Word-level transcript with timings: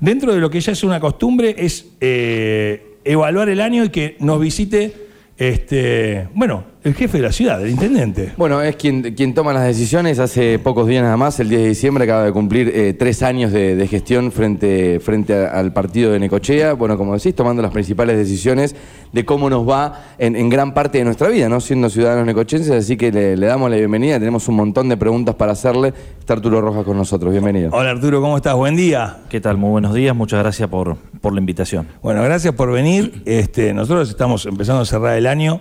dentro 0.00 0.34
de 0.34 0.40
lo 0.40 0.50
que 0.50 0.60
ya 0.60 0.72
es 0.72 0.84
una 0.84 1.00
costumbre, 1.00 1.54
es 1.58 1.86
eh, 2.00 2.96
evaluar 3.04 3.48
el 3.48 3.60
año 3.60 3.84
y 3.84 3.88
que 3.90 4.16
nos 4.20 4.40
visite 4.40 4.92
este, 5.38 6.28
bueno, 6.34 6.64
el 6.84 6.94
jefe 6.94 7.18
de 7.18 7.24
la 7.24 7.32
ciudad, 7.32 7.60
el 7.62 7.70
intendente. 7.70 8.32
Bueno, 8.36 8.62
es 8.62 8.76
quien, 8.76 9.14
quien 9.14 9.34
toma 9.34 9.52
las 9.52 9.64
decisiones. 9.64 10.18
Hace 10.18 10.58
pocos 10.58 10.86
días 10.86 11.02
nada 11.02 11.16
más, 11.16 11.40
el 11.40 11.48
10 11.48 11.62
de 11.62 11.68
diciembre, 11.68 12.04
acaba 12.04 12.24
de 12.24 12.32
cumplir 12.32 12.70
eh, 12.72 12.94
tres 12.94 13.22
años 13.22 13.52
de, 13.52 13.86
gestión 13.88 14.30
frente, 14.30 15.00
frente 15.00 15.34
al 15.34 15.72
partido 15.72 16.12
de 16.12 16.20
Necochea. 16.20 16.74
Bueno, 16.74 16.96
como 16.96 17.14
decís, 17.14 17.34
tomando 17.34 17.62
las 17.62 17.72
principales 17.72 18.16
decisiones 18.16 18.76
de 19.12 19.24
cómo 19.24 19.50
nos 19.50 19.68
va 19.68 20.04
en, 20.18 20.48
gran 20.48 20.72
parte 20.72 20.98
de 20.98 21.04
nuestra 21.04 21.28
vida, 21.28 21.48
¿no? 21.48 21.60
Siendo 21.60 21.90
ciudadanos 21.90 22.26
necochenses. 22.26 22.70
Así 22.70 22.96
que 22.96 23.10
le, 23.10 23.36
damos 23.36 23.70
la 23.70 23.76
bienvenida. 23.76 24.18
Tenemos 24.18 24.46
un 24.48 24.56
montón 24.56 24.88
de 24.88 24.96
preguntas 24.96 25.34
para 25.34 25.52
hacerle. 25.52 25.92
Está 26.20 26.34
Arturo 26.34 26.60
Rojas 26.60 26.84
con 26.84 26.96
nosotros. 26.96 27.32
Bienvenido. 27.32 27.70
Hola 27.72 27.90
Arturo, 27.90 28.20
¿cómo 28.20 28.36
estás? 28.36 28.54
Buen 28.54 28.76
día. 28.76 29.18
¿Qué 29.28 29.40
tal? 29.40 29.56
Muy 29.56 29.70
buenos 29.70 29.94
días. 29.94 30.14
Muchas 30.14 30.40
gracias 30.40 30.68
por, 30.68 30.96
por 31.20 31.32
la 31.32 31.40
invitación. 31.40 31.88
Bueno, 32.02 32.22
gracias 32.22 32.54
por 32.54 32.70
venir. 32.70 33.22
Este, 33.24 33.74
nosotros 33.74 34.08
estamos 34.08 34.46
empezando 34.46 34.82
a 34.82 34.86
cerrar 34.86 35.16
el 35.16 35.26
año. 35.26 35.60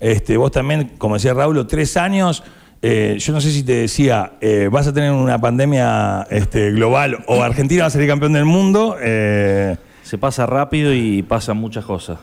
Este, 0.00 0.36
vos 0.36 0.50
también, 0.50 0.92
como 0.98 1.14
decía 1.14 1.34
Raúl, 1.34 1.66
tres 1.66 1.96
años. 1.96 2.42
Eh, 2.82 3.16
yo 3.18 3.32
no 3.32 3.40
sé 3.40 3.50
si 3.50 3.62
te 3.62 3.72
decía, 3.72 4.34
eh, 4.40 4.68
vas 4.70 4.86
a 4.86 4.92
tener 4.92 5.10
una 5.10 5.40
pandemia 5.40 6.26
este, 6.30 6.70
global 6.72 7.24
o 7.26 7.42
Argentina 7.42 7.82
va 7.82 7.86
a 7.88 7.90
ser 7.90 8.06
campeón 8.06 8.34
del 8.34 8.44
mundo. 8.44 8.96
Eh. 9.00 9.76
Se 10.02 10.18
pasa 10.18 10.46
rápido 10.46 10.94
y 10.94 11.22
pasan 11.22 11.56
muchas 11.56 11.84
cosas. 11.84 12.20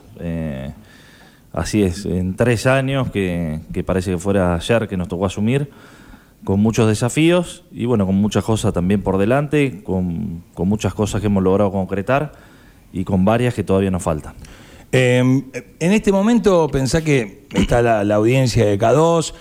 así 1.52 1.84
es, 1.84 2.06
en 2.06 2.36
tres 2.36 2.66
años, 2.66 3.12
que, 3.12 3.60
parece 3.86 4.12
que 4.12 4.18
fuera 4.18 4.56
ayer 4.56 4.88
que 4.88 4.96
nos 4.96 5.10
tocó 5.10 5.26
asumir, 5.26 5.70
con 6.46 6.62
muchos 6.62 6.88
desafíos 6.88 7.66
y 7.74 7.86
bueno, 7.86 8.06
con 8.06 8.16
muchas 8.16 8.46
cosas 8.46 8.72
también 8.74 9.02
por 9.02 9.18
delante, 9.18 9.84
con, 9.84 10.44
con 10.54 10.70
muchas 10.70 10.94
cosas 10.94 11.20
que 11.20 11.28
hemos 11.28 11.44
logrado 11.44 11.72
concretar 11.74 12.32
y 12.94 13.04
con 13.04 13.26
varias 13.26 13.54
que 13.54 13.66
todavía 13.66 13.92
nos 13.92 14.04
faltan. 14.04 14.34
Em, 14.96 15.46
en 15.80 15.92
este 15.92 16.12
momento 16.12 16.70
pensá 16.72 17.04
que 17.04 17.48
está 17.52 17.82
la, 17.82 18.14
audiencia 18.14 18.64
de 18.64 18.78
K2, 18.78 19.34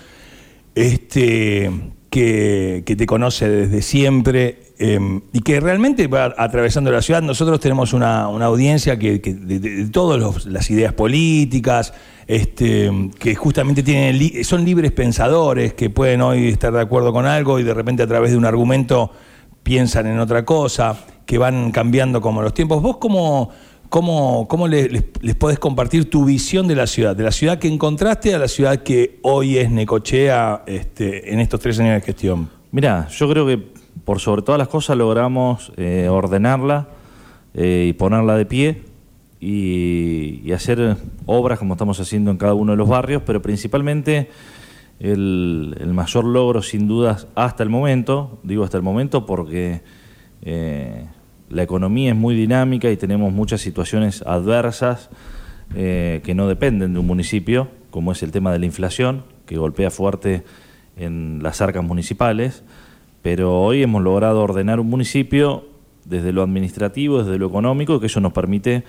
este, 0.74 1.70
que, 2.08 2.82
te 2.86 3.04
conoce 3.04 3.50
desde 3.50 3.82
siempre 3.82 4.62
em, 4.78 5.20
y 5.30 5.40
que 5.40 5.60
realmente 5.60 6.06
va 6.06 6.32
atravesando 6.38 6.90
la 6.90 7.02
ciudad. 7.02 7.20
Nosotros 7.20 7.60
tenemos 7.60 7.92
una, 7.92 8.22
audiencia 8.22 8.98
que, 8.98 9.18
de, 9.18 9.88
todas 9.88 10.46
las 10.46 10.70
ideas 10.70 10.94
políticas, 10.94 11.92
este, 12.26 12.90
que 13.18 13.34
justamente 13.34 13.82
tienen, 13.82 14.42
son 14.44 14.64
libres 14.64 14.92
pensadores, 14.92 15.74
que 15.74 15.90
pueden 15.90 16.22
hoy 16.22 16.48
estar 16.48 16.72
de 16.72 16.80
acuerdo 16.80 17.12
con 17.12 17.26
algo 17.26 17.58
y 17.58 17.62
de 17.62 17.74
repente 17.74 18.02
a 18.02 18.06
través 18.06 18.30
de 18.30 18.38
un 18.38 18.46
argumento 18.46 19.10
piensan 19.62 20.06
en 20.06 20.18
otra 20.18 20.46
cosa, 20.46 20.96
que 21.26 21.36
van 21.36 21.72
cambiando 21.72 22.22
como 22.22 22.40
los 22.40 22.54
tiempos. 22.54 22.80
¿Vos 22.80 22.96
cómo, 22.96 23.50
¿Cómo, 23.92 24.48
cómo 24.48 24.68
les, 24.68 25.04
podés 25.38 25.58
compartir 25.58 26.08
tu 26.08 26.24
visión 26.24 26.66
de 26.66 26.74
la 26.74 26.86
ciudad? 26.86 27.14
De 27.14 27.24
la 27.24 27.30
ciudad 27.30 27.58
que 27.58 27.68
encontraste 27.68 28.34
a 28.34 28.38
la 28.38 28.48
ciudad 28.48 28.82
que 28.82 29.18
hoy 29.20 29.58
es 29.58 29.70
Necochea 29.70 30.62
este, 30.66 31.30
en 31.30 31.40
estos 31.40 31.60
tres 31.60 31.78
años 31.78 31.96
de 31.96 32.00
gestión. 32.00 32.48
Mira, 32.70 33.06
yo 33.08 33.28
creo 33.28 33.46
que 33.46 33.58
por 34.06 34.18
sobre 34.18 34.40
todas 34.40 34.58
las 34.58 34.68
cosas 34.68 34.96
logramos 34.96 35.74
eh, 35.76 36.08
ordenarla 36.08 36.88
eh, 37.52 37.88
y 37.90 37.92
ponerla 37.92 38.34
de 38.36 38.46
pie 38.46 38.82
y, 39.40 40.50
hacer 40.52 40.96
obras 41.26 41.58
como 41.58 41.74
estamos 41.74 42.00
haciendo 42.00 42.30
en 42.30 42.38
cada 42.38 42.54
uno 42.54 42.72
de 42.72 42.78
los 42.78 42.88
barrios, 42.88 43.20
pero 43.26 43.42
principalmente 43.42 44.30
el, 45.00 45.76
mayor 45.92 46.24
logro 46.24 46.62
sin 46.62 46.88
dudas 46.88 47.26
hasta 47.34 47.62
el 47.62 47.68
momento, 47.68 48.40
digo 48.42 48.64
hasta 48.64 48.78
el 48.78 48.82
momento 48.82 49.26
porque... 49.26 49.82
Eh, 50.40 51.04
la 51.52 51.62
economía 51.62 52.10
es 52.10 52.16
muy 52.16 52.34
dinámica 52.34 52.90
y 52.90 52.96
tenemos 52.96 53.32
muchas 53.32 53.60
situaciones 53.60 54.22
adversas 54.22 55.10
eh, 55.74 56.22
que 56.24 56.34
no 56.34 56.48
dependen 56.48 56.94
de 56.94 57.00
un 57.00 57.06
municipio, 57.06 57.68
como 57.90 58.12
es 58.12 58.22
el 58.22 58.32
tema 58.32 58.52
de 58.52 58.58
la 58.58 58.66
inflación, 58.66 59.24
que 59.44 59.58
golpea 59.58 59.90
fuerte 59.90 60.44
en 60.96 61.40
las 61.42 61.60
arcas 61.60 61.84
municipales, 61.84 62.64
pero 63.20 63.60
hoy 63.60 63.82
hemos 63.82 64.02
logrado 64.02 64.40
ordenar 64.40 64.80
un 64.80 64.88
municipio 64.88 65.66
desde 66.06 66.32
lo 66.32 66.42
administrativo, 66.42 67.22
desde 67.22 67.38
lo 67.38 67.48
económico, 67.48 68.00
que 68.00 68.06
eso 68.06 68.20
nos 68.20 68.32
permite 68.32 68.84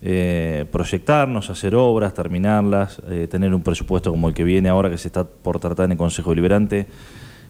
eh, 0.00 0.66
proyectarnos, 0.70 1.50
hacer 1.50 1.74
obras, 1.74 2.14
terminarlas, 2.14 3.02
eh, 3.08 3.26
tener 3.28 3.52
un 3.54 3.62
presupuesto 3.62 4.12
como 4.12 4.28
el 4.28 4.34
que 4.34 4.44
viene 4.44 4.68
ahora, 4.68 4.88
que 4.88 4.98
se 4.98 5.08
está 5.08 5.24
por 5.24 5.58
tratar 5.58 5.86
en 5.86 5.92
el 5.92 5.98
Consejo 5.98 6.30
Deliberante, 6.30 6.86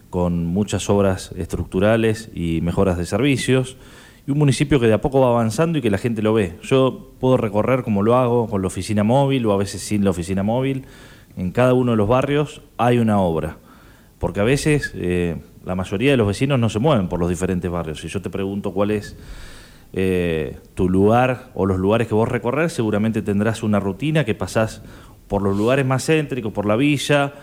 con 0.09 0.45
muchas 0.45 0.89
obras 0.89 1.33
estructurales 1.37 2.31
y 2.33 2.61
mejoras 2.61 2.97
de 2.97 3.05
servicios 3.05 3.77
y 4.27 4.31
un 4.31 4.37
municipio 4.37 4.79
que 4.79 4.87
de 4.87 4.93
a 4.93 5.01
poco 5.01 5.21
va 5.21 5.27
avanzando 5.27 5.77
y 5.77 5.81
que 5.81 5.89
la 5.89 5.97
gente 5.97 6.21
lo 6.21 6.33
ve. 6.33 6.57
Yo 6.63 7.11
puedo 7.19 7.37
recorrer 7.37 7.83
como 7.83 8.01
lo 8.01 8.15
hago 8.15 8.47
con 8.47 8.61
la 8.61 8.67
oficina 8.67 9.03
móvil 9.03 9.45
o 9.45 9.53
a 9.53 9.57
veces 9.57 9.81
sin 9.81 10.03
la 10.03 10.09
oficina 10.09 10.43
móvil. 10.43 10.85
En 11.37 11.51
cada 11.51 11.73
uno 11.73 11.91
de 11.91 11.97
los 11.97 12.07
barrios 12.07 12.61
hay 12.77 12.97
una 12.97 13.19
obra, 13.19 13.57
porque 14.19 14.39
a 14.39 14.43
veces 14.43 14.91
eh, 14.95 15.37
la 15.63 15.75
mayoría 15.75 16.11
de 16.11 16.17
los 16.17 16.27
vecinos 16.27 16.59
no 16.59 16.69
se 16.69 16.79
mueven 16.79 17.07
por 17.07 17.19
los 17.19 17.29
diferentes 17.29 17.69
barrios. 17.69 17.99
Si 18.01 18.07
yo 18.07 18.21
te 18.21 18.29
pregunto 18.29 18.71
cuál 18.71 18.91
es 18.91 19.15
eh, 19.93 20.57
tu 20.73 20.89
lugar 20.89 21.51
o 21.53 21.65
los 21.65 21.77
lugares 21.77 22.07
que 22.07 22.15
vos 22.15 22.27
recorrer, 22.27 22.69
seguramente 22.69 23.21
tendrás 23.21 23.63
una 23.63 23.79
rutina 23.79 24.23
que 24.25 24.33
pasás 24.33 24.81
por 25.27 25.41
los 25.41 25.57
lugares 25.57 25.85
más 25.85 26.05
céntricos, 26.05 26.51
por 26.51 26.65
la 26.65 26.75
villa, 26.75 27.33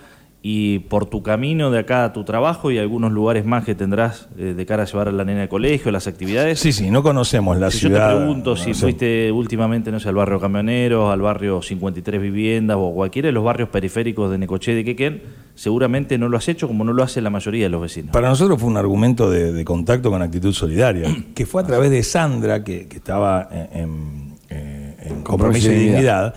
y 0.44 0.80
por 0.80 1.06
tu 1.06 1.22
camino 1.22 1.70
de 1.70 1.78
acá 1.78 2.04
a 2.04 2.12
tu 2.12 2.24
trabajo 2.24 2.72
y 2.72 2.78
algunos 2.78 3.12
lugares 3.12 3.44
más 3.46 3.64
que 3.64 3.76
tendrás 3.76 4.28
eh, 4.36 4.54
de 4.56 4.66
cara 4.66 4.82
a 4.82 4.86
llevar 4.86 5.06
a 5.06 5.12
la 5.12 5.24
nena 5.24 5.42
al 5.42 5.48
colegio, 5.48 5.92
las 5.92 6.08
actividades. 6.08 6.58
Sí, 6.58 6.72
sí, 6.72 6.90
no 6.90 7.04
conocemos 7.04 7.56
la 7.58 7.70
ciudad. 7.70 8.10
Yo 8.10 8.16
te 8.16 8.24
pregunto 8.24 8.56
si 8.56 8.74
fuiste 8.74 9.30
últimamente, 9.30 9.92
no 9.92 10.00
sé, 10.00 10.08
al 10.08 10.16
barrio 10.16 10.40
Camioneros, 10.40 11.12
al 11.12 11.20
barrio 11.20 11.62
53 11.62 12.20
Viviendas 12.20 12.76
o 12.80 12.92
cualquiera 12.92 13.26
de 13.26 13.32
los 13.32 13.44
barrios 13.44 13.68
periféricos 13.68 14.32
de 14.32 14.38
Necoché 14.38 14.74
de 14.74 14.84
Quequén, 14.84 15.22
seguramente 15.54 16.18
no 16.18 16.28
lo 16.28 16.36
has 16.36 16.48
hecho 16.48 16.66
como 16.66 16.82
no 16.82 16.92
lo 16.92 17.04
hace 17.04 17.20
la 17.20 17.30
mayoría 17.30 17.66
de 17.66 17.70
los 17.70 17.80
vecinos. 17.80 18.10
Para 18.10 18.28
nosotros 18.28 18.60
fue 18.60 18.68
un 18.68 18.76
argumento 18.76 19.30
de, 19.30 19.64
contacto 19.64 20.10
con 20.10 20.22
actitud 20.22 20.52
solidaria, 20.52 21.08
que 21.36 21.46
fue 21.46 21.62
a 21.62 21.66
través 21.66 21.92
de 21.92 22.02
Sandra, 22.02 22.64
que, 22.64 22.88
estaba 22.92 23.48
en, 23.72 24.38
en 24.50 25.22
compromiso 25.22 25.68
de 25.68 25.76
dignidad 25.76 26.34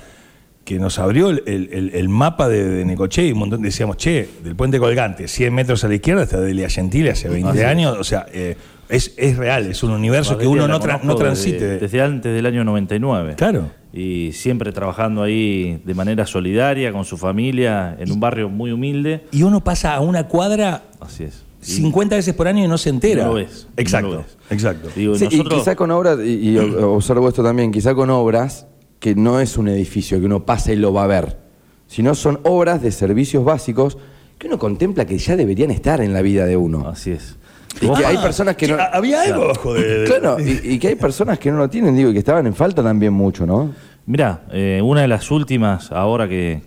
que 0.66 0.80
nos 0.80 0.98
abrió 0.98 1.30
el, 1.30 2.10
mapa 2.10 2.50
de, 2.50 2.84
Necoche 2.84 3.28
y 3.28 3.32
un 3.32 3.40
montón 3.40 3.62
decíamos, 3.62 3.98
che, 3.98 4.28
del 4.44 4.56
puente 4.56 4.80
colgante, 4.80 5.28
100 5.28 5.54
metros 5.54 5.84
a 5.84 5.88
la 5.88 5.96
izquierda 5.96 6.24
hasta 6.24 6.42
Delia 6.42 6.68
Gentile 6.70 7.12
hace 7.12 7.30
20 7.30 7.64
ah, 7.64 7.70
años, 7.70 7.96
o 7.98 8.04
sea, 8.04 8.26
eh, 8.34 8.58
es, 8.90 9.38
real, 9.38 9.68
es 9.68 9.84
un 9.84 9.92
universo 9.92 10.38
que 10.38 10.48
uno 10.48 10.68
no, 10.68 10.80
no 11.04 11.16
transite. 11.16 11.80
Desde, 11.80 12.02
antes 12.02 12.34
del 12.34 12.46
año 12.46 12.64
99. 12.64 13.36
Claro. 13.36 13.70
Y 13.94 14.32
siempre 14.34 14.72
trabajando 14.72 15.24
ahí 15.24 15.82
de 15.86 15.94
manera 15.94 16.26
solidaria 16.26 16.92
con 16.92 17.06
su 17.06 17.18
familia, 17.18 17.96
en 18.00 18.12
un 18.12 18.20
barrio 18.20 18.50
muy 18.50 18.72
humilde. 18.72 19.26
Y 19.32 19.44
uno 19.44 19.64
pasa 19.64 19.96
a 19.96 20.02
una 20.02 20.28
cuadra. 20.28 20.84
Así 21.00 21.24
es. 21.24 21.44
50 21.62 22.16
veces 22.16 22.36
por 22.36 22.48
año 22.48 22.64
y 22.64 22.68
no 22.68 22.78
se 22.78 22.90
entera. 22.90 23.24
No 23.24 23.30
lo 23.30 23.36
ves. 23.36 23.68
Exacto. 23.78 24.24
Exacto. 24.50 24.90
Y 24.96 25.10
quizá 25.46 25.76
con 25.76 25.90
obras, 25.92 26.20
y 26.24 26.58
observo 26.58 27.28
esto 27.30 27.44
también, 27.44 27.72
quizá 27.72 27.96
con 27.96 28.10
obras 28.12 28.68
que 29.06 29.14
no 29.14 29.40
es 29.40 29.60
un 29.60 29.68
edificio 29.68 30.20
que 30.20 30.26
uno 30.26 30.48
pasa 30.48 30.74
y 30.74 30.78
lo 30.78 30.92
va 30.92 31.04
a 31.04 31.06
ver, 31.06 31.38
sino 31.86 32.16
son 32.16 32.40
obras 32.42 32.82
de 32.82 32.92
servicios 32.92 33.46
básicos 33.46 34.00
que 34.40 34.48
uno 34.48 34.58
contempla 34.58 35.06
que 35.06 35.20
ya 35.20 35.36
deberían 35.36 35.70
estar 35.70 36.02
en 36.02 36.12
la 36.12 36.24
vida 36.24 36.48
de 36.48 36.58
uno. 36.58 36.88
Así 36.88 37.12
es. 37.12 37.38
Y 37.82 37.88
que 37.88 38.04
hay 38.04 38.18
personas 38.18 38.56
que 38.56 38.68
no. 38.68 38.78
Había 38.80 39.22
algo 39.22 39.76
de. 39.76 40.06
Claro, 40.08 40.38
y, 40.40 40.80
que 40.80 40.88
hay 40.88 40.96
personas 40.96 41.38
que 41.38 41.52
no 41.52 41.58
lo 41.60 41.70
tienen, 41.70 41.96
digo, 41.96 42.10
y 42.10 42.14
que 42.14 42.18
estaban 42.18 42.48
en 42.48 42.56
falta 42.56 42.82
también 42.82 43.14
mucho, 43.14 43.46
¿no? 43.46 43.76
Mira, 44.08 44.46
eh, 44.52 44.82
una 44.84 45.02
de 45.02 45.08
las 45.08 45.30
últimas, 45.30 45.92
ahora 45.92 46.28
que, 46.28 46.64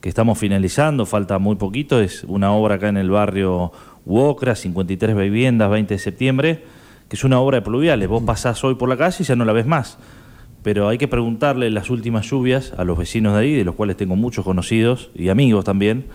que, 0.00 0.08
estamos 0.08 0.38
finalizando, 0.38 1.04
falta 1.04 1.40
muy 1.40 1.56
poquito, 1.56 2.00
es 2.00 2.22
una 2.28 2.52
obra 2.52 2.76
acá 2.76 2.90
en 2.90 2.96
el 2.96 3.10
barrio 3.10 3.72
Uocra, 4.04 4.54
53 4.54 5.16
viviendas, 5.16 5.68
20 5.68 5.94
de 5.94 5.98
septiembre, 5.98 6.62
que 7.08 7.16
es 7.16 7.24
una 7.24 7.40
obra 7.40 7.56
de 7.56 7.62
pluviales. 7.62 8.08
Vos 8.08 8.22
pasás 8.22 8.62
hoy 8.62 8.76
por 8.76 8.88
la 8.88 8.96
calle 8.96 9.16
y 9.18 9.24
ya 9.24 9.34
no 9.34 9.44
la 9.44 9.52
ves 9.52 9.66
más 9.66 9.98
pero 10.66 10.88
hay 10.88 10.98
que 10.98 11.06
preguntarle 11.06 11.70
las 11.70 11.90
últimas 11.90 12.28
lluvias 12.28 12.74
a 12.76 12.82
los 12.82 12.98
vecinos 12.98 13.34
de 13.34 13.38
ahí, 13.38 13.54
de 13.54 13.62
los 13.62 13.76
cuales 13.76 13.96
tengo 13.96 14.16
muchos 14.16 14.44
conocidos 14.44 15.12
y 15.14 15.28
amigos 15.28 15.64
también. 15.64 16.06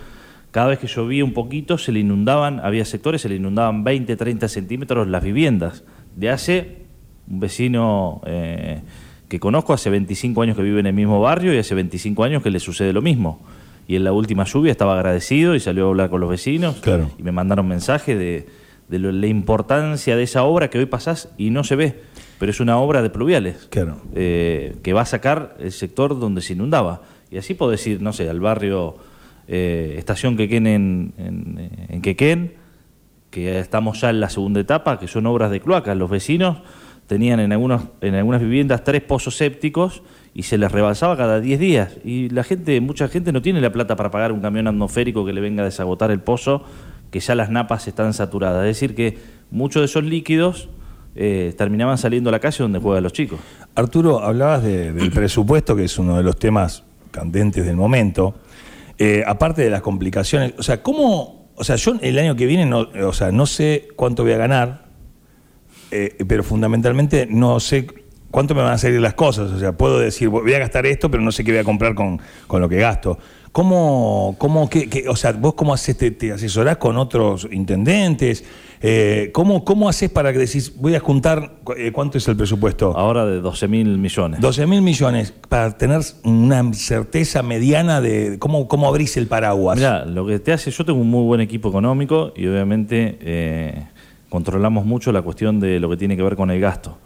Cada 0.50 0.66
vez 0.66 0.78
que 0.78 0.88
llovía 0.88 1.24
un 1.24 1.32
poquito 1.32 1.78
se 1.78 1.90
le 1.90 2.00
inundaban, 2.00 2.60
había 2.60 2.84
sectores, 2.84 3.22
se 3.22 3.30
le 3.30 3.36
inundaban 3.36 3.82
20, 3.82 4.14
30 4.14 4.48
centímetros 4.48 5.08
las 5.08 5.24
viviendas. 5.24 5.84
De 6.16 6.28
hace 6.28 6.82
un 7.30 7.40
vecino 7.40 8.20
eh, 8.26 8.82
que 9.30 9.40
conozco, 9.40 9.72
hace 9.72 9.88
25 9.88 10.42
años 10.42 10.54
que 10.54 10.62
vive 10.62 10.80
en 10.80 10.86
el 10.86 10.92
mismo 10.92 11.18
barrio 11.18 11.54
y 11.54 11.56
hace 11.56 11.74
25 11.74 12.22
años 12.22 12.42
que 12.42 12.50
le 12.50 12.60
sucede 12.60 12.92
lo 12.92 13.00
mismo. 13.00 13.40
Y 13.88 13.96
en 13.96 14.04
la 14.04 14.12
última 14.12 14.44
lluvia 14.44 14.72
estaba 14.72 14.96
agradecido 14.96 15.54
y 15.54 15.60
salió 15.60 15.86
a 15.86 15.88
hablar 15.88 16.10
con 16.10 16.20
los 16.20 16.28
vecinos 16.28 16.76
y 17.18 17.22
me 17.22 17.32
mandaron 17.32 17.66
mensajes 17.66 18.18
de, 18.18 18.46
de 18.90 18.98
la 18.98 19.26
importancia 19.28 20.14
de 20.14 20.24
esa 20.24 20.42
obra 20.42 20.68
que 20.68 20.78
hoy 20.78 20.84
pasás 20.84 21.30
y 21.38 21.48
no 21.48 21.64
se 21.64 21.74
ve 21.74 22.11
pero 22.38 22.50
es 22.50 22.60
una 22.60 22.78
obra 22.78 23.02
de 23.02 23.10
pluviales 23.10 23.68
eh, 24.14 24.76
que 24.82 24.92
va 24.92 25.02
a 25.02 25.06
sacar 25.06 25.56
el 25.60 25.72
sector 25.72 26.18
donde 26.18 26.40
se 26.40 26.54
inundaba. 26.54 27.02
Y 27.30 27.38
así 27.38 27.54
puedo 27.54 27.70
decir, 27.70 28.02
no 28.02 28.12
sé, 28.12 28.28
al 28.28 28.40
barrio 28.40 28.96
eh, 29.48 29.94
Estación 29.98 30.36
Quequén 30.36 30.66
en, 30.66 31.12
en, 31.88 32.02
Quequén, 32.02 32.54
que 33.30 33.58
estamos 33.58 34.00
ya 34.00 34.10
en 34.10 34.20
la 34.20 34.28
segunda 34.28 34.60
etapa, 34.60 34.98
que 34.98 35.08
son 35.08 35.26
obras 35.26 35.50
de 35.50 35.60
cloacas. 35.60 35.96
Los 35.96 36.10
vecinos 36.10 36.58
tenían 37.06 37.40
en, 37.40 37.52
algunos, 37.52 37.84
en 38.00 38.14
algunas 38.14 38.40
viviendas 38.40 38.84
tres 38.84 39.02
pozos 39.02 39.36
sépticos 39.36 40.02
y 40.34 40.44
se 40.44 40.58
les 40.58 40.70
rebalsaba 40.70 41.16
cada 41.16 41.40
10 41.40 41.60
días. 41.60 41.96
Y 42.04 42.28
la 42.30 42.44
gente, 42.44 42.80
mucha 42.80 43.08
gente 43.08 43.32
no 43.32 43.42
tiene 43.42 43.60
la 43.60 43.70
plata 43.70 43.96
para 43.96 44.10
pagar 44.10 44.32
un 44.32 44.40
camión 44.40 44.66
atmosférico 44.66 45.24
que 45.24 45.32
le 45.32 45.40
venga 45.40 45.62
a 45.62 45.66
desagotar 45.66 46.10
el 46.10 46.20
pozo, 46.20 46.64
que 47.10 47.20
ya 47.20 47.34
las 47.34 47.50
napas 47.50 47.88
están 47.88 48.14
saturadas. 48.14 48.62
Es 48.66 48.76
decir, 48.76 48.94
que 48.94 49.18
muchos 49.50 49.82
de 49.82 49.86
esos 49.86 50.04
líquidos 50.04 50.68
eh, 51.14 51.54
terminaban 51.56 51.98
saliendo 51.98 52.30
a 52.30 52.32
la 52.32 52.40
calle 52.40 52.58
donde 52.60 52.78
juegan 52.78 53.02
los 53.02 53.12
chicos. 53.12 53.38
Arturo, 53.74 54.20
hablabas 54.22 54.62
del 54.62 55.10
presupuesto, 55.10 55.76
que 55.76 55.84
es 55.84 55.98
uno 55.98 56.16
de 56.16 56.22
los 56.22 56.36
temas 56.36 56.84
candentes 57.10 57.64
del 57.64 57.76
momento. 57.76 58.34
Eh, 58.98 59.24
aparte 59.26 59.62
de 59.62 59.70
las 59.70 59.82
complicaciones, 59.82 60.54
o 60.58 60.62
sea, 60.62 60.82
¿cómo 60.82 61.42
o 61.54 61.64
sea, 61.64 61.76
yo 61.76 61.94
el 62.00 62.18
año 62.18 62.34
que 62.36 62.46
viene, 62.46 62.66
no, 62.66 62.88
o 63.06 63.12
sea, 63.12 63.30
no 63.30 63.46
sé 63.46 63.88
cuánto 63.96 64.22
voy 64.22 64.32
a 64.32 64.36
ganar, 64.36 64.86
eh, 65.90 66.16
pero 66.26 66.42
fundamentalmente 66.42 67.26
no 67.30 67.60
sé 67.60 67.86
cuánto 68.30 68.54
me 68.54 68.62
van 68.62 68.72
a 68.72 68.78
salir 68.78 69.00
las 69.00 69.14
cosas. 69.14 69.50
O 69.50 69.58
sea, 69.58 69.72
puedo 69.72 69.98
decir, 69.98 70.28
voy 70.28 70.54
a 70.54 70.58
gastar 70.58 70.86
esto, 70.86 71.10
pero 71.10 71.22
no 71.22 71.30
sé 71.30 71.44
qué 71.44 71.52
voy 71.52 71.60
a 71.60 71.64
comprar 71.64 71.94
con, 71.94 72.20
lo 72.48 72.68
que 72.68 72.76
gasto. 72.76 73.18
¿Cómo, 73.52 74.34
cómo 74.38 74.70
qué, 74.70 75.04
o 75.08 75.14
sea, 75.14 75.32
vos 75.32 75.52
cómo 75.52 75.74
haces, 75.74 75.98
te, 75.98 76.32
asesorás 76.32 76.78
con 76.78 76.96
otros 76.96 77.46
intendentes? 77.52 78.44
Eh, 78.80 79.28
¿cómo, 79.34 79.62
¿Cómo 79.62 79.90
haces 79.90 80.08
para 80.08 80.32
que 80.32 80.38
decís, 80.38 80.72
voy 80.76 80.94
a 80.94 81.00
juntar, 81.00 81.56
eh, 81.76 81.92
cuánto 81.92 82.16
es 82.16 82.26
el 82.28 82.34
presupuesto? 82.34 82.96
Ahora 82.96 83.26
de 83.26 83.42
12 83.42 83.68
mil 83.68 83.98
millones. 83.98 84.40
12 84.40 84.66
mil 84.66 84.80
millones, 84.80 85.34
para 85.50 85.76
tener 85.76 86.00
una 86.24 86.72
certeza 86.72 87.42
mediana 87.42 88.00
de 88.00 88.38
cómo, 88.38 88.66
cómo 88.68 88.88
abrís 88.88 89.18
el 89.18 89.26
paraguas. 89.26 89.76
Mira, 89.76 90.06
lo 90.06 90.26
que 90.26 90.38
te 90.38 90.54
hace, 90.54 90.70
yo 90.70 90.82
tengo 90.86 90.98
un 90.98 91.10
muy 91.10 91.24
buen 91.24 91.42
equipo 91.42 91.68
económico 91.68 92.32
y 92.34 92.46
obviamente 92.46 93.18
eh, 93.20 93.86
controlamos 94.30 94.86
mucho 94.86 95.12
la 95.12 95.20
cuestión 95.20 95.60
de 95.60 95.78
lo 95.78 95.90
que 95.90 95.98
tiene 95.98 96.16
que 96.16 96.22
ver 96.22 96.36
con 96.36 96.50
el 96.50 96.58
gasto. 96.58 96.96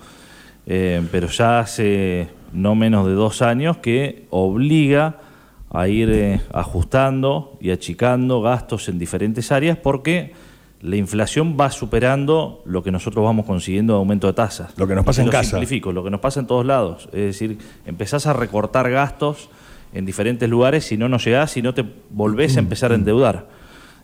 pero 0.65 1.27
ya 1.27 1.59
hace 1.59 2.29
no 2.53 2.77
menos 2.77 3.05
de 3.05 3.15
dos 3.15 3.43
años 3.43 3.79
que 3.79 4.27
obliga 4.31 5.26
a 5.71 5.89
ir 5.89 6.11
eh, 6.11 6.41
ajustando 6.53 7.59
y 7.61 7.71
achicando 7.71 8.41
gastos 8.41 8.89
en 8.89 8.99
diferentes 8.99 9.53
áreas 9.53 9.79
porque 9.79 10.33
la 10.81 10.97
inflación 10.97 11.57
va 11.59 11.71
superando 11.71 12.63
lo 12.65 12.83
que 12.83 12.93
nosotros 12.93 13.25
vamos 13.25 13.47
consiguiendo 13.47 13.95
de 13.95 13.99
aumento 13.99 14.27
de 14.27 14.35
tasas. 14.35 14.77
Lo 14.79 14.87
que 14.87 14.95
nos 14.95 15.05
pasa 15.05 15.23
en 15.23 15.27
lo 15.27 15.33
casa. 15.33 15.51
Simplifico, 15.51 15.93
lo 15.93 16.05
que 16.05 16.11
nos 16.11 16.21
pasa 16.21 16.41
en 16.41 16.47
todos 16.47 16.65
lados. 16.65 17.09
Es 17.13 17.39
decir, 17.39 17.59
empezás 17.87 18.27
a 18.27 18.33
recortar 18.33 18.91
gastos 18.91 19.49
en 19.95 20.05
diferentes 20.05 20.49
lugares 20.49 20.85
si 20.85 20.97
no 20.97 21.09
nos 21.09 21.25
llegás, 21.25 21.57
y 21.57 21.63
no 21.63 21.75
te 21.75 21.85
volvés 22.11 22.57
a 22.57 22.61
empezar 22.61 22.93
a 22.93 22.95
endeudar. 22.95 23.49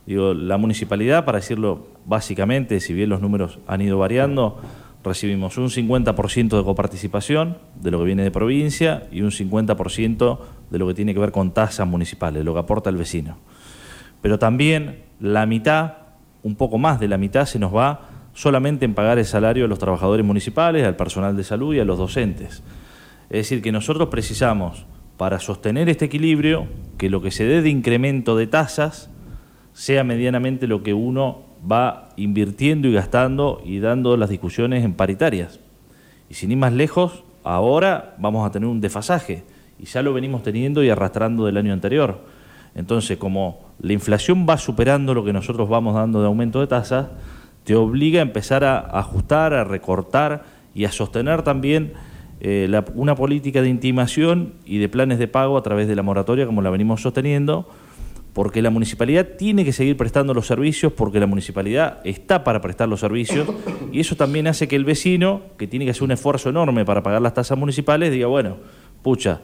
Digo, 0.06 0.34
la 0.34 0.56
municipalidad, 0.56 1.24
para 1.24 1.38
decirlo 1.38 1.86
básicamente, 2.06 2.80
si 2.80 2.92
bien 2.94 3.10
los 3.10 3.20
números 3.20 3.58
han 3.66 3.82
ido 3.82 3.98
variando, 3.98 4.60
recibimos 5.04 5.58
un 5.58 5.68
50% 5.68 6.56
de 6.56 6.64
coparticipación 6.64 7.58
de 7.80 7.90
lo 7.90 7.98
que 7.98 8.04
viene 8.04 8.22
de 8.22 8.30
provincia 8.30 9.04
y 9.12 9.20
un 9.20 9.30
50% 9.30 10.38
de 10.72 10.78
lo 10.78 10.88
que 10.88 10.94
tiene 10.94 11.12
que 11.12 11.20
ver 11.20 11.32
con 11.32 11.52
tasas 11.52 11.86
municipales, 11.86 12.42
lo 12.44 12.54
que 12.54 12.60
aporta 12.60 12.88
el 12.88 12.96
vecino. 12.96 13.36
Pero 14.22 14.38
también 14.38 15.02
la 15.20 15.44
mitad, 15.44 15.92
un 16.42 16.56
poco 16.56 16.78
más 16.78 16.98
de 16.98 17.08
la 17.08 17.18
mitad, 17.18 17.44
se 17.44 17.58
nos 17.58 17.76
va 17.76 18.08
solamente 18.32 18.86
en 18.86 18.94
pagar 18.94 19.18
el 19.18 19.26
salario 19.26 19.66
a 19.66 19.68
los 19.68 19.78
trabajadores 19.78 20.24
municipales, 20.24 20.86
al 20.86 20.96
personal 20.96 21.36
de 21.36 21.44
salud 21.44 21.74
y 21.74 21.80
a 21.80 21.84
los 21.84 21.98
docentes. 21.98 22.62
Es 23.28 23.36
decir, 23.36 23.60
que 23.60 23.70
nosotros 23.70 24.08
precisamos, 24.08 24.86
para 25.18 25.40
sostener 25.40 25.90
este 25.90 26.06
equilibrio, 26.06 26.66
que 26.96 27.10
lo 27.10 27.20
que 27.20 27.30
se 27.30 27.44
dé 27.44 27.60
de 27.60 27.68
incremento 27.68 28.34
de 28.34 28.46
tasas 28.46 29.10
sea 29.74 30.04
medianamente 30.04 30.66
lo 30.66 30.82
que 30.82 30.94
uno 30.94 31.42
va 31.70 32.08
invirtiendo 32.16 32.88
y 32.88 32.94
gastando 32.94 33.60
y 33.62 33.80
dando 33.80 34.16
las 34.16 34.30
discusiones 34.30 34.84
en 34.84 34.94
paritarias. 34.94 35.60
Y 36.30 36.34
sin 36.34 36.50
ir 36.50 36.56
más 36.56 36.72
lejos, 36.72 37.24
ahora 37.44 38.16
vamos 38.18 38.46
a 38.46 38.50
tener 38.50 38.70
un 38.70 38.80
desfasaje 38.80 39.44
y 39.78 39.86
ya 39.86 40.02
lo 40.02 40.12
venimos 40.12 40.42
teniendo 40.42 40.82
y 40.82 40.90
arrastrando 40.90 41.46
del 41.46 41.56
año 41.56 41.72
anterior. 41.72 42.20
Entonces, 42.74 43.18
como 43.18 43.60
la 43.80 43.92
inflación 43.92 44.46
va 44.48 44.56
superando 44.56 45.14
lo 45.14 45.24
que 45.24 45.32
nosotros 45.32 45.68
vamos 45.68 45.94
dando 45.94 46.20
de 46.20 46.26
aumento 46.26 46.60
de 46.60 46.66
tasas, 46.66 47.08
te 47.64 47.74
obliga 47.74 48.20
a 48.20 48.22
empezar 48.22 48.64
a 48.64 48.78
ajustar, 48.98 49.54
a 49.54 49.64
recortar 49.64 50.44
y 50.74 50.84
a 50.84 50.92
sostener 50.92 51.42
también 51.42 51.92
eh, 52.40 52.68
una 52.94 53.14
política 53.14 53.62
de 53.62 53.68
intimación 53.68 54.54
y 54.64 54.78
de 54.78 54.88
planes 54.88 55.18
de 55.18 55.28
pago 55.28 55.56
a 55.56 55.62
través 55.62 55.86
de 55.86 55.94
la 55.94 56.02
moratoria, 56.02 56.46
como 56.46 56.60
la 56.62 56.70
venimos 56.70 57.02
sosteniendo, 57.02 57.68
porque 58.32 58.62
la 58.62 58.70
municipalidad 58.70 59.28
tiene 59.38 59.64
que 59.64 59.72
seguir 59.72 59.96
prestando 59.96 60.34
los 60.34 60.46
servicios, 60.46 60.92
porque 60.92 61.20
la 61.20 61.26
municipalidad 61.26 62.00
está 62.04 62.42
para 62.42 62.60
prestar 62.60 62.88
los 62.88 62.98
servicios, 62.98 63.46
y 63.92 64.00
eso 64.00 64.16
también 64.16 64.48
hace 64.48 64.66
que 64.66 64.74
el 64.74 64.84
vecino, 64.84 65.42
que 65.56 65.68
tiene 65.68 65.84
que 65.84 65.92
hacer 65.92 66.02
un 66.02 66.12
esfuerzo 66.12 66.48
enorme 66.48 66.84
para 66.84 67.02
pagar 67.02 67.22
las 67.22 67.34
tasas 67.34 67.56
municipales, 67.58 68.10
diga, 68.10 68.26
bueno, 68.26 68.56
pucha, 69.02 69.40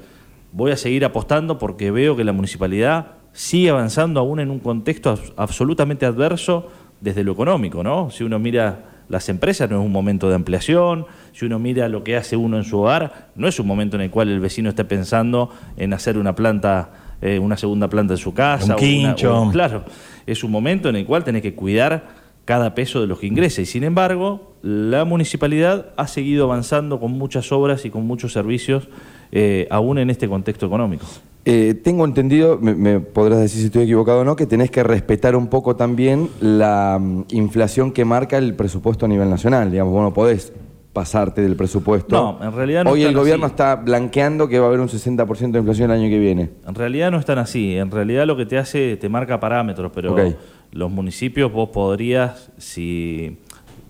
voy 0.52 0.72
a 0.72 0.76
seguir 0.76 1.04
apostando 1.04 1.58
porque 1.58 1.90
veo 1.90 2.16
que 2.16 2.24
la 2.24 2.32
municipalidad 2.32 3.12
sigue 3.32 3.70
avanzando 3.70 4.20
aún 4.20 4.40
en 4.40 4.50
un 4.50 4.58
contexto 4.58 5.18
absolutamente 5.36 6.06
adverso 6.06 6.68
desde 7.00 7.24
lo 7.24 7.32
económico, 7.32 7.84
¿no? 7.84 8.10
Si 8.10 8.24
uno 8.24 8.38
mira 8.38 9.04
las 9.08 9.28
empresas, 9.28 9.70
no 9.70 9.80
es 9.80 9.86
un 9.86 9.92
momento 9.92 10.28
de 10.28 10.34
ampliación, 10.34 11.06
si 11.32 11.46
uno 11.46 11.58
mira 11.58 11.88
lo 11.88 12.04
que 12.04 12.16
hace 12.16 12.36
uno 12.36 12.56
en 12.56 12.64
su 12.64 12.80
hogar, 12.80 13.30
no 13.36 13.48
es 13.48 13.58
un 13.58 13.66
momento 13.66 13.96
en 13.96 14.02
el 14.02 14.10
cual 14.10 14.28
el 14.28 14.40
vecino 14.40 14.68
esté 14.68 14.84
pensando 14.84 15.50
en 15.76 15.92
hacer 15.92 16.18
una 16.18 16.34
planta 16.34 16.90
eh, 17.20 17.40
una 17.40 17.56
segunda 17.56 17.88
planta 17.88 18.14
en 18.14 18.18
su 18.18 18.32
casa. 18.32 18.74
Un 18.74 18.78
quincho. 18.78 19.48
claro, 19.50 19.84
es 20.26 20.44
un 20.44 20.52
momento 20.52 20.88
en 20.88 20.96
el 20.96 21.04
cual 21.04 21.24
tenés 21.24 21.42
que 21.42 21.54
cuidar 21.54 22.28
cada 22.44 22.74
peso 22.74 23.00
de 23.00 23.08
los 23.08 23.18
que 23.18 23.26
ingresa. 23.26 23.60
Y 23.60 23.66
sin 23.66 23.82
embargo, 23.82 24.54
la 24.62 25.04
municipalidad 25.04 25.92
ha 25.96 26.06
seguido 26.06 26.44
avanzando 26.44 27.00
con 27.00 27.12
muchas 27.12 27.50
obras 27.50 27.84
y 27.84 27.90
con 27.90 28.06
muchos 28.06 28.32
servicios, 28.32 28.88
eh, 29.32 29.66
aún 29.70 29.98
en 29.98 30.10
este 30.10 30.28
contexto 30.28 30.66
económico. 30.66 31.04
Eh, 31.44 31.74
tengo 31.82 32.04
entendido, 32.04 32.58
me, 32.60 33.00
podrás 33.00 33.40
decir 33.40 33.60
si 33.60 33.66
estoy 33.66 33.84
equivocado 33.84 34.20
o 34.20 34.24
no, 34.24 34.36
que 34.36 34.44
tenés 34.44 34.70
que 34.70 34.82
respetar 34.82 35.34
un 35.34 35.46
poco 35.46 35.76
también 35.76 36.28
la 36.40 36.98
mm, 37.00 37.24
inflación 37.30 37.92
que 37.92 38.04
marca 38.04 38.36
el 38.36 38.54
presupuesto 38.54 39.06
a 39.06 39.08
nivel 39.08 39.30
nacional. 39.30 39.70
Digamos, 39.70 39.94
vos 39.94 40.02
no 40.02 40.12
podés 40.12 40.52
pasarte 40.92 41.40
del 41.40 41.56
presupuesto. 41.56 42.14
No, 42.14 42.46
en 42.46 42.54
realidad 42.54 42.84
no 42.84 42.90
Hoy 42.90 43.04
el 43.04 43.14
gobierno 43.14 43.46
está 43.46 43.76
blanqueando 43.76 44.48
que 44.48 44.58
va 44.58 44.66
a 44.66 44.68
haber 44.68 44.80
un 44.80 44.88
60% 44.88 45.52
de 45.52 45.58
inflación 45.58 45.90
el 45.90 45.98
año 45.98 46.10
que 46.10 46.18
viene. 46.18 46.50
En 46.66 46.74
realidad 46.74 47.10
no 47.10 47.18
están 47.18 47.38
así. 47.38 47.76
En 47.76 47.90
realidad 47.90 48.26
lo 48.26 48.36
que 48.36 48.44
te 48.44 48.58
hace, 48.58 48.96
te 48.96 49.08
marca 49.08 49.40
parámetros, 49.40 49.90
pero 49.94 50.16
los 50.72 50.90
municipios 50.90 51.50
vos 51.50 51.70
podrías, 51.70 52.50
si 52.58 53.38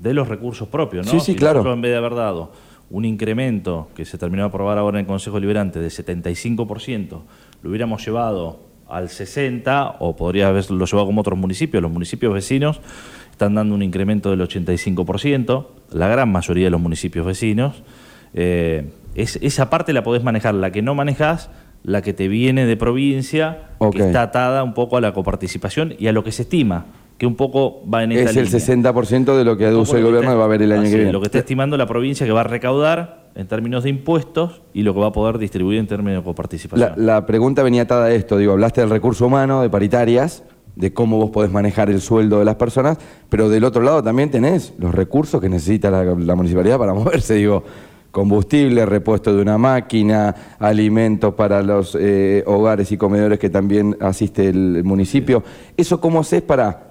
de 0.00 0.14
los 0.14 0.28
recursos 0.28 0.68
propios, 0.68 1.06
¿no? 1.06 1.12
Sí, 1.12 1.20
sí, 1.20 1.34
claro. 1.34 1.72
en 1.72 1.80
vez 1.80 1.90
de 1.90 1.96
haber 1.96 2.14
dado 2.14 2.52
un 2.90 3.04
incremento 3.04 3.88
que 3.94 4.04
se 4.04 4.18
terminó 4.18 4.42
de 4.44 4.48
aprobar 4.48 4.78
ahora 4.78 4.98
en 4.98 5.04
el 5.04 5.06
Consejo 5.06 5.38
Liberante 5.38 5.78
de 5.78 5.88
75%, 5.88 7.20
lo 7.62 7.70
hubiéramos 7.70 8.04
llevado 8.04 8.60
al 8.88 9.08
60% 9.08 9.96
o 9.98 10.16
podría 10.16 10.48
haberlo 10.48 10.86
llevado 10.86 11.06
como 11.06 11.20
otros 11.20 11.38
municipios, 11.38 11.82
los 11.82 11.92
municipios 11.92 12.32
vecinos 12.32 12.80
están 13.38 13.54
dando 13.54 13.74
un 13.76 13.84
incremento 13.84 14.30
del 14.30 14.40
85%, 14.40 15.66
la 15.92 16.08
gran 16.08 16.32
mayoría 16.32 16.64
de 16.64 16.70
los 16.70 16.80
municipios 16.80 17.24
vecinos. 17.24 17.84
Eh, 18.34 18.90
esa 19.14 19.70
parte 19.70 19.92
la 19.92 20.02
podés 20.02 20.24
manejar, 20.24 20.54
la 20.54 20.72
que 20.72 20.82
no 20.82 20.96
manejás, 20.96 21.48
la 21.84 22.02
que 22.02 22.12
te 22.12 22.26
viene 22.26 22.66
de 22.66 22.76
provincia, 22.76 23.68
que 23.92 24.00
está 24.00 24.22
atada 24.22 24.64
un 24.64 24.74
poco 24.74 24.96
a 24.96 25.00
la 25.00 25.12
coparticipación 25.12 25.94
y 26.00 26.08
a 26.08 26.12
lo 26.12 26.24
que 26.24 26.32
se 26.32 26.42
estima, 26.42 26.86
que 27.18 27.26
un 27.26 27.34
poco 27.34 27.82
va 27.92 28.04
en 28.04 28.12
esta 28.12 28.30
Es 28.30 28.36
el 28.36 28.48
60% 28.48 29.36
de 29.36 29.44
lo 29.44 29.56
que 29.56 29.66
aduce 29.66 29.98
el 29.98 30.04
gobierno 30.04 30.32
y 30.32 30.36
va 30.36 30.42
a 30.42 30.44
haber 30.46 30.62
el 30.62 30.72
año 30.72 30.84
que 30.84 30.96
viene. 30.96 31.12
Lo 31.12 31.20
que 31.20 31.26
está 31.26 31.38
estimando 31.38 31.76
la 31.76 31.86
provincia 31.86 32.24
que 32.24 32.32
va 32.32 32.40
a 32.40 32.44
recaudar 32.44 33.28
en 33.34 33.46
términos 33.46 33.84
de 33.84 33.90
impuestos 33.90 34.62
y 34.72 34.82
lo 34.82 34.94
que 34.94 35.00
va 35.00 35.08
a 35.08 35.12
poder 35.12 35.38
distribuir 35.38 35.78
en 35.78 35.86
términos 35.86 36.22
de 36.22 36.24
coparticipación. 36.24 36.92
La, 36.96 37.14
la 37.14 37.26
pregunta 37.26 37.62
venía 37.62 37.82
atada 37.82 38.06
a 38.06 38.10
esto, 38.12 38.38
digo, 38.38 38.52
hablaste 38.52 38.80
del 38.80 38.90
recurso 38.90 39.26
humano, 39.26 39.62
de 39.62 39.68
paritarias, 39.68 40.44
de 40.78 40.92
cómo 40.92 41.18
vos 41.18 41.30
podés 41.30 41.50
manejar 41.50 41.90
el 41.90 42.00
sueldo 42.00 42.38
de 42.38 42.44
las 42.44 42.54
personas, 42.54 42.98
pero 43.28 43.48
del 43.48 43.64
otro 43.64 43.82
lado 43.82 44.00
también 44.00 44.30
tenés 44.30 44.74
los 44.78 44.94
recursos 44.94 45.40
que 45.40 45.48
necesita 45.48 45.90
la, 45.90 46.34
municipalidad 46.36 46.78
para 46.78 46.94
moverse, 46.94 47.34
digo, 47.34 47.64
combustible, 48.12 48.86
repuesto 48.86 49.34
de 49.34 49.42
una 49.42 49.58
máquina, 49.58 50.34
alimentos 50.60 51.34
para 51.34 51.62
los 51.62 51.96
eh, 51.98 52.44
hogares 52.46 52.92
y 52.92 52.96
comedores 52.96 53.40
que 53.40 53.50
también 53.50 53.96
asiste 54.00 54.48
el, 54.48 54.84
municipio. 54.84 55.42
¿Eso 55.76 56.00
cómo 56.00 56.20
haces 56.20 56.42
para, 56.42 56.87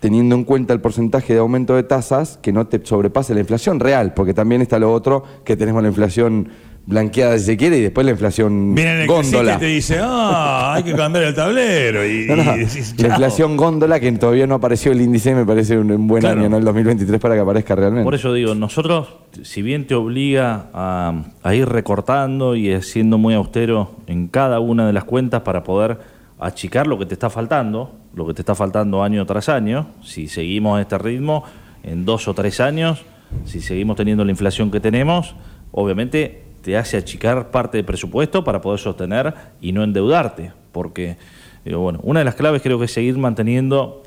teniendo 0.00 0.34
en 0.34 0.44
cuenta 0.44 0.72
el 0.72 0.80
porcentaje 0.80 1.34
de 1.34 1.38
aumento 1.38 1.76
de 1.76 1.82
tasas, 1.82 2.38
que 2.42 2.52
no 2.52 2.66
te 2.66 2.84
sobrepase 2.84 3.34
la 3.34 3.40
inflación 3.40 3.78
real? 3.80 4.14
Porque 4.14 4.34
también 4.34 4.62
está 4.62 4.78
lo 4.78 4.92
otro, 4.92 5.24
que 5.44 5.56
tenemos 5.56 5.82
la 5.82 5.88
inflación 5.88 6.48
blanqueada 6.86 7.38
si 7.38 7.44
se 7.44 7.56
quiere 7.56 7.78
y 7.78 7.82
después 7.82 8.04
la 8.04 8.12
inflación 8.12 8.74
Viene 8.74 9.02
el 9.02 9.06
góndola. 9.06 9.58
te 9.58 9.66
dice, 9.66 9.98
ah, 10.02 10.74
hay 10.74 10.82
que 10.82 10.94
cambiar 10.94 11.24
el 11.24 11.34
tablero. 11.34 12.04
Y, 12.04 12.26
la 12.26 13.08
inflación 13.08 13.56
góndola 13.56 14.00
que 14.00 14.10
todavía 14.12 14.46
no 14.46 14.56
apareció 14.56 14.92
el 14.92 15.00
índice 15.00 15.34
me 15.34 15.44
parece 15.44 15.78
un, 15.78 16.06
buen 16.06 16.24
año, 16.26 16.48
¿no? 16.48 16.56
El 16.56 16.64
2023 16.64 17.20
para 17.20 17.34
que 17.34 17.40
aparezca 17.40 17.74
realmente. 17.74 18.04
Por 18.04 18.14
eso 18.14 18.32
digo, 18.32 18.54
nosotros, 18.54 19.08
si 19.42 19.62
bien 19.62 19.86
te 19.86 19.94
obliga 19.94 20.66
a, 20.72 21.24
a 21.42 21.54
ir 21.54 21.68
recortando 21.68 22.56
y 22.56 22.80
siendo 22.82 23.18
muy 23.18 23.34
austero 23.34 23.96
en 24.06 24.28
cada 24.28 24.60
una 24.60 24.86
de 24.86 24.92
las 24.92 25.04
cuentas 25.04 25.42
para 25.42 25.62
poder 25.62 26.19
achicar 26.40 26.86
lo 26.86 26.98
que 26.98 27.06
te 27.06 27.14
está 27.14 27.30
faltando, 27.30 27.92
lo 28.14 28.26
que 28.26 28.34
te 28.34 28.42
está 28.42 28.54
faltando 28.54 29.02
año 29.02 29.24
tras 29.26 29.48
año, 29.48 29.88
si 30.02 30.28
seguimos 30.28 30.78
a 30.78 30.82
este 30.82 30.98
ritmo, 30.98 31.44
en 31.82 32.04
dos 32.04 32.28
o 32.28 32.34
tres 32.34 32.60
años 32.60 33.04
si 33.44 33.60
seguimos 33.60 33.96
teniendo 33.96 34.24
la 34.24 34.30
inflación 34.30 34.70
que 34.70 34.80
tenemos, 34.80 35.34
obviamente 35.72 36.42
te 36.62 36.76
hace 36.76 36.96
achicar 36.96 37.50
parte 37.50 37.78
del 37.78 37.86
presupuesto 37.86 38.44
para 38.44 38.60
poder 38.60 38.80
sostener 38.80 39.34
y 39.60 39.72
no 39.72 39.82
endeudarte, 39.82 40.52
porque 40.72 41.16
bueno, 41.64 42.00
una 42.02 42.20
de 42.20 42.24
las 42.24 42.34
claves 42.34 42.62
creo 42.62 42.78
que 42.78 42.86
es 42.86 42.92
seguir 42.92 43.16
manteniendo 43.18 44.02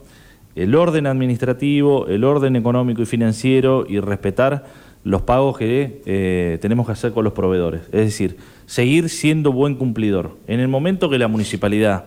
el 0.56 0.76
orden 0.76 1.08
administrativo, 1.08 2.08
el 2.08 2.24
orden 2.24 2.56
económico 2.56 3.02
y 3.02 3.06
financiero 3.06 3.86
y 3.88 4.00
respetar 4.00 4.66
los 5.04 5.24
pagos 5.24 5.58
que 5.58 6.02
eh, 6.06 6.58
tenemos 6.62 6.86
que 6.86 6.94
hacer 6.94 7.12
con 7.12 7.24
los 7.24 7.34
proveedores. 7.34 7.82
Es 7.92 8.06
decir, 8.06 8.38
seguir 8.66 9.10
siendo 9.10 9.52
buen 9.52 9.76
cumplidor. 9.76 10.38
En 10.48 10.60
el 10.60 10.68
momento 10.68 11.10
que 11.10 11.18
la 11.18 11.28
municipalidad 11.28 12.06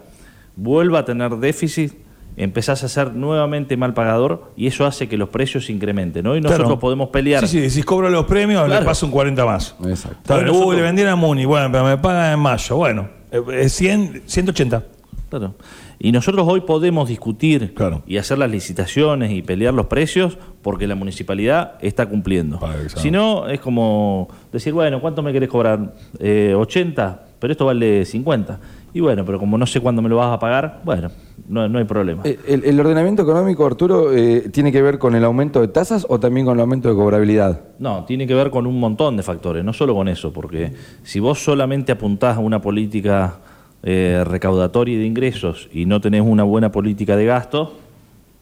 vuelva 0.57 1.01
a 1.01 1.05
tener 1.05 1.37
déficit, 1.37 1.93
empezás 2.37 2.85
a 2.85 2.89
ser 2.89 3.15
nuevamente 3.15 3.77
mal 3.77 3.95
pagador 3.95 4.53
y 4.57 4.67
eso 4.67 4.85
hace 4.85 5.09
que 5.09 5.17
los 5.17 5.29
precios 5.29 5.67
se 5.67 5.73
incrementen. 5.73 6.27
Hoy 6.27 6.41
nosotros 6.41 6.79
podemos 6.79 7.09
pelear. 7.11 7.47
Sí, 7.47 7.61
sí, 7.61 7.71
si 7.71 7.83
cobro 7.83 8.11
los 8.11 8.27
premios, 8.27 8.69
le 8.69 8.83
paso 8.83 9.07
un 9.07 9.13
40 9.13 9.45
más. 9.45 9.77
Exacto. 9.87 10.73
le 10.73 10.83
vendieron 10.83 11.13
a 11.13 11.17
Muni, 11.17 11.45
bueno, 11.45 11.71
pero 11.71 11.85
me 11.85 11.97
pagan 11.99 12.35
en 12.35 12.41
mayo. 12.41 12.77
Bueno, 12.77 13.09
es 13.53 13.73
100, 13.73 14.23
180. 14.27 14.85
Claro. 15.29 15.55
Y 15.99 16.13
nosotros 16.13 16.47
hoy 16.49 16.61
podemos 16.61 17.09
discutir 17.09 17.75
y 18.07 18.19
hacer 18.19 18.39
las 18.39 18.51
licitaciones 18.51 19.33
y 19.33 19.43
pelear 19.43 19.73
los 19.73 19.87
precios 19.87 20.39
porque 20.63 20.87
la 20.87 20.95
municipalidad 20.95 21.75
está 21.81 22.07
cumpliendo. 22.07 22.61
Si 22.97 23.11
no, 23.11 23.49
es 23.49 23.61
como 23.61 24.29
decir, 24.53 24.73
bueno, 24.75 25.01
¿cuánto 25.01 25.23
me 25.23 25.33
querés 25.33 25.49
cobrar? 25.49 25.95
Eh, 26.19 26.55
80, 26.55 27.25
pero 27.39 27.53
esto 27.53 27.65
vale 27.65 28.05
50. 28.05 28.61
Y 28.97 29.01
bueno, 29.01 29.27
pero 29.27 29.39
como 29.39 29.59
no 29.59 29.67
sé 29.67 29.81
cuándo 29.81 30.01
me 30.01 30.09
lo 30.09 30.17
vas 30.17 30.33
a 30.33 30.39
pagar, 30.39 30.81
bueno, 30.83 31.11
no, 31.51 31.79
hay 31.79 31.85
problema. 31.85 32.23
Eh, 32.25 32.39
¿El, 32.47 32.81
ordenamiento 32.81 33.25
económico, 33.25 33.67
Arturo, 33.67 34.11
eh, 34.11 34.49
tiene 34.51 34.73
que 34.73 34.81
ver 34.81 34.99
con 34.99 35.15
el 35.15 35.23
aumento 35.23 35.61
de 35.61 35.69
tasas 35.69 36.07
o 36.09 36.19
también 36.19 36.47
con 36.47 36.57
el 36.57 36.63
aumento 36.63 36.89
de 36.89 36.95
cobrabilidad? 36.95 37.61
No, 37.79 38.07
tiene 38.07 38.27
que 38.27 38.33
ver 38.33 38.49
con 38.49 38.67
un 38.67 38.81
montón 38.81 39.19
de 39.19 39.23
factores, 39.23 39.63
no 39.63 39.75
solo 39.75 39.95
con 39.95 40.09
eso, 40.09 40.33
porque 40.33 40.73
si 41.03 41.21
vos 41.21 41.45
solamente 41.45 41.93
apuntás 41.93 42.39
a 42.39 42.41
una 42.41 42.63
política 42.63 43.37
eh, 43.83 44.25
recaudatoria 44.27 44.99
de 44.99 45.05
ingresos 45.05 45.69
y 45.75 45.85
no 45.85 46.01
tenés 46.01 46.23
una 46.23 46.45
buena 46.45 46.73
política 46.73 47.19
de 47.19 47.27
gasto, 47.27 47.77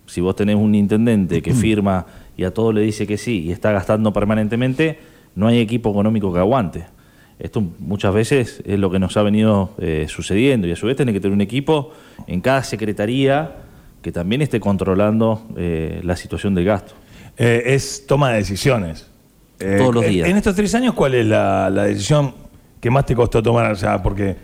si 0.07 0.21
vos 0.21 0.37
tenés 0.37 0.55
un 0.55 0.77
intendente 0.77 1.43
que 1.43 1.53
firma 1.55 2.07
y 2.37 2.45
a 2.45 2.55
todo 2.55 2.71
le 2.71 2.83
dice 2.83 3.09
que 3.09 3.19
sí 3.19 3.43
y 3.43 3.51
está 3.51 3.73
gastando 3.73 4.13
permanentemente, 4.13 5.01
no 5.35 5.49
hay 5.49 5.59
equipo 5.59 5.91
económico 5.91 6.33
que 6.33 6.39
aguante. 6.39 6.95
Esto 7.38 7.62
muchas 7.79 8.14
veces 8.14 8.62
es 8.64 8.79
lo 8.79 8.91
que 8.91 8.99
nos 8.99 9.17
ha 9.17 9.23
venido 9.23 9.71
eh, 9.79 10.07
sucediendo 10.09 10.67
y 10.67 10.73
a 10.73 10.76
su 10.76 10.87
vez 10.87 10.97
tiene 10.97 11.12
que 11.12 11.21
tener 11.21 11.35
un 11.35 11.41
equipo 11.41 11.93
en 12.26 12.41
cada 12.41 12.62
secretaría 12.62 13.57
que 14.03 14.12
también 14.12 14.43
esté 14.43 14.61
controlando 14.61 15.47
eh, 15.57 16.00
la 16.05 16.17
situación 16.17 16.55
del 16.55 16.64
gasto. 16.64 16.95
es 17.37 18.07
toma 18.07 18.31
de 18.31 18.37
decisiones. 18.38 19.11
Todos 19.59 19.95
los 19.95 20.07
días. 20.07 20.29
En 20.29 20.37
estos 20.37 20.55
tres 20.55 20.75
años, 20.75 20.95
¿cuál 20.95 21.14
es 21.14 21.26
la, 21.26 21.71
la 21.71 21.85
decisión 21.85 22.35
que 22.81 22.91
más 22.91 23.07
te 23.07 23.14
costó 23.14 23.43
tomar? 23.43 23.73
O 23.73 23.76
sea, 23.76 24.03
porque 24.03 24.37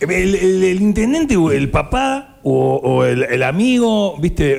el, 0.00 0.82
intendente 0.82 1.36
o 1.36 1.50
el 1.50 1.70
papá 1.70 2.38
o, 2.42 3.04
el, 3.04 3.42
amigo, 3.42 4.16
viste, 4.18 4.52
eh, 4.52 4.56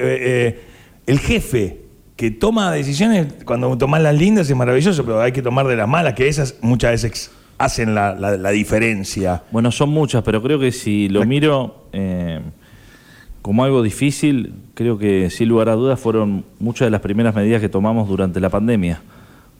eh, 0.47 0.59
el 1.05 1.19
jefe 1.19 1.81
que 2.15 2.31
toma 2.31 2.71
decisiones, 2.71 3.27
cuando 3.45 3.77
tomas 3.77 4.01
las 4.01 4.15
lindas 4.15 4.49
es 4.49 4.55
maravilloso, 4.55 5.05
pero 5.05 5.21
hay 5.21 5.31
que 5.31 5.41
tomar 5.41 5.67
de 5.67 5.75
las 5.75 5.87
malas, 5.87 6.13
que 6.13 6.27
esas 6.27 6.55
muchas 6.61 6.91
veces 6.91 7.31
hacen 7.57 7.95
la, 7.95 8.51
diferencia. 8.51 9.43
Bueno, 9.51 9.71
son 9.71 9.89
muchas, 9.89 10.23
pero 10.23 10.41
creo 10.41 10.59
que 10.59 10.71
si 10.71 11.09
lo 11.09 11.25
miro 11.25 11.87
eh, 11.91 12.41
como 13.41 13.63
algo 13.63 13.81
difícil, 13.81 14.53
creo 14.73 14.97
que 14.97 15.29
sin 15.29 15.49
lugar 15.49 15.69
a 15.69 15.73
dudas 15.73 15.99
fueron 15.99 16.45
muchas 16.59 16.87
de 16.87 16.91
las 16.91 17.01
primeras 17.01 17.33
medidas 17.33 17.61
que 17.61 17.69
tomamos 17.69 18.07
durante 18.07 18.39
la 18.39 18.49
pandemia, 18.49 19.01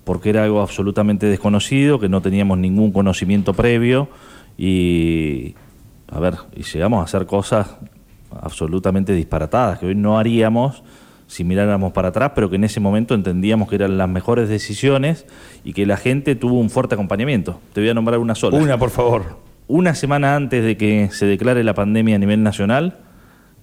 porque 0.04 0.30
era 0.30 0.44
algo 0.44 0.62
absolutamente 0.62 1.26
desconocido, 1.26 2.00
que 2.00 2.10
no 2.10 2.22
teníamos 2.22 2.58
ningún 2.58 2.92
conocimiento 2.92 3.54
previo 3.54 4.10
y, 4.58 5.56
a 6.08 6.20
ver, 6.20 6.36
y 6.56 6.64
llegamos 6.64 7.02
a 7.02 7.04
hacer 7.04 7.26
cosas 7.26 7.78
absolutamente 8.42 9.14
disparatadas 9.14 9.80
que 9.80 9.88
hoy 9.88 9.96
no 9.96 10.20
haríamos 10.20 10.84
si 11.28 11.44
miráramos 11.44 11.92
para 11.92 12.10
atrás, 12.10 12.32
pero 12.34 12.50
que 12.50 12.56
en 12.56 12.64
ese 12.64 12.80
momento 12.80 13.14
entendíamos 13.14 13.70
que 13.70 13.76
eran 13.76 13.98
las 13.98 14.10
mejores 14.10 14.50
decisiones 14.50 15.26
y 15.64 15.74
que 15.74 15.86
la 15.86 15.98
gente 15.98 16.36
tuvo 16.36 16.60
un 16.60 16.70
fuerte 16.70 16.96
acompañamiento. 16.96 17.60
Te 17.74 17.82
voy 17.82 17.90
a 17.90 17.94
nombrar 17.94 18.20
una 18.20 18.34
sola. 18.34 18.58
Una, 18.58 18.78
por 18.78 18.90
favor. 18.90 19.38
Una 19.68 19.94
semana 19.94 20.36
antes 20.36 20.64
de 20.64 20.78
que 20.78 21.10
se 21.12 21.26
declare 21.26 21.64
la 21.64 21.74
pandemia 21.74 22.16
a 22.16 22.20
nivel 22.20 22.42
nacional, 22.42 23.00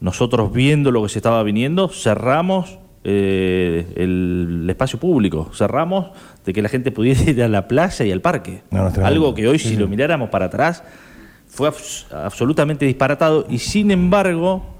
nosotros 0.00 0.52
viendo 0.52 0.90
lo 0.90 1.02
que 1.02 1.08
se 1.08 1.18
estaba 1.18 1.42
viniendo, 1.42 1.88
cerramos 1.88 2.78
eh, 3.04 3.86
el, 3.96 4.66
espacio 4.68 5.00
público, 5.00 5.50
cerramos 5.54 6.10
de 6.44 6.52
que 6.52 6.60
la 6.60 6.68
gente 6.68 6.90
pudiera 6.90 7.22
ir 7.22 7.42
a 7.42 7.48
la 7.48 7.66
playa 7.66 8.04
y 8.04 8.12
al 8.12 8.20
parque. 8.20 8.62
Algo 9.02 9.34
que 9.34 9.48
hoy, 9.48 9.58
si 9.58 9.76
lo 9.76 9.88
miráramos 9.88 10.28
para 10.28 10.46
atrás, 10.46 10.84
fue 11.46 11.70
absolutamente 12.12 12.84
disparatado 12.84 13.46
y 13.48 13.58
sin 13.58 13.90
embargo 13.90 14.73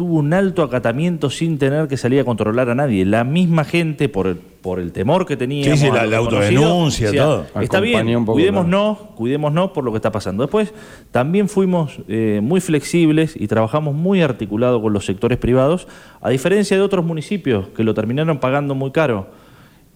tuvo 0.00 0.14
un 0.14 0.32
alto 0.32 0.62
acatamiento 0.62 1.28
sin 1.28 1.58
tener 1.58 1.86
que 1.86 1.98
salir 1.98 2.20
a 2.20 2.24
controlar 2.24 2.70
a 2.70 2.74
nadie. 2.74 3.04
La 3.04 3.22
misma 3.22 3.64
gente, 3.64 4.08
por 4.08 4.28
el, 4.28 4.36
por 4.36 4.80
el 4.80 4.92
temor 4.92 5.26
que 5.26 5.36
tenía. 5.36 5.76
Sí, 5.76 5.90
la, 5.90 6.16
autodenuncia, 6.16 7.12
todo. 7.12 7.44
Está 7.60 7.80
bien, 7.80 8.24
cuidémonos, 8.24 8.96
cuidémonos 9.14 9.72
por 9.72 9.84
lo 9.84 9.90
que 9.90 9.96
está 9.98 10.10
pasando. 10.10 10.42
Después, 10.42 10.72
también 11.10 11.50
fuimos 11.50 11.98
eh, 12.08 12.40
muy 12.42 12.62
flexibles 12.62 13.36
y 13.38 13.46
trabajamos 13.46 13.94
muy 13.94 14.22
articulado 14.22 14.80
con 14.80 14.94
los 14.94 15.04
sectores 15.04 15.36
privados, 15.36 15.86
a 16.22 16.30
diferencia 16.30 16.78
de 16.78 16.82
otros 16.82 17.04
municipios 17.04 17.68
que 17.76 17.84
lo 17.84 17.92
terminaron 17.92 18.38
pagando 18.38 18.74
muy 18.74 18.92
caro. 18.92 19.28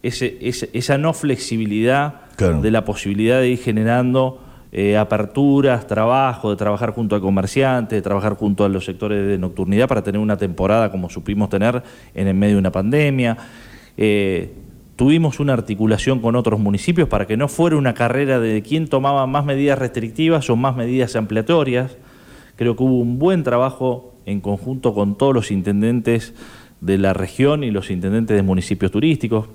Ese, 0.03 0.37
esa 0.43 0.99
no 0.99 1.15
flexibilidad 1.15 2.27
de 2.37 2.71
la 2.71 2.85
posibilidad 2.85 3.41
de 3.41 3.49
ir 3.49 3.59
generando 3.59 4.39
eh, 4.77 4.97
aperturas, 4.97 5.87
trabajo, 5.87 6.51
de 6.51 6.57
trabajar 6.57 6.91
junto 6.91 7.15
a 7.15 7.21
comerciantes, 7.21 7.97
de 7.97 8.03
trabajar 8.03 8.35
junto 8.35 8.65
a 8.65 8.69
los 8.69 8.85
sectores 8.85 9.25
de 9.25 9.39
nocturnidad 9.39 9.87
para 9.87 10.03
tener 10.03 10.21
una 10.21 10.37
temporada 10.37 10.91
como 10.91 11.09
supimos 11.09 11.49
tener 11.49 11.81
en 12.13 12.27
el 12.27 12.35
medio 12.35 12.55
de 12.55 12.59
una 12.59 12.73
pandemia. 12.73 13.37
Eh, 13.97 14.53
tuvimos 14.97 15.39
una 15.39 15.53
articulación 15.53 16.19
con 16.19 16.35
otros 16.35 16.59
municipios 16.59 17.09
para 17.09 17.25
que 17.25 17.37
no 17.37 17.47
fuera 17.47 17.77
una 17.77 17.95
carrera 17.95 18.41
de 18.41 18.63
quién 18.63 18.89
tomaba 18.89 19.29
más 19.29 19.45
medidas 19.45 19.79
restrictivas 19.79 20.51
o 20.51 20.57
más 20.57 20.75
medidas 20.75 21.15
ampliatorias. 21.15 21.97
Creo 22.57 22.75
que 22.75 22.83
hubo 22.83 22.99
un 22.99 23.21
buen 23.21 23.45
trabajo 23.45 24.17
en 24.27 24.41
conjunto 24.41 24.93
con 24.93 25.17
todos 25.17 25.33
los 25.33 25.53
intendentes 25.53 26.35
de 26.81 26.99
la 26.99 27.13
región 27.13 27.63
y 27.63 27.71
los 27.71 27.93
intendentes 27.93 28.37
de 28.37 28.43
municipios 28.43 28.91
turísticos, 28.91 29.51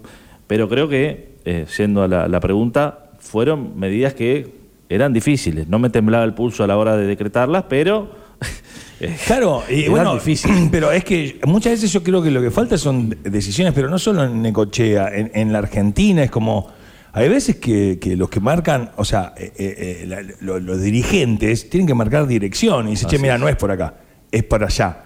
pero 0.47 0.69
creo 0.69 0.87
que, 0.87 1.35
eh, 1.43 1.65
siendo 1.67 2.07
la, 2.07 2.29
la 2.29 2.39
pregunta, 2.39 3.11
fueron 3.19 3.77
medidas 3.77 4.13
que 4.13 4.58
eran 4.89 5.13
difíciles. 5.13 5.67
No 5.67 5.77
me 5.79 5.91
temblaba 5.91 6.25
el 6.25 6.33
pulso 6.33 6.63
a 6.63 6.67
la 6.67 6.75
hora 6.75 6.97
de 6.97 7.05
decretarlas, 7.05 7.65
pero... 7.69 8.11
Eh, 9.01 9.15
claro, 9.25 9.63
y 9.69 9.87
bueno, 9.87 10.15
difícil. 10.15 10.67
pero 10.73 10.91
es 10.91 11.05
que 11.05 11.39
muchas 11.45 11.71
veces 11.71 11.93
yo 11.93 12.03
creo 12.03 12.21
que 12.21 12.31
lo 12.31 12.41
que 12.41 12.51
falta 12.51 12.77
son 12.77 13.17
decisiones, 13.23 13.73
pero 13.73 13.89
no 13.89 13.97
solo 13.97 14.25
en 14.25 14.41
Necochea, 14.41 15.09
en, 15.15 15.53
la 15.53 15.59
Argentina 15.59 16.21
es 16.21 16.29
como, 16.29 16.67
hay 17.13 17.29
veces 17.29 17.55
que, 17.55 17.97
los 18.17 18.29
que 18.29 18.41
marcan, 18.41 18.91
o 18.97 19.05
sea, 19.05 19.33
eh, 19.37 19.53
eh, 19.57 20.35
los 20.41 20.81
dirigentes 20.81 21.69
tienen 21.69 21.87
que 21.87 21.93
marcar 21.93 22.27
dirección 22.27 22.87
y 22.87 22.91
dicen, 22.91 23.07
che, 23.07 23.19
mira, 23.19 23.37
no 23.37 23.47
es 23.47 23.55
por 23.55 23.71
acá, 23.71 24.01
es 24.29 24.43
para 24.43 24.65
allá. 24.65 25.05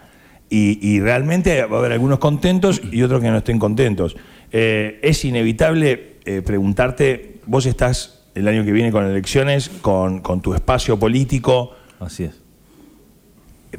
Y, 0.50 1.00
realmente 1.00 1.64
va 1.66 1.76
a 1.76 1.80
haber 1.80 1.92
algunos 1.92 2.18
contentos 2.18 2.82
y 2.92 3.04
otros 3.04 3.22
que 3.22 3.30
no 3.30 3.38
estén 3.38 3.60
contentos. 3.60 4.16
es 4.52 5.24
inevitable 5.24 6.16
preguntarte, 6.44 7.42
vos 7.46 7.68
estás 7.68 8.23
el 8.36 8.48
año 8.48 8.64
que 8.64 8.72
viene 8.72 8.92
con 8.92 9.06
elecciones, 9.06 9.70
con, 9.82 10.22
tu 10.42 10.54
espacio 10.54 10.98
político. 10.98 11.72
Así 12.00 12.26
es. 12.26 12.42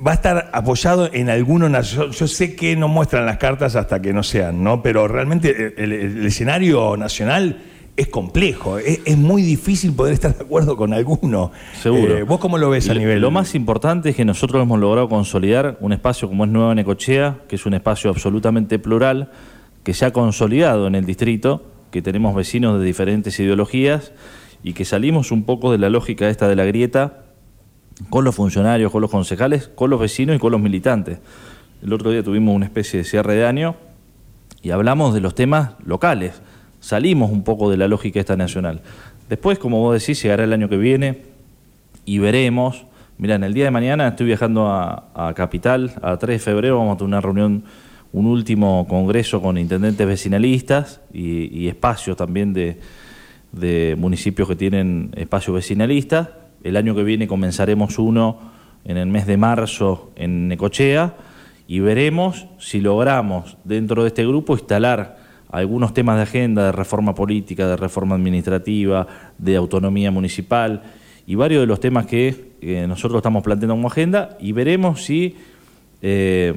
Va 0.05 0.13
a 0.13 0.15
estar 0.15 0.51
apoyado 0.53 1.09
en 1.13 1.31
alguno 1.31 1.69
yo, 1.83 2.11
yo, 2.11 2.27
sé 2.27 2.57
que 2.57 2.75
no 2.75 2.89
muestran 2.89 3.27
las 3.27 3.39
cartas 3.39 3.77
hasta 3.77 4.03
que 4.03 4.13
no 4.13 4.25
sean, 4.25 4.65
¿no? 4.65 4.83
Pero 4.83 5.07
realmente 5.07 5.75
el, 5.77 6.27
escenario 6.27 6.97
nacional 6.97 7.63
es 7.97 8.09
complejo, 8.09 8.79
es, 8.79 9.17
muy 9.17 9.43
difícil 9.43 9.93
poder 9.93 10.15
estar 10.15 10.37
de 10.37 10.43
acuerdo 10.43 10.77
con 10.77 10.93
alguno. 10.93 11.53
Seguro. 11.81 12.19
Eh, 12.19 12.23
¿Vos 12.25 12.41
cómo 12.41 12.59
lo 12.59 12.71
ves 12.71 12.91
a 12.91 12.95
nivel? 12.95 13.21
Lo 13.21 13.31
más 13.31 13.55
importante 13.55 14.11
es 14.11 14.17
que 14.17 14.25
nosotros 14.25 14.61
hemos 14.61 14.81
logrado 14.81 15.09
consolidar 15.09 15.79
un 15.81 15.93
espacio 15.93 16.27
como 16.27 16.45
es 16.45 16.51
Nueva 16.51 16.75
Necochea, 16.75 17.39
que 17.47 17.55
es 17.55 17.65
un 17.65 17.75
espacio 17.75 18.11
absolutamente 18.11 18.81
plural, 18.81 19.31
que 19.85 19.95
se 19.95 20.07
ha 20.07 20.13
consolidado 20.13 20.89
en 20.89 20.97
el 20.97 21.07
distrito, 21.07 21.63
que 21.93 22.03
tenemos 22.03 22.35
vecinos 22.35 22.81
de 22.81 22.85
diferentes 22.85 23.39
ideologías 23.39 24.11
y 24.65 24.73
que 24.73 24.85
salimos 24.85 25.31
un 25.31 25.45
poco 25.45 25.71
de 25.71 25.79
la 25.79 25.91
lógica 25.91 26.29
esta 26.29 26.49
de 26.49 26.57
la 26.57 26.65
grieta 26.65 27.25
con 28.11 28.25
los 28.25 28.35
funcionarios, 28.35 28.91
con 28.91 29.03
los 29.03 29.11
concejales, 29.11 29.69
con 29.69 29.91
los 29.91 30.01
vecinos 30.01 30.35
y 30.35 30.39
con 30.41 30.51
los 30.51 30.61
militantes. 30.61 31.19
El 31.83 31.93
otro 31.93 32.11
día 32.11 32.25
tuvimos 32.25 32.57
una 32.57 32.65
especie 32.65 32.99
de 32.99 33.05
cierre 33.05 33.35
de 33.35 33.47
año 33.47 33.77
y 34.63 34.71
hablamos 34.71 35.15
de 35.15 35.21
los 35.21 35.35
temas 35.35 35.73
locales. 35.85 36.41
Salimos 36.81 37.31
un 37.31 37.45
poco 37.45 37.71
de 37.71 37.77
la 37.77 37.87
lógica 37.87 38.19
esta 38.19 38.37
nacional. 38.37 38.81
Después, 39.29 39.59
como 39.59 39.81
vos 39.81 40.01
decís, 40.01 40.21
llegará 40.23 40.45
el 40.45 40.53
año 40.53 40.69
que 40.69 40.79
viene 40.79 41.23
y 42.05 42.19
veremos. 42.19 42.87
Mirá, 43.19 43.37
en 43.37 43.45
el 43.45 43.55
día 43.55 43.65
de 43.65 43.71
mañana 43.71 44.09
estoy 44.09 44.27
viajando 44.27 44.67
a, 44.67 45.11
a 45.15 45.35
Capital, 45.35 45.93
a 46.03 46.17
3 46.17 46.37
de 46.37 46.39
febrero 46.39 46.79
vamos 46.79 46.95
a 46.95 46.99
tener 46.99 47.09
una 47.09 47.21
reunión 47.21 47.65
un 48.15 48.27
último 48.27 48.87
congreso 48.89 49.43
con 49.43 49.59
intendentes 49.59 50.07
vecinalistas 50.07 51.01
y, 51.13 51.67
espacios 51.67 52.17
también 52.17 52.53
de, 52.53 52.79
de, 53.55 53.97
municipios 53.99 54.49
que 54.49 54.57
tienen 54.57 55.11
espacios 55.17 55.55
vecinalistas. 55.55 56.31
El 56.63 56.77
año 56.77 56.95
que 56.95 57.03
viene 57.03 57.27
comenzaremos 57.27 57.99
uno 57.99 58.39
en 58.85 58.97
el 58.97 59.07
mes 59.07 59.27
de 59.27 59.37
marzo 59.37 60.11
en 60.17 60.49
Necochea 60.49 61.15
y 61.67 61.81
veremos 61.81 62.47
si 62.59 62.81
logramos 62.81 63.57
dentro 63.65 64.03
de 64.03 64.09
este 64.09 64.27
grupo 64.27 64.55
instalar 64.55 65.19
algunos 65.51 65.95
temas 65.95 66.17
de 66.17 66.23
agenda 66.23 66.67
de 66.67 66.73
reforma 66.73 67.15
política, 67.15 67.69
de 67.69 67.77
reforma 67.77 68.17
administrativa, 68.17 69.07
de 69.39 69.57
autonomía 69.57 70.11
municipal 70.11 70.83
y 71.27 71.37
varios 71.37 71.61
de 71.63 71.67
los 71.67 71.81
temas 71.81 72.07
que 72.07 72.53
eh, 72.61 72.87
nosotros 72.89 73.19
estamos 73.19 73.43
planteando 73.43 73.75
como 73.75 73.89
agenda 73.89 74.37
y 74.41 74.53
veremos 74.53 75.05
si 75.05 75.37
eh, 76.03 76.53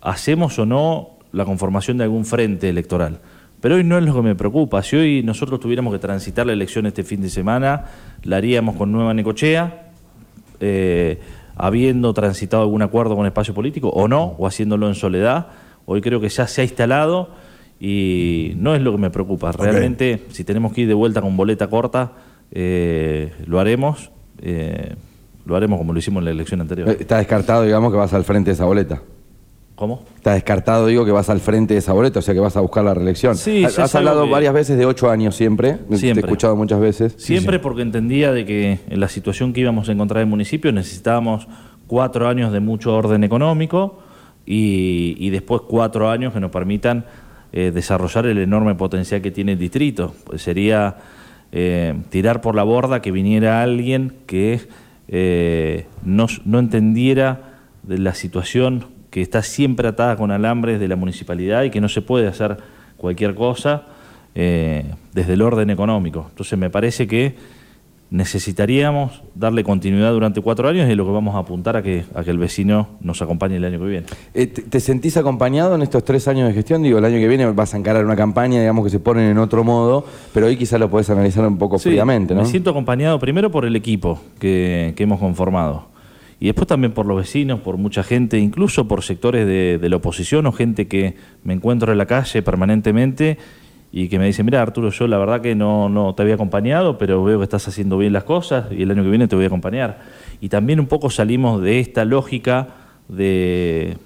hacemos 0.00 0.58
o 0.58 0.64
no 0.64 1.10
la 1.32 1.44
conformación 1.44 1.98
de 1.98 2.04
algún 2.04 2.24
frente 2.24 2.68
electoral. 2.68 3.20
Pero 3.66 3.74
hoy 3.74 3.82
no 3.82 3.98
es 3.98 4.04
lo 4.04 4.14
que 4.14 4.22
me 4.22 4.36
preocupa. 4.36 4.80
Si 4.84 4.94
hoy 4.94 5.22
nosotros 5.24 5.58
tuviéramos 5.58 5.92
que 5.92 5.98
transitar 5.98 6.46
la 6.46 6.52
elección 6.52 6.86
este 6.86 7.02
fin 7.02 7.20
de 7.20 7.28
semana, 7.28 7.86
la 8.22 8.36
haríamos 8.36 8.76
con 8.76 8.92
Nueva 8.92 9.12
Necochea, 9.12 9.90
eh, 10.60 11.18
habiendo 11.56 12.14
transitado 12.14 12.62
algún 12.62 12.82
acuerdo 12.82 13.16
con 13.16 13.26
espacio 13.26 13.54
político 13.54 13.88
o 13.88 14.06
no, 14.06 14.36
o 14.38 14.46
haciéndolo 14.46 14.86
en 14.86 14.94
soledad. 14.94 15.48
Hoy 15.84 16.00
creo 16.00 16.20
que 16.20 16.28
ya 16.28 16.46
se 16.46 16.60
ha 16.60 16.64
instalado 16.64 17.30
y 17.80 18.52
no 18.56 18.76
es 18.76 18.82
lo 18.82 18.92
que 18.92 18.98
me 18.98 19.10
preocupa. 19.10 19.50
Realmente, 19.50 20.22
si 20.30 20.44
tenemos 20.44 20.72
que 20.72 20.82
ir 20.82 20.86
de 20.86 20.94
vuelta 20.94 21.20
con 21.20 21.36
boleta 21.36 21.66
corta, 21.66 22.12
eh, 22.52 23.32
lo 23.46 23.58
haremos. 23.58 24.12
Eh, 24.42 24.94
lo 25.44 25.56
haremos 25.56 25.78
como 25.78 25.92
lo 25.92 25.98
hicimos 25.98 26.20
en 26.20 26.26
la 26.26 26.30
elección 26.30 26.60
anterior. 26.60 26.88
Está 26.88 27.18
descartado, 27.18 27.64
digamos, 27.64 27.90
que 27.90 27.98
vas 27.98 28.14
al 28.14 28.22
frente 28.22 28.50
de 28.50 28.54
esa 28.54 28.64
boleta. 28.64 29.02
¿Cómo? 29.76 30.02
Está 30.16 30.32
descartado, 30.32 30.86
digo, 30.86 31.04
que 31.04 31.10
vas 31.10 31.28
al 31.28 31.38
frente 31.38 31.74
de 31.74 31.80
esa 31.80 31.92
boleta, 31.92 32.20
o 32.20 32.22
sea 32.22 32.32
que 32.32 32.40
vas 32.40 32.56
a 32.56 32.60
buscar 32.62 32.82
la 32.82 32.94
reelección. 32.94 33.36
Sí, 33.36 33.62
Has 33.62 33.94
hablado 33.94 34.26
varias 34.26 34.54
veces 34.54 34.78
de 34.78 34.86
ocho 34.86 35.10
años 35.10 35.36
siempre, 35.36 35.76
siempre. 35.90 35.98
te 35.98 36.20
he 36.20 36.24
escuchado 36.24 36.56
muchas 36.56 36.80
veces. 36.80 37.14
Siempre 37.18 37.58
porque 37.58 37.82
entendía 37.82 38.32
de 38.32 38.46
que 38.46 38.80
en 38.88 39.00
la 39.00 39.08
situación 39.08 39.52
que 39.52 39.60
íbamos 39.60 39.90
a 39.90 39.92
encontrar 39.92 40.22
en 40.22 40.28
el 40.28 40.30
municipio 40.30 40.72
necesitábamos 40.72 41.46
cuatro 41.86 42.26
años 42.26 42.52
de 42.52 42.60
mucho 42.60 42.96
orden 42.96 43.22
económico 43.22 43.98
y, 44.46 45.28
después 45.28 45.60
cuatro 45.68 46.08
años 46.08 46.32
que 46.32 46.40
nos 46.40 46.50
permitan 46.50 47.04
eh, 47.52 47.70
desarrollar 47.70 48.24
el 48.24 48.38
enorme 48.38 48.76
potencial 48.76 49.20
que 49.20 49.30
tiene 49.30 49.52
el 49.52 49.58
distrito. 49.58 50.14
Pues 50.24 50.40
sería 50.40 50.96
eh, 51.52 51.94
tirar 52.08 52.40
por 52.40 52.54
la 52.54 52.62
borda 52.62 53.02
que 53.02 53.10
viniera 53.10 53.62
alguien 53.62 54.14
que 54.24 54.58
eh, 55.08 55.84
no, 56.02 56.28
no 56.46 56.60
entendiera 56.60 57.58
de 57.82 57.98
la 57.98 58.14
situación 58.14 58.95
que 59.16 59.22
está 59.22 59.42
siempre 59.42 59.88
atada 59.88 60.14
con 60.14 60.30
alambres 60.30 60.78
de 60.78 60.88
la 60.88 60.94
municipalidad 60.94 61.62
y 61.62 61.70
que 61.70 61.80
no 61.80 61.88
se 61.88 62.02
puede 62.02 62.26
hacer 62.28 62.58
cualquier 62.98 63.34
cosa 63.34 63.84
eh, 64.34 64.84
desde 65.14 65.32
el 65.32 65.40
orden 65.40 65.70
económico. 65.70 66.26
Entonces 66.28 66.58
me 66.58 66.68
parece 66.68 67.06
que 67.06 67.34
necesitaríamos 68.10 69.22
darle 69.34 69.64
continuidad 69.64 70.12
durante 70.12 70.42
cuatro 70.42 70.68
años 70.68 70.86
y 70.86 70.90
es 70.90 70.98
lo 70.98 71.06
que 71.06 71.12
vamos 71.12 71.34
a 71.34 71.38
apuntar 71.38 71.78
a 71.78 71.82
que, 71.82 72.04
a 72.14 72.24
que 72.24 72.30
el 72.30 72.36
vecino 72.36 72.88
nos 73.00 73.22
acompañe 73.22 73.56
el 73.56 73.64
año 73.64 73.78
que 73.78 73.86
viene. 73.86 74.06
Eh, 74.34 74.48
¿Te 74.48 74.80
sentís 74.80 75.16
acompañado 75.16 75.76
en 75.76 75.80
estos 75.80 76.04
tres 76.04 76.28
años 76.28 76.48
de 76.48 76.52
gestión? 76.52 76.82
Digo, 76.82 76.98
el 76.98 77.04
año 77.06 77.16
que 77.16 77.26
viene 77.26 77.50
vas 77.52 77.72
a 77.72 77.78
encarar 77.78 78.04
una 78.04 78.16
campaña, 78.16 78.60
digamos, 78.60 78.84
que 78.84 78.90
se 78.90 79.00
ponen 79.00 79.30
en 79.30 79.38
otro 79.38 79.64
modo, 79.64 80.04
pero 80.34 80.44
hoy 80.44 80.58
quizás 80.58 80.78
lo 80.78 80.90
podés 80.90 81.08
analizar 81.08 81.46
un 81.46 81.56
poco 81.56 81.78
fríamente, 81.78 82.34
¿no? 82.34 82.42
Me 82.42 82.48
siento 82.48 82.68
acompañado 82.68 83.18
primero 83.18 83.50
por 83.50 83.64
el 83.64 83.76
equipo 83.76 84.20
que, 84.38 84.92
que 84.94 85.04
hemos 85.04 85.18
conformado 85.18 85.95
y 86.38 86.46
después 86.46 86.66
también 86.66 86.92
por 86.92 87.06
los 87.06 87.16
vecinos, 87.16 87.60
por 87.60 87.78
mucha 87.78 88.02
gente, 88.02 88.38
incluso 88.38 88.86
por 88.86 89.02
sectores 89.02 89.46
de, 89.46 89.88
la 89.88 89.96
oposición 89.96 90.46
o 90.46 90.52
gente 90.52 90.86
que 90.86 91.14
me 91.44 91.54
encuentro 91.54 91.92
en 91.92 91.98
la 91.98 92.06
calle 92.06 92.42
permanentemente 92.42 93.38
y 93.90 94.08
que 94.08 94.18
me 94.18 94.26
dice, 94.26 94.42
mira 94.42 94.60
Arturo, 94.60 94.90
yo 94.90 95.08
la 95.08 95.16
verdad 95.16 95.40
que 95.40 95.54
no, 95.54 95.88
no 95.88 96.14
te 96.14 96.22
había 96.22 96.34
acompañado, 96.34 96.98
pero 96.98 97.24
veo 97.24 97.38
que 97.38 97.44
estás 97.44 97.66
haciendo 97.68 97.96
bien 97.96 98.12
las 98.12 98.24
cosas 98.24 98.66
y 98.70 98.82
el 98.82 98.90
año 98.90 99.02
que 99.02 99.08
viene 99.08 99.28
te 99.28 99.36
voy 99.36 99.44
a 99.44 99.48
acompañar. 99.48 100.00
Y 100.40 100.50
también 100.50 100.78
un 100.78 100.86
poco 100.86 101.08
salimos 101.08 101.62
de 101.62 101.80
esta 101.80 102.04
lógica 102.04 102.68
de, 103.08 103.96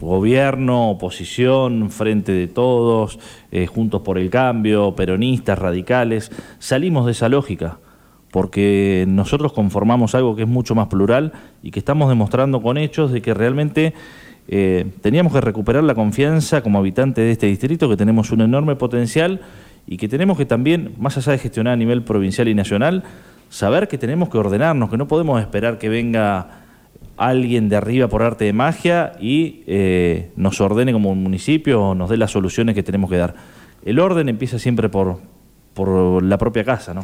gobierno, 0.00 0.90
oposición, 0.90 1.90
frente 1.90 2.30
de 2.30 2.46
todos, 2.46 3.18
eh, 3.50 3.66
juntos 3.66 4.02
por 4.02 4.18
el 4.18 4.30
cambio, 4.30 4.94
peronistas, 4.94 5.58
radicales, 5.58 6.30
salimos 6.60 7.06
de 7.06 7.12
esa 7.12 7.28
lógica 7.28 7.78
porque 8.30 9.04
nosotros 9.08 9.52
conformamos 9.52 10.14
algo 10.14 10.36
que 10.36 10.42
es 10.42 10.48
mucho 10.48 10.74
más 10.74 10.88
plural 10.88 11.32
y 11.62 11.70
que 11.70 11.80
estamos 11.80 12.08
demostrando 12.08 12.62
con 12.62 12.78
hechos 12.78 13.12
de 13.12 13.22
que 13.22 13.34
realmente 13.34 13.92
eh, 14.48 14.86
teníamos 15.00 15.32
que 15.32 15.40
recuperar 15.40 15.84
la 15.84 15.94
confianza 15.94 16.62
como 16.62 16.78
habitante 16.78 17.20
de 17.20 17.32
este 17.32 17.46
distrito, 17.46 17.88
que 17.88 17.96
tenemos 17.96 18.30
un 18.30 18.40
enorme 18.40 18.76
potencial 18.76 19.40
y 19.86 19.96
que 19.96 20.08
tenemos 20.08 20.36
que 20.36 20.46
también, 20.46 20.94
más 20.98 21.16
allá 21.16 21.32
de 21.32 21.38
gestionar 21.38 21.74
a 21.74 21.76
nivel 21.76 22.02
provincial 22.02 22.48
y 22.48 22.54
nacional, 22.54 23.04
saber 23.48 23.88
que 23.88 23.98
tenemos 23.98 24.28
que 24.28 24.38
ordenarnos, 24.38 24.90
que 24.90 24.96
no 24.96 25.08
podemos 25.08 25.40
esperar 25.40 25.78
que 25.78 25.88
venga 25.88 26.60
alguien 27.16 27.68
de 27.68 27.76
arriba 27.76 28.08
por 28.08 28.22
arte 28.22 28.44
de 28.44 28.52
magia 28.52 29.12
y 29.20 29.62
eh, 29.66 30.30
nos 30.36 30.60
ordene 30.60 30.92
como 30.92 31.10
un 31.10 31.22
municipio 31.22 31.82
o 31.82 31.94
nos 31.94 32.08
dé 32.08 32.16
las 32.16 32.30
soluciones 32.30 32.74
que 32.74 32.82
tenemos 32.82 33.10
que 33.10 33.16
dar. 33.16 33.34
El 33.84 33.98
orden 33.98 34.28
empieza 34.28 34.58
siempre 34.58 34.88
por, 34.88 35.18
por 35.74 36.22
la 36.22 36.38
propia 36.38 36.64
casa, 36.64 36.94
¿no? 36.94 37.02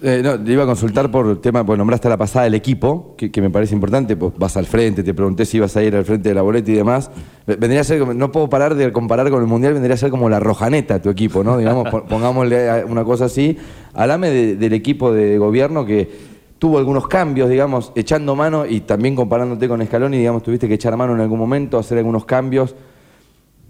Eh, 0.00 0.20
no, 0.22 0.38
te 0.38 0.52
iba 0.52 0.62
a 0.62 0.66
consultar 0.66 1.10
por 1.10 1.26
el 1.26 1.38
tema, 1.38 1.66
pues 1.66 1.76
nombraste 1.76 2.06
a 2.06 2.10
la 2.10 2.16
pasada 2.16 2.46
el 2.46 2.54
equipo, 2.54 3.16
que, 3.16 3.42
me 3.42 3.50
parece 3.50 3.74
importante, 3.74 4.16
pues 4.16 4.32
vas 4.38 4.56
al 4.56 4.66
frente, 4.66 5.02
te 5.02 5.12
pregunté 5.12 5.44
si 5.44 5.56
ibas 5.56 5.76
a 5.76 5.82
ir 5.82 5.96
al 5.96 6.04
frente 6.04 6.28
de 6.28 6.36
la 6.36 6.42
boleta 6.42 6.70
y 6.70 6.74
demás. 6.74 7.10
Vendría 7.46 7.80
a 7.80 7.84
ser, 7.84 8.14
no 8.14 8.30
puedo 8.30 8.48
parar 8.48 8.76
de 8.76 8.92
comparar 8.92 9.28
con 9.28 9.40
el 9.40 9.48
Mundial, 9.48 9.72
vendría 9.72 9.94
a 9.94 9.96
ser 9.96 10.10
como 10.10 10.28
la 10.28 10.38
rojaneta 10.38 11.02
tu 11.02 11.10
equipo, 11.10 11.42
¿no? 11.42 11.58
Digamos, 11.58 11.88
pongámosle 12.08 12.84
una 12.84 13.02
cosa 13.02 13.24
así. 13.24 13.58
Hablame 13.92 14.30
del 14.30 14.72
equipo 14.72 15.12
de 15.12 15.36
gobierno 15.36 15.84
que 15.84 16.08
tuvo 16.60 16.78
algunos 16.78 17.08
cambios, 17.08 17.50
digamos, 17.50 17.90
echando 17.96 18.36
mano 18.36 18.66
y 18.66 18.82
también 18.82 19.16
comparándote 19.16 19.66
con 19.66 19.84
Scaloni, 19.84 20.18
digamos, 20.18 20.44
tuviste 20.44 20.68
que 20.68 20.74
echar 20.74 20.96
mano 20.96 21.14
en 21.14 21.20
algún 21.20 21.40
momento, 21.40 21.76
hacer 21.76 21.98
algunos 21.98 22.24
cambios. 22.24 22.76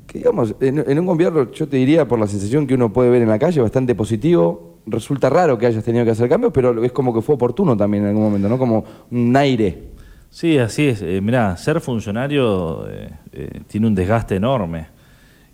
Que 0.07 0.19
digamos, 0.19 0.55
en, 0.61 0.85
en 0.87 0.99
un 0.99 1.07
gobierno, 1.07 1.51
yo 1.53 1.69
te 1.69 1.79
diría, 1.79 2.07
por 2.07 2.19
la 2.19 2.27
sensación 2.27 2.67
que 2.67 2.75
uno 2.75 2.93
puede 2.93 3.09
ver 3.09 3.23
en 3.23 3.29
la 3.29 3.38
calle, 3.38 3.62
bastante 3.62 3.95
positivo, 3.95 4.78
resulta 4.87 5.31
raro 5.31 5.59
que 5.59 5.67
hayas 5.67 5.85
tenido 5.85 6.05
que 6.05 6.12
hacer 6.12 6.29
cambios, 6.29 6.53
pero 6.53 6.83
es 6.83 6.93
como 6.93 7.14
que 7.14 7.23
fue 7.23 7.35
oportuno 7.35 7.77
también 7.77 8.05
en 8.05 8.11
algún 8.11 8.25
momento, 8.25 8.49
¿no? 8.49 8.59
Como 8.59 8.85
un 9.11 9.37
aire. 9.37 9.88
Sí, 10.31 10.59
así 10.59 10.88
es. 10.88 11.03
Eh, 11.03 11.21
mirá, 11.21 11.57
ser 11.57 11.81
funcionario 11.81 12.87
eh, 12.88 13.11
eh, 13.33 13.61
tiene 13.67 13.87
un 13.87 13.95
desgaste 13.95 14.37
enorme 14.37 14.88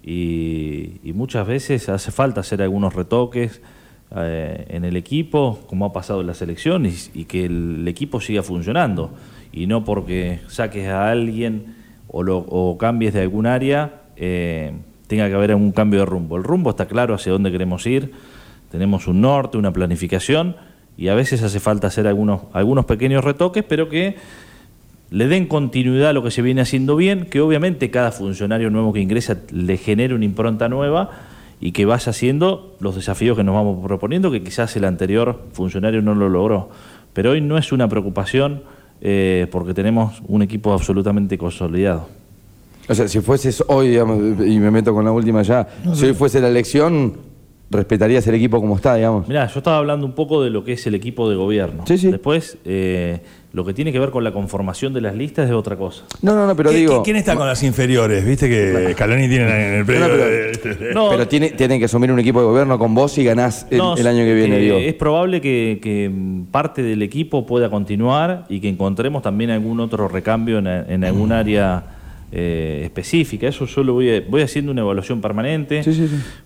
y, 0.02 1.00
muchas 1.14 1.46
veces 1.46 1.88
hace 1.88 2.10
falta 2.10 2.40
hacer 2.40 2.60
algunos 2.60 2.92
retoques 2.92 3.62
en 4.16 4.84
el 4.84 4.96
equipo, 4.96 5.60
como 5.66 5.86
ha 5.86 5.92
pasado 5.92 6.20
en 6.20 6.28
la 6.28 6.34
selección, 6.34 6.86
y, 6.86 7.24
que 7.24 7.46
el, 7.46 7.86
equipo 7.88 8.20
siga 8.20 8.42
funcionando. 8.42 9.10
Y 9.52 9.66
no 9.66 9.84
porque 9.84 10.40
saques 10.48 10.88
a 10.88 11.10
alguien 11.10 11.74
o, 12.08 12.22
lo, 12.22 12.38
o 12.38 12.76
cambies 12.78 13.14
de 13.14 13.22
algún 13.22 13.46
área, 13.46 14.02
tenga 14.16 15.28
que 15.28 15.34
haber 15.34 15.52
algún 15.52 15.72
cambio 15.72 16.00
de 16.00 16.06
rumbo. 16.06 16.36
El 16.36 16.44
rumbo 16.44 16.70
está 16.70 16.86
claro 16.86 17.14
hacia 17.14 17.32
dónde 17.32 17.50
queremos 17.50 17.86
ir 17.86 18.12
tenemos 18.74 19.06
un 19.06 19.20
norte, 19.20 19.56
una 19.56 19.72
planificación 19.72 20.56
y 20.96 21.06
a 21.06 21.14
veces 21.14 21.44
hace 21.44 21.60
falta 21.60 21.86
hacer 21.86 22.08
algunos, 22.08 22.40
algunos 22.52 22.86
pequeños 22.86 23.22
retoques, 23.22 23.62
pero 23.62 23.88
que 23.88 24.16
le 25.12 25.28
den 25.28 25.46
continuidad 25.46 26.08
a 26.08 26.12
lo 26.12 26.24
que 26.24 26.32
se 26.32 26.42
viene 26.42 26.60
haciendo 26.60 26.96
bien, 26.96 27.26
que 27.26 27.40
obviamente 27.40 27.92
cada 27.92 28.10
funcionario 28.10 28.70
nuevo 28.70 28.92
que 28.92 28.98
ingresa 28.98 29.36
le 29.52 29.76
genere 29.76 30.12
una 30.12 30.24
impronta 30.24 30.68
nueva 30.68 31.10
y 31.60 31.70
que 31.70 31.84
vaya 31.84 32.10
haciendo 32.10 32.74
los 32.80 32.96
desafíos 32.96 33.36
que 33.36 33.44
nos 33.44 33.54
vamos 33.54 33.80
proponiendo, 33.86 34.32
que 34.32 34.42
quizás 34.42 34.74
el 34.74 34.86
anterior 34.86 35.40
funcionario 35.52 36.02
no 36.02 36.16
lo 36.16 36.28
logró. 36.28 36.70
Pero 37.12 37.30
hoy 37.30 37.40
no 37.40 37.56
es 37.56 37.70
una 37.70 37.86
preocupación 37.86 38.64
eh, 39.00 39.46
porque 39.52 39.72
tenemos 39.72 40.20
un 40.26 40.42
equipo 40.42 40.72
absolutamente 40.72 41.38
consolidado. 41.38 42.08
O 42.88 42.94
sea, 42.96 43.06
si 43.06 43.20
fueses 43.20 43.62
hoy, 43.68 43.90
digamos, 43.90 44.18
y 44.44 44.58
me 44.58 44.72
meto 44.72 44.92
con 44.92 45.04
la 45.04 45.12
última 45.12 45.42
ya, 45.42 45.68
si 45.94 46.06
hoy 46.06 46.14
fuese 46.14 46.40
la 46.40 46.48
elección, 46.48 47.33
respetarías 47.74 48.26
el 48.26 48.34
equipo 48.34 48.60
como 48.60 48.76
está, 48.76 48.94
digamos. 48.94 49.28
Mirá, 49.28 49.46
yo 49.46 49.58
estaba 49.58 49.78
hablando 49.78 50.06
un 50.06 50.12
poco 50.12 50.42
de 50.42 50.50
lo 50.50 50.64
que 50.64 50.72
es 50.72 50.86
el 50.86 50.94
equipo 50.94 51.28
de 51.28 51.36
gobierno. 51.36 51.84
Sí, 51.86 51.98
sí. 51.98 52.10
Después, 52.10 52.58
eh, 52.64 53.20
lo 53.52 53.64
que 53.64 53.72
tiene 53.72 53.92
que 53.92 53.98
ver 53.98 54.10
con 54.10 54.24
la 54.24 54.32
conformación 54.32 54.92
de 54.92 55.00
las 55.00 55.14
listas 55.14 55.48
es 55.48 55.54
otra 55.54 55.76
cosa. 55.76 56.04
No, 56.22 56.34
no, 56.34 56.46
no, 56.46 56.56
pero 56.56 56.70
digo... 56.70 57.02
¿Quién 57.02 57.16
está 57.16 57.36
con 57.36 57.46
las 57.46 57.62
inferiores? 57.62 58.24
Viste 58.24 58.48
que 58.48 58.94
Caloni 58.96 59.28
tiene 59.28 59.44
en 59.44 59.74
el 59.74 59.84
predio... 59.84 60.08
pero, 61.10 61.28
tiene, 61.28 61.50
tienen 61.50 61.78
que 61.78 61.84
asumir 61.84 62.10
un 62.10 62.18
equipo 62.18 62.40
de 62.40 62.46
gobierno 62.46 62.78
con 62.78 62.94
vos 62.94 63.16
y 63.18 63.24
ganás 63.24 63.66
el, 63.70 63.80
año 63.80 64.24
que 64.24 64.34
viene, 64.34 64.58
digo. 64.58 64.76
Es 64.76 64.94
probable 64.94 65.40
que, 65.40 66.10
parte 66.50 66.82
del 66.82 67.02
equipo 67.02 67.46
pueda 67.46 67.70
continuar 67.70 68.44
y 68.48 68.60
que 68.60 68.68
encontremos 68.68 69.22
también 69.22 69.50
algún 69.50 69.80
otro 69.80 70.08
recambio 70.08 70.58
en, 70.58 70.66
en 70.66 71.04
algún 71.04 71.30
área 71.32 71.93
eh, 72.36 72.80
específica. 72.82 73.46
Eso 73.46 73.64
yo 73.64 73.84
lo 73.84 73.92
voy, 73.92 74.18
voy 74.18 74.42
haciendo 74.42 74.72
una 74.72 74.80
evaluación 74.80 75.20
permanente. 75.20 75.82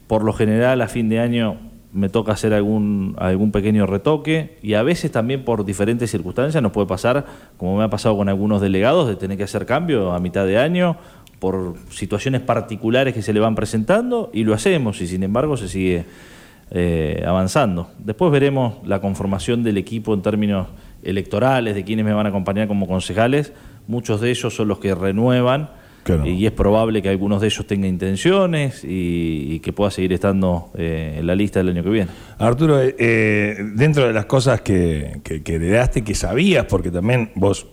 Por 0.07 0.23
lo 0.23 0.35
general, 0.35 0.83
a 0.83 0.89
fin 0.89 1.09
de 1.09 1.19
año 1.19 1.57
me 1.95 2.11
toca 2.11 2.33
hacer 2.33 2.53
algún, 2.53 3.17
algún 3.19 3.53
pequeño 3.53 3.87
retoque 3.87 4.59
y 4.61 4.75
a 4.75 4.83
veces 4.83 5.11
también 5.11 5.47
por 5.47 5.65
diferentes 5.65 6.11
circunstancias 6.11 6.63
nos 6.63 6.73
puede 6.73 6.87
pasar, 6.87 7.25
como 7.57 7.79
me 7.79 7.85
ha 7.85 7.89
pasado 7.89 8.19
con 8.19 8.29
algunos 8.29 8.61
delegados, 8.61 9.09
de 9.09 9.17
tener 9.17 9.39
que 9.39 9.45
hacer 9.45 9.65
cambio 9.65 10.13
a 10.13 10.21
mitad 10.21 10.45
de 10.45 10.59
año 10.59 10.99
por 11.39 11.77
situaciones 11.89 12.43
particulares 12.43 13.15
que 13.15 13.23
se 13.23 13.33
le 13.33 13.41
van 13.41 13.55
presentando 13.55 14.29
y 14.35 14.45
lo 14.45 14.53
hacemos 14.53 15.01
y 15.01 15.07
sin 15.07 15.23
embargo 15.23 15.57
se 15.57 15.69
sigue 15.69 16.05
eh, 16.71 17.25
avanzando. 17.27 17.89
Después 17.99 18.31
veremos 18.31 18.75
la 18.85 19.01
conformación 19.01 19.63
del 19.63 19.79
equipo 19.79 20.13
en 20.13 20.21
términos 20.21 20.67
electorales, 21.03 21.75
de 21.75 21.83
quienes 21.83 22.05
me 22.05 22.13
van 22.13 22.27
a 22.27 22.29
acompañar 22.29 22.69
como 22.69 22.87
concejales. 22.87 23.55
Muchos 23.87 24.21
de 24.21 24.29
ellos 24.29 24.55
son 24.55 24.69
los 24.69 24.81
que 24.81 24.95
renuevan 24.95 25.71
y 26.25 26.47
es 26.47 26.53
probable 26.53 27.03
que 27.03 27.09
algunos 27.09 27.41
de 27.41 27.49
ellos 27.49 27.67
tengan 27.67 27.91
intenciones 27.91 28.83
y, 28.85 29.61
que 29.61 29.73
pueda 29.73 29.91
seguir 29.91 30.13
estando 30.13 30.71
eh, 30.77 31.17
en 31.19 31.27
la 31.27 31.35
lista 31.35 31.59
del 31.61 31.71
año 31.71 31.83
que 31.83 31.91
viene. 31.91 32.11
Arturo, 32.39 32.81
eh, 32.81 33.57
dentro 33.75 34.07
de 34.07 34.13
las 34.13 34.27
cosas 34.27 34.61
que, 34.61 35.21
que, 35.25 35.43
que, 35.43 35.55
heredaste, 35.57 36.03
que 36.03 36.15
sabías, 36.15 36.65
porque 36.67 36.91
también 36.91 37.33
vos 37.35 37.67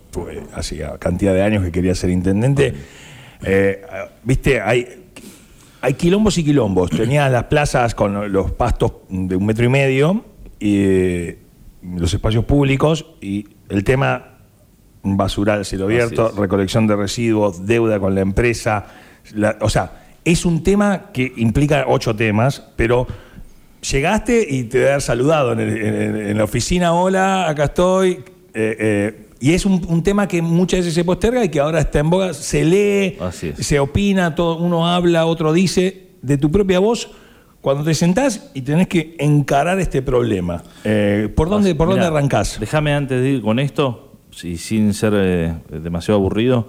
hacía 0.54 0.98
cantidad 0.98 1.32
de 1.32 1.42
años 1.42 1.64
que 1.64 1.72
querías 1.72 1.98
ser 1.98 2.10
intendente, 2.10 2.74
viste, 4.24 4.60
hay 4.60 5.06
hay 5.86 5.94
quilombos 5.94 6.36
y 6.38 6.44
quilombos. 6.44 6.90
Tenías 6.96 7.30
las 7.30 7.44
plazas 7.44 7.94
con 7.94 8.32
los 8.32 8.50
pastos 8.50 8.92
de 9.08 9.36
un 9.36 9.46
metro 9.46 9.64
y 9.64 9.68
medio 9.68 10.24
y 10.58 10.78
eh, 10.78 11.38
los 11.82 12.12
espacios 12.12 12.44
públicos 12.44 13.06
y 13.20 13.46
el 13.68 13.84
tema 13.84 14.35
basural, 15.14 15.64
cielo 15.64 15.84
abierto, 15.84 16.32
recolección 16.36 16.86
de 16.86 16.96
residuos, 16.96 17.66
deuda 17.66 18.00
con 18.00 18.14
la 18.14 18.22
empresa. 18.22 18.86
o 19.60 19.68
sea, 19.68 20.06
es 20.24 20.44
un 20.44 20.62
tema 20.62 21.10
que 21.12 21.32
implica 21.36 21.84
ocho 21.86 22.16
temas, 22.16 22.62
pero 22.74 23.06
llegaste 23.90 24.46
y 24.48 24.64
te 24.64 24.88
haber 24.88 25.02
saludado 25.02 25.52
en, 25.52 26.36
la 26.36 26.44
oficina, 26.44 26.92
hola, 26.92 27.48
acá 27.48 27.64
estoy. 27.64 28.24
Eh, 28.54 28.76
eh, 28.78 29.26
y 29.38 29.52
es 29.52 29.66
un, 29.66 30.02
tema 30.02 30.26
que 30.26 30.40
muchas 30.40 30.80
veces 30.80 30.94
se 30.94 31.04
posterga 31.04 31.44
y 31.44 31.50
que 31.50 31.60
ahora 31.60 31.80
está 31.80 32.00
en 32.00 32.08
boga, 32.08 32.32
se 32.32 32.64
lee, 32.64 33.18
se 33.30 33.78
opina, 33.78 34.34
todo, 34.34 34.56
uno 34.56 34.86
habla, 34.86 35.26
otro 35.26 35.52
dice, 35.52 36.08
de 36.22 36.38
tu 36.38 36.50
propia 36.50 36.78
voz, 36.78 37.10
cuando 37.60 37.84
te 37.84 37.94
sentás 37.94 38.50
y 38.54 38.62
tenés 38.62 38.88
que 38.88 39.14
encarar 39.18 39.78
este 39.78 40.00
problema. 40.00 40.62
Eh, 40.84 41.30
¿Por 41.34 41.50
dónde, 41.50 41.74
por 41.74 41.88
dónde 41.88 42.06
arrancás? 42.06 42.58
Déjame 42.58 42.94
antes 42.94 43.20
de 43.20 43.28
ir 43.28 43.42
con 43.42 43.58
esto, 43.58 44.05
y 44.44 44.56
sin 44.56 44.94
ser 44.94 45.12
eh, 45.16 45.54
demasiado 45.68 46.20
aburrido, 46.20 46.68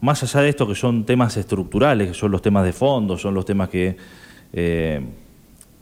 más 0.00 0.22
allá 0.22 0.42
de 0.42 0.48
esto 0.48 0.66
que 0.66 0.74
son 0.74 1.04
temas 1.04 1.36
estructurales, 1.36 2.08
que 2.08 2.14
son 2.14 2.30
los 2.30 2.42
temas 2.42 2.64
de 2.64 2.72
fondo, 2.72 3.18
son 3.18 3.34
los 3.34 3.44
temas 3.44 3.68
que... 3.68 3.96
Eh, 4.52 5.02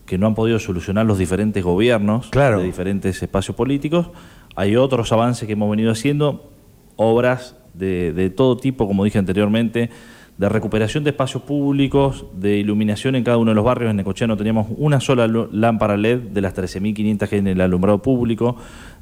que 0.06 0.18
no 0.18 0.28
han 0.28 0.36
podido 0.36 0.60
solucionar 0.60 1.04
los 1.04 1.18
diferentes 1.18 1.64
gobiernos 1.64 2.30
de 2.30 2.62
diferentes 2.62 3.20
espacios 3.20 3.56
políticos, 3.56 4.08
hay 4.54 4.76
otros 4.76 5.12
avances 5.12 5.46
que 5.46 5.52
hemos 5.52 5.70
venido 5.70 5.90
haciendo, 5.90 6.50
obras 6.96 7.56
de, 7.74 8.32
todo 8.34 8.56
tipo, 8.56 8.86
como 8.86 9.04
dije 9.04 9.18
anteriormente, 9.18 9.90
de 10.38 10.48
recuperación 10.48 11.04
de 11.04 11.10
espacios 11.10 11.42
públicos, 11.42 12.26
de 12.34 12.56
iluminación 12.56 13.16
en 13.16 13.24
cada 13.24 13.36
uno 13.36 13.50
de 13.50 13.54
los 13.54 13.64
barrios. 13.64 13.90
En 13.90 13.96
Necochea 13.96 14.26
no 14.26 14.36
teníamos 14.36 14.68
una 14.76 15.00
sola 15.00 15.26
lámpara 15.26 15.96
LED 15.96 16.20
de 16.20 16.40
las 16.40 16.54
13.500 16.54 17.28
que 17.28 17.34
hay 17.36 17.40
en 17.40 17.48
el 17.48 17.60
alumbrado 17.60 18.00
público, 18.00 18.56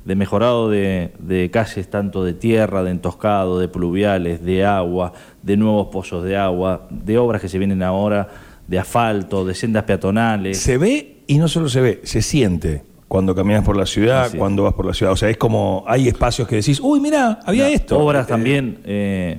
de 0.05 0.15
mejorado 0.15 0.69
de, 0.69 1.13
de, 1.19 1.51
calles 1.51 1.89
tanto 1.89 2.25
de 2.25 2.35
tierra, 2.35 2.83
de 2.83 2.91
entoscado, 2.91 3.59
de 3.59 3.69
pluviales, 3.69 4.45
de 4.45 4.65
agua, 4.65 5.13
de 5.43 5.57
nuevos 5.57 5.89
pozos 5.89 6.25
de 6.25 6.37
agua, 6.37 6.87
de 6.91 7.19
obras 7.19 7.41
que 7.41 7.49
se 7.49 7.59
vienen 7.59 7.83
ahora, 7.83 8.29
de 8.67 8.79
asfalto, 8.79 9.45
de 9.45 9.55
sendas 9.55 9.85
peatonales. 9.85 10.59
Se 10.59 10.79
ve 10.79 11.23
y 11.27 11.39
no 11.39 11.49
solo 11.49 11.69
se 11.69 11.81
ve, 11.81 12.01
se 12.05 12.23
siente 12.23 12.83
cuando 13.09 13.35
caminas 13.35 13.65
por 13.65 13.77
la 13.77 13.87
ciudad, 13.87 14.31
cuando 14.37 14.65
vas 14.65 14.75
por 14.75 14.87
la 14.87 14.93
ciudad. 14.93 15.13
O 15.13 15.17
sea, 15.17 15.31
es 15.31 15.37
como 15.37 15.85
hay 15.87 16.09
espacios 16.09 16.49
que 16.49 16.57
decís, 16.57 16.81
uy, 16.83 17.01
mira, 17.01 17.39
había 17.45 17.69
esto. 17.69 17.99
Obras 17.99 18.27
eh, 18.27 18.29
también. 18.29 18.79
Eh, 18.85 19.39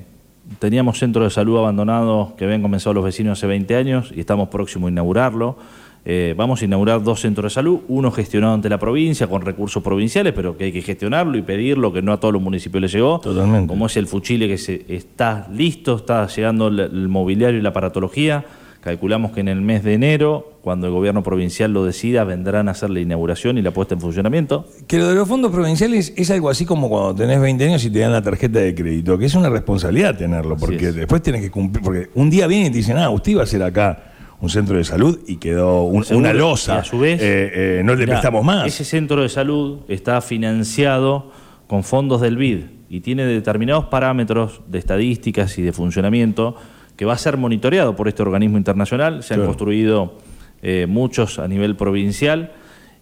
teníamos 0.59 0.99
centros 0.99 1.25
de 1.25 1.29
salud 1.29 1.57
abandonados 1.57 2.33
que 2.33 2.45
habían 2.45 2.61
comenzado 2.61 2.93
los 2.93 3.03
vecinos 3.03 3.37
hace 3.37 3.47
20 3.47 3.75
años 3.75 4.13
y 4.15 4.19
estamos 4.19 4.49
próximos 4.49 4.87
a 4.87 4.91
inaugurarlo. 4.91 5.57
Eh, 6.07 6.35
vamos 6.37 6.61
a 6.61 6.65
inaugurar 6.65 7.01
dos 7.03 7.21
centros 7.21 7.51
de 7.51 7.55
salud, 7.55 7.79
uno 7.87 8.11
gestionado 8.11 8.53
ante 8.53 8.69
la 8.69 8.77
provincia 8.77 9.27
con 9.27 9.41
recursos 9.41 9.81
provinciales, 9.81 10.33
pero 10.33 10.55
que 10.55 10.65
hay 10.65 10.71
que 10.71 10.81
gestionarlo 10.81 11.37
y 11.37 11.41
pedirlo, 11.41 11.91
que 11.91 12.01
no 12.01 12.13
a 12.13 12.19
todos 12.19 12.33
los 12.33 12.41
municipios 12.43 12.81
les 12.81 12.91
llegó. 12.91 13.19
Totalmente. 13.19 13.67
Como 13.67 13.87
es 13.87 13.97
el 13.97 14.05
Fuchile 14.05 14.47
que 14.47 14.57
se, 14.57 14.85
está 14.87 15.47
listo, 15.51 15.95
está 15.95 16.27
llegando 16.27 16.67
el 16.67 17.07
mobiliario 17.07 17.59
y 17.59 17.61
la 17.61 17.69
aparatología 17.69 18.45
Calculamos 18.85 19.31
que 19.31 19.39
en 19.39 19.47
el 19.47 19.61
mes 19.61 19.83
de 19.83 19.95
enero, 19.95 20.59
cuando 20.61 20.85
el 20.85 20.93
gobierno 20.93 21.23
provincial 21.23 21.73
lo 21.73 21.83
decida, 21.83 22.23
vendrán 22.23 22.67
a 22.67 22.71
hacer 22.73 22.91
la 22.91 22.99
inauguración 22.99 23.57
y 23.57 23.63
la 23.63 23.71
puesta 23.71 23.95
en 23.95 23.99
funcionamiento. 23.99 24.67
Que 24.85 24.99
lo 24.99 25.09
de 25.09 25.15
los 25.15 25.27
fondos 25.27 25.51
provinciales 25.51 26.13
es 26.15 26.29
algo 26.29 26.51
así 26.51 26.67
como 26.67 26.87
cuando 26.87 27.15
tenés 27.15 27.41
20 27.41 27.65
años 27.65 27.83
y 27.83 27.89
te 27.89 27.97
dan 27.97 28.11
la 28.11 28.21
tarjeta 28.21 28.59
de 28.59 28.75
crédito, 28.75 29.17
que 29.17 29.25
es 29.25 29.33
una 29.33 29.49
responsabilidad 29.49 30.15
tenerlo, 30.15 30.55
porque 30.55 30.91
después 30.91 31.23
tienes 31.23 31.41
que 31.41 31.49
cumplir, 31.49 31.83
porque 31.83 32.09
un 32.13 32.29
día 32.29 32.45
viene 32.45 32.67
y 32.67 32.69
te 32.69 32.77
dicen, 32.77 32.99
ah, 32.99 33.09
usted 33.09 33.31
iba 33.31 33.41
a 33.41 33.47
ser 33.47 33.63
acá 33.63 34.13
un 34.41 34.49
centro 34.49 34.77
de 34.77 34.83
salud 34.83 35.19
y 35.27 35.37
quedó 35.37 35.83
una 35.83 36.33
losa. 36.33 36.79
a 36.79 36.83
su 36.83 36.99
vez, 36.99 37.21
eh, 37.21 37.79
eh, 37.79 37.83
no 37.83 37.95
le 37.95 38.05
prestamos 38.05 38.43
más. 38.43 38.67
Ese 38.67 38.83
centro 38.83 39.21
de 39.21 39.29
salud 39.29 39.79
está 39.87 40.21
financiado 40.21 41.31
con 41.67 41.83
fondos 41.83 42.21
del 42.21 42.37
BID 42.37 42.65
y 42.89 43.01
tiene 43.01 43.25
determinados 43.25 43.85
parámetros 43.85 44.61
de 44.67 44.79
estadísticas 44.79 45.57
y 45.57 45.61
de 45.61 45.73
funcionamiento 45.73 46.55
que 46.95 47.05
va 47.05 47.13
a 47.13 47.17
ser 47.17 47.37
monitoreado 47.37 47.95
por 47.95 48.07
este 48.07 48.21
organismo 48.21 48.57
internacional. 48.57 49.23
Se 49.23 49.33
han 49.33 49.45
construido 49.45 50.17
eh, 50.61 50.85
muchos 50.87 51.39
a 51.39 51.47
nivel 51.47 51.75
provincial 51.75 52.53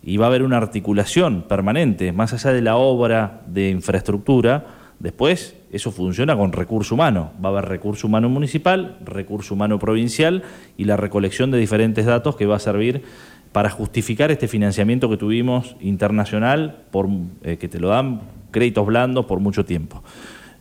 y 0.01 0.17
va 0.17 0.25
a 0.25 0.29
haber 0.29 0.43
una 0.43 0.57
articulación 0.57 1.43
permanente, 1.43 2.11
más 2.11 2.33
allá 2.33 2.51
de 2.51 2.61
la 2.61 2.75
obra 2.75 3.41
de 3.47 3.69
infraestructura. 3.69 4.65
Después, 4.99 5.55
eso 5.73 5.91
funciona 5.91 6.37
con 6.37 6.53
recurso 6.53 6.93
humano. 6.93 7.31
Va 7.43 7.49
a 7.49 7.51
haber 7.53 7.65
recurso 7.65 8.05
humano 8.05 8.29
municipal, 8.29 8.97
recurso 9.03 9.55
humano 9.55 9.79
provincial 9.79 10.43
y 10.77 10.85
la 10.85 10.97
recolección 10.97 11.49
de 11.49 11.57
diferentes 11.57 12.05
datos 12.05 12.35
que 12.35 12.45
va 12.45 12.57
a 12.57 12.59
servir 12.59 13.03
para 13.51 13.71
justificar 13.71 14.31
este 14.31 14.47
financiamiento 14.47 15.09
que 15.09 15.17
tuvimos 15.17 15.75
internacional, 15.81 16.83
por, 16.91 17.07
eh, 17.43 17.57
que 17.57 17.67
te 17.67 17.79
lo 17.79 17.89
dan 17.89 18.21
créditos 18.51 18.85
blandos 18.85 19.25
por 19.25 19.39
mucho 19.39 19.65
tiempo. 19.65 20.03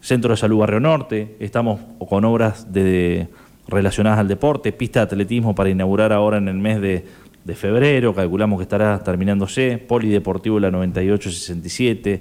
Centro 0.00 0.30
de 0.30 0.38
Salud 0.38 0.58
Barrio 0.58 0.80
Norte, 0.80 1.36
estamos 1.38 1.80
con 2.08 2.24
obras 2.24 2.66
relacionadas 3.68 4.18
al 4.18 4.28
deporte, 4.28 4.72
pista 4.72 5.00
de 5.00 5.04
atletismo 5.04 5.54
para 5.54 5.68
inaugurar 5.68 6.12
ahora 6.12 6.38
en 6.38 6.48
el 6.48 6.56
mes 6.56 6.80
de, 6.80 7.04
febrero, 7.54 8.14
calculamos 8.14 8.58
que 8.58 8.62
estará 8.62 8.98
terminándose, 9.02 9.76
polideportivo 9.76 10.58
la 10.58 10.70
98-67, 10.70 12.20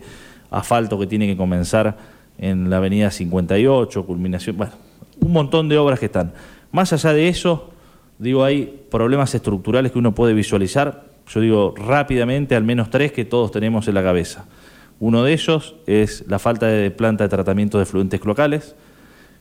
asfalto 0.51 0.99
que 0.99 1.07
tiene 1.07 1.25
que 1.25 1.37
comenzar 1.37 1.95
en 2.41 2.69
la 2.69 2.77
avenida 2.77 3.11
58, 3.11 4.05
culminación, 4.05 4.57
bueno, 4.57 4.73
un 5.21 5.31
montón 5.31 5.69
de 5.69 5.77
obras 5.77 5.99
que 5.99 6.07
están. 6.07 6.33
Más 6.71 6.91
allá 6.91 7.13
de 7.13 7.29
eso, 7.29 7.69
digo, 8.17 8.43
hay 8.43 8.83
problemas 8.89 9.33
estructurales 9.35 9.91
que 9.91 9.99
uno 9.99 10.13
puede 10.13 10.33
visualizar, 10.33 11.05
yo 11.27 11.39
digo 11.39 11.73
rápidamente, 11.77 12.55
al 12.55 12.63
menos 12.63 12.89
tres 12.89 13.11
que 13.11 13.23
todos 13.23 13.51
tenemos 13.51 13.87
en 13.87 13.93
la 13.93 14.03
cabeza. 14.03 14.47
Uno 14.99 15.23
de 15.23 15.33
ellos 15.33 15.75
es 15.85 16.25
la 16.27 16.39
falta 16.39 16.65
de 16.67 16.91
planta 16.91 17.23
de 17.23 17.29
tratamiento 17.29 17.79
de 17.79 17.85
fluentes 17.85 18.23
locales. 18.25 18.75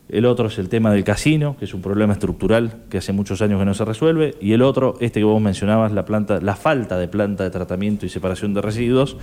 El 0.07 0.25
otro 0.25 0.47
es 0.47 0.57
el 0.59 0.69
tema 0.69 0.91
del 0.91 1.03
casino, 1.03 1.55
que 1.57 1.65
es 1.65 1.73
un 1.73 1.81
problema 1.81 2.13
estructural 2.13 2.83
que 2.89 2.99
hace 2.99 3.13
muchos 3.13 3.41
años 3.41 3.59
que 3.59 3.65
no 3.65 3.73
se 3.73 3.85
resuelve. 3.85 4.35
Y 4.41 4.53
el 4.53 4.61
otro, 4.61 4.95
este 4.99 5.19
que 5.19 5.23
vos 5.23 5.41
mencionabas, 5.41 5.91
la, 5.91 6.05
planta, 6.05 6.39
la 6.41 6.55
falta 6.55 6.97
de 6.97 7.07
planta 7.07 7.43
de 7.43 7.49
tratamiento 7.49 8.05
y 8.05 8.09
separación 8.09 8.53
de 8.53 8.61
residuos 8.61 9.17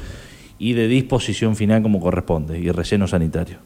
y 0.59 0.73
de 0.73 0.89
disposición 0.89 1.57
final 1.57 1.83
como 1.83 2.01
corresponde, 2.01 2.59
y 2.59 2.71
relleno 2.71 3.07
sanitario. 3.07 3.59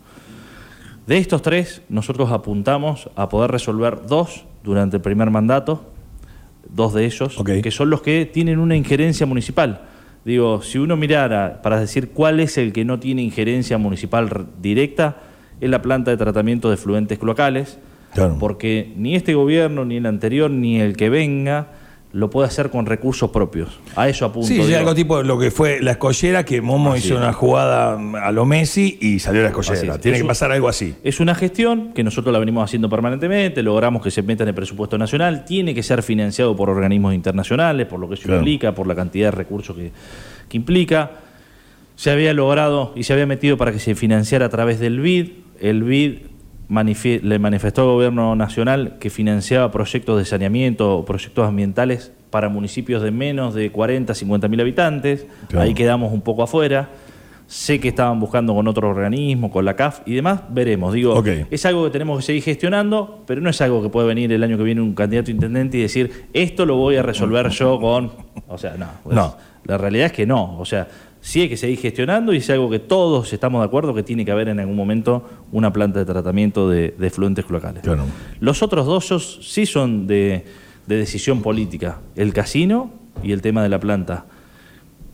De 1.06 1.18
estos 1.18 1.42
tres, 1.42 1.82
nosotros 1.88 2.30
apuntamos 2.30 3.10
a 3.16 3.28
poder 3.28 3.50
resolver 3.50 4.06
dos 4.06 4.44
durante 4.62 4.96
el 4.96 5.02
primer 5.02 5.30
mandato, 5.30 5.84
dos 6.68 6.94
de 6.94 7.04
ellos, 7.04 7.36
que 7.44 7.70
son 7.70 7.90
los 7.90 8.02
que 8.02 8.26
tienen 8.26 8.58
una 8.58 8.76
injerencia 8.76 9.26
municipal. 9.26 9.82
Digo, 10.24 10.62
si 10.62 10.78
uno 10.78 10.96
mirara 10.96 11.60
para 11.62 11.80
decir 11.80 12.10
cuál 12.10 12.38
es 12.38 12.56
el 12.56 12.72
que 12.72 12.84
no 12.84 13.00
tiene 13.00 13.22
injerencia 13.22 13.78
municipal 13.78 14.46
directa, 14.60 15.16
es 15.60 15.68
la 15.68 15.82
planta 15.82 16.12
de 16.12 16.16
tratamiento 16.16 16.70
de 16.70 16.76
fluentes 16.76 17.18
cloacales, 17.18 17.78
porque 18.38 18.92
ni 18.96 19.16
este 19.16 19.34
gobierno, 19.34 19.84
ni 19.84 19.96
el 19.96 20.06
anterior, 20.06 20.50
ni 20.50 20.80
el 20.80 20.96
que 20.96 21.08
venga 21.08 21.68
lo 22.12 22.28
puede 22.28 22.46
hacer 22.46 22.68
con 22.68 22.84
recursos 22.84 23.30
propios. 23.30 23.70
A 23.96 24.08
eso 24.08 24.26
apunto. 24.26 24.46
Sí, 24.46 24.60
es 24.60 24.76
algo 24.76 24.94
tipo 24.94 25.22
lo 25.22 25.38
que 25.38 25.50
fue 25.50 25.80
la 25.80 25.92
escollera, 25.92 26.44
que 26.44 26.60
Momo 26.60 26.94
hizo 26.94 27.16
una 27.16 27.32
jugada 27.32 27.98
a 28.22 28.32
lo 28.32 28.44
Messi 28.44 28.98
y 29.00 29.18
salió 29.18 29.42
la 29.42 29.48
escollera. 29.48 29.98
Tiene 29.98 30.18
que 30.18 30.24
pasar 30.24 30.52
algo 30.52 30.68
así. 30.68 30.94
Es 31.02 31.20
una 31.20 31.34
gestión 31.34 31.92
que 31.94 32.04
nosotros 32.04 32.32
la 32.32 32.38
venimos 32.38 32.64
haciendo 32.64 32.88
permanentemente, 32.90 33.62
logramos 33.62 34.02
que 34.02 34.10
se 34.10 34.22
meta 34.22 34.42
en 34.42 34.48
el 34.48 34.54
presupuesto 34.54 34.98
nacional, 34.98 35.44
tiene 35.46 35.74
que 35.74 35.82
ser 35.82 36.02
financiado 36.02 36.54
por 36.54 36.68
organismos 36.68 37.14
internacionales, 37.14 37.86
por 37.86 37.98
lo 37.98 38.08
que 38.08 38.14
eso 38.14 38.34
implica, 38.34 38.74
por 38.74 38.86
la 38.86 38.94
cantidad 38.94 39.28
de 39.28 39.36
recursos 39.36 39.74
que, 39.74 39.90
que 40.48 40.56
implica. 40.56 41.12
Se 41.96 42.10
había 42.10 42.34
logrado 42.34 42.92
y 42.94 43.04
se 43.04 43.12
había 43.14 43.26
metido 43.26 43.56
para 43.56 43.72
que 43.72 43.78
se 43.78 43.94
financiara 43.94 44.46
a 44.46 44.48
través 44.50 44.80
del 44.80 45.00
BID. 45.00 45.30
El 45.60 45.82
BID 45.84 46.31
le 47.22 47.38
manifestó 47.38 47.82
al 47.82 47.88
gobierno 47.88 48.34
nacional 48.34 48.96
que 48.98 49.10
financiaba 49.10 49.70
proyectos 49.70 50.18
de 50.18 50.24
saneamiento 50.24 50.98
o 50.98 51.04
proyectos 51.04 51.46
ambientales 51.46 52.12
para 52.30 52.48
municipios 52.48 53.02
de 53.02 53.10
menos 53.10 53.54
de 53.54 53.70
40, 53.70 54.14
50 54.14 54.48
mil 54.48 54.60
habitantes. 54.60 55.26
Ahí 55.54 55.74
quedamos 55.74 56.12
un 56.12 56.22
poco 56.22 56.42
afuera. 56.42 56.88
Sé 57.46 57.78
que 57.78 57.88
estaban 57.88 58.18
buscando 58.18 58.54
con 58.54 58.66
otro 58.66 58.88
organismo, 58.88 59.50
con 59.50 59.66
la 59.66 59.76
CAF 59.76 60.00
y 60.06 60.14
demás, 60.14 60.40
veremos. 60.48 60.94
Digo, 60.94 61.22
es 61.50 61.66
algo 61.66 61.84
que 61.84 61.90
tenemos 61.90 62.18
que 62.20 62.24
seguir 62.24 62.42
gestionando, 62.42 63.22
pero 63.26 63.42
no 63.42 63.50
es 63.50 63.60
algo 63.60 63.82
que 63.82 63.90
puede 63.90 64.06
venir 64.06 64.32
el 64.32 64.42
año 64.42 64.56
que 64.56 64.62
viene 64.62 64.80
un 64.80 64.94
candidato 64.94 65.30
a 65.30 65.34
intendente 65.34 65.76
y 65.76 65.82
decir, 65.82 66.28
esto 66.32 66.64
lo 66.64 66.76
voy 66.76 66.96
a 66.96 67.02
resolver 67.02 67.50
yo 67.50 67.78
con... 67.78 68.10
O 68.48 68.56
sea, 68.56 68.76
no. 68.78 68.86
pues, 69.04 69.14
No. 69.14 69.36
La 69.64 69.76
realidad 69.76 70.06
es 70.06 70.12
que 70.12 70.26
no. 70.26 70.58
O 70.58 70.64
sea, 70.64 70.88
sí 71.22 71.40
hay 71.40 71.48
que 71.48 71.56
seguir 71.56 71.78
gestionando 71.78 72.34
y 72.34 72.38
es 72.38 72.50
algo 72.50 72.68
que 72.68 72.80
todos 72.80 73.32
estamos 73.32 73.62
de 73.62 73.66
acuerdo 73.66 73.94
que 73.94 74.02
tiene 74.02 74.24
que 74.24 74.32
haber 74.32 74.48
en 74.48 74.60
algún 74.60 74.76
momento 74.76 75.24
una 75.52 75.72
planta 75.72 76.00
de 76.00 76.04
tratamiento 76.04 76.68
de, 76.68 76.94
de 76.98 77.06
efluentes 77.06 77.46
cloacales. 77.46 77.82
Claro. 77.82 78.04
Los 78.40 78.62
otros 78.62 78.86
dos 78.86 79.38
sí 79.40 79.64
son 79.64 80.06
de, 80.06 80.44
de 80.86 80.96
decisión 80.96 81.40
política, 81.40 82.00
el 82.16 82.34
casino 82.34 82.90
y 83.22 83.32
el 83.32 83.40
tema 83.40 83.62
de 83.62 83.68
la 83.68 83.78
planta. 83.78 84.26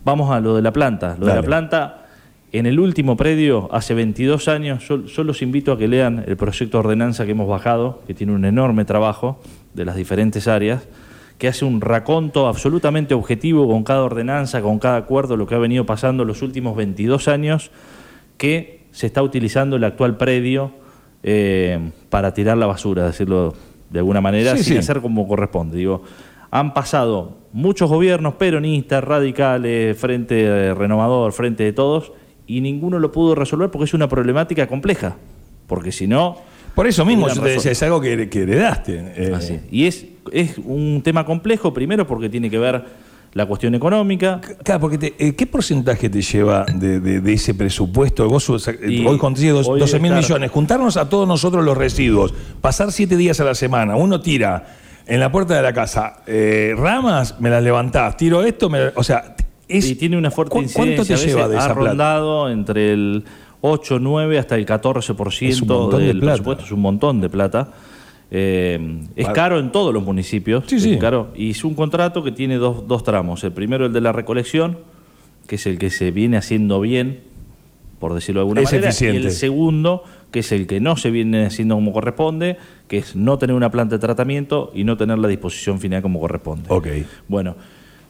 Vamos 0.05 0.31
a 0.31 0.40
lo 0.40 0.57
de 0.57 0.62
la 0.62 0.73
planta. 0.73 1.16
Lo 1.21 1.27
de 1.27 1.35
la 1.35 1.42
planta, 1.42 2.07
en 2.53 2.64
el 2.64 2.81
último 2.81 3.16
predio, 3.18 3.68
hace 3.71 3.92
22 3.92 4.49
años, 4.49 4.88
yo, 4.88 5.05
yo 5.05 5.25
los 5.25 5.42
invito 5.42 5.73
a 5.73 5.79
que 5.79 5.88
lean 5.88 6.25
el 6.27 6.38
proyecto 6.38 6.79
de 6.79 6.81
ordenanza 6.81 7.27
que 7.27 7.33
hemos 7.33 7.49
bajado, 7.49 8.01
que 8.07 8.14
tiene 8.14 8.33
un 8.33 8.47
enorme 8.47 8.87
trabajo 8.87 9.40
de 9.75 9.85
las 9.85 9.97
diferentes 9.97 10.49
áreas, 10.49 10.88
que 11.38 11.48
hace 11.48 11.64
un 11.64 11.81
raconto 11.81 12.48
absolutamente 12.48 13.14
objetivo 13.14 13.68
con 13.68 13.85
cada 13.85 14.03
ordenanza, 14.03 14.61
con 14.61 14.79
cada 14.79 14.96
acuerdo, 14.96 15.37
lo 15.37 15.46
que 15.46 15.55
ha 15.55 15.59
venido 15.59 15.87
pasando 15.87 16.24
los 16.24 16.42
últimos 16.42 16.77
22 16.77 17.29
años, 17.29 17.70
que 18.37 18.87
se 18.90 19.07
está 19.07 19.22
utilizando 19.22 19.77
el 19.77 19.85
actual 19.85 20.16
predio 20.16 20.72
eh, 21.22 21.90
para 22.11 22.35
tirar 22.35 22.57
la 22.59 22.66
basura, 22.66 23.07
decirlo 23.07 23.55
de 23.90 24.01
alguna 24.01 24.20
manera, 24.20 24.57
Sí, 24.57 24.64
sin 24.64 24.72
sí. 24.74 24.79
hacer 24.79 25.01
como 25.01 25.27
corresponde. 25.29 25.77
Digo, 25.79 26.03
han 26.51 26.74
pasado 26.74 27.38
muchos 27.53 27.88
gobiernos 27.88 28.35
peronistas, 28.35 29.03
radicales, 29.05 29.96
frente 29.98 30.74
renovador, 30.74 31.33
frente 31.33 31.64
de 31.64 31.72
todos, 31.72 32.12
y 32.46 32.61
ninguno 32.61 32.98
lo 32.98 33.12
pudo 33.12 33.35
resolver 33.35 33.70
porque 33.70 33.85
es 33.85 33.94
una 33.94 34.09
problemática 34.09 34.66
compleja. 34.66 35.16
Porque 35.66 35.92
si 35.92 36.07
no, 36.07 36.38
Por 36.78 36.86
eso 36.86 37.04
mismo 37.04 37.26
yo 37.28 37.42
te 37.42 37.48
decía, 37.48 37.72
es 37.72 37.82
algo 37.82 38.00
que, 38.00 38.28
que 38.28 38.42
heredaste. 38.42 39.12
eh, 39.16 39.32
así. 39.34 39.58
Y 39.72 39.86
es, 39.86 40.06
es 40.32 40.58
un 40.58 41.02
tema 41.02 41.24
complejo, 41.24 41.74
primero 41.74 42.06
porque 42.06 42.28
tiene 42.28 42.48
que 42.48 42.56
ver 42.58 42.84
la 43.32 43.46
cuestión 43.46 43.74
económica. 43.74 44.40
Claro, 44.62 44.80
porque 44.80 44.96
te- 44.96 45.14
eh, 45.18 45.34
¿qué 45.34 45.44
porcentaje 45.46 46.08
te 46.08 46.22
lleva 46.22 46.64
de, 46.72 47.00
de- 47.00 47.20
de 47.20 47.32
ese 47.32 47.52
presupuesto? 47.54 48.28
Vos 48.28 48.44
sos- 48.44 48.68
eh, 48.68 49.04
hoy 49.04 49.18
consigues 49.18 49.54
dos- 49.54 49.66
hoy 49.68 49.80
12 49.80 49.98
mil 49.98 50.12
millones, 50.12 50.52
juntarnos 50.52 50.96
a 50.96 51.08
todos 51.08 51.26
nosotros 51.26 51.64
los 51.64 51.76
residuos, 51.76 52.32
pasar 52.60 52.92
siete 52.92 53.16
días 53.16 53.40
a 53.40 53.44
la 53.44 53.56
semana, 53.56 53.96
uno 53.96 54.20
tira 54.20 54.76
en 55.08 55.18
la 55.18 55.32
puerta 55.32 55.56
de 55.56 55.62
la 55.62 55.72
casa 55.72 56.22
eh, 56.28 56.74
ramas, 56.78 57.40
me 57.40 57.50
las 57.50 57.62
levantás, 57.64 58.16
tiro 58.16 58.44
esto, 58.44 58.70
me, 58.70 58.78
o 58.94 59.02
sea, 59.02 59.34
es, 59.66 59.84
y 59.90 59.96
tiene 59.96 60.16
una 60.16 60.30
fuerte 60.30 60.52
¿cu- 60.52 60.62
incidencia. 60.62 60.94
¿Cuánto 60.96 61.04
te 61.08 61.12
a 61.12 61.16
veces 61.16 61.34
lleva 61.34 61.48
de 61.48 61.56
ha 61.56 61.58
esa 61.58 61.74
plata? 61.74 61.88
rondado 61.90 62.48
entre 62.50 62.92
el 62.92 63.24
8, 63.61 63.99
9 63.99 64.38
hasta 64.38 64.57
el 64.57 64.66
14% 64.66 65.49
Es 65.49 65.62
un 65.62 65.68
montón 65.68 66.01
de 66.01 66.07
del 66.07 66.21
presupuesto. 66.21 66.64
Es 66.64 66.73
un 66.73 66.81
montón 66.81 67.21
de 67.21 67.29
plata. 67.29 67.73
Eh, 68.31 69.01
es 69.16 69.25
Vale. 69.25 69.35
caro 69.35 69.59
en 69.59 69.73
todos 69.73 69.92
los 69.92 70.03
municipios. 70.05 70.64
Sí, 70.66 70.77
es 70.77 70.83
sí. 70.83 70.99
caro. 70.99 71.29
Y 71.35 71.51
es 71.51 71.64
un 71.64 71.75
contrato 71.75 72.23
que 72.23 72.33
tiene 72.33 72.57
dos, 72.57 72.87
dos 72.87 73.03
tramos. 73.05 73.42
El 73.44 73.53
primero, 73.53 73.87
el 73.87 73.92
de 73.92 74.01
la 74.01 74.12
recolección, 74.12 74.79
que 75.47 75.57
es 75.57 75.66
el 75.66 75.79
que 75.79 75.90
se 75.90 76.11
viene 76.11 76.37
haciendo 76.37 76.81
bien, 76.81 77.21
por 77.99 78.14
decirlo 78.14 78.40
de 78.40 78.42
alguna 78.42 78.61
Es 78.61 78.66
manera. 78.73 78.90
eficiente. 78.90 79.21
Y 79.23 79.25
el 79.25 79.33
segundo, 79.33 80.05
que 80.31 80.40
es 80.40 80.53
el 80.53 80.66
que 80.66 80.79
no 80.79 80.97
se 80.97 81.11
viene 81.11 81.47
haciendo 81.47 81.75
como 81.75 81.92
corresponde, 81.92 82.59
que 82.87 82.99
es 82.99 83.16
no 83.16 83.38
tener 83.38 83.57
una 83.57 83.71
planta 83.71 83.97
de 83.97 83.99
tratamiento 84.01 84.71
y 84.75 84.85
no 84.85 84.97
tener 84.97 85.18
la 85.18 85.27
disposición 85.27 85.81
final 85.81 86.03
como 86.03 86.21
corresponde. 86.21 86.66
Ok. 86.68 86.87
Bueno, 87.29 87.57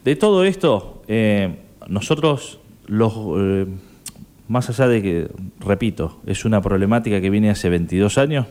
de 0.05 0.15
todo 0.15 0.43
esto, 0.43 1.01
eh, 1.07 1.55
nosotros, 1.87 2.59
los, 2.87 3.13
eh, 3.37 3.65
más 4.49 4.67
allá 4.69 4.87
de 4.87 5.01
que, 5.01 5.27
repito, 5.59 6.19
es 6.25 6.43
una 6.43 6.59
problemática 6.59 7.21
que 7.21 7.29
viene 7.29 7.51
hace 7.51 7.69
22 7.69 8.17
años, 8.17 8.47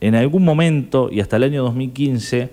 en 0.00 0.16
algún 0.16 0.44
momento 0.44 1.08
y 1.10 1.20
hasta 1.20 1.36
el 1.36 1.44
año 1.44 1.62
2015, 1.62 2.50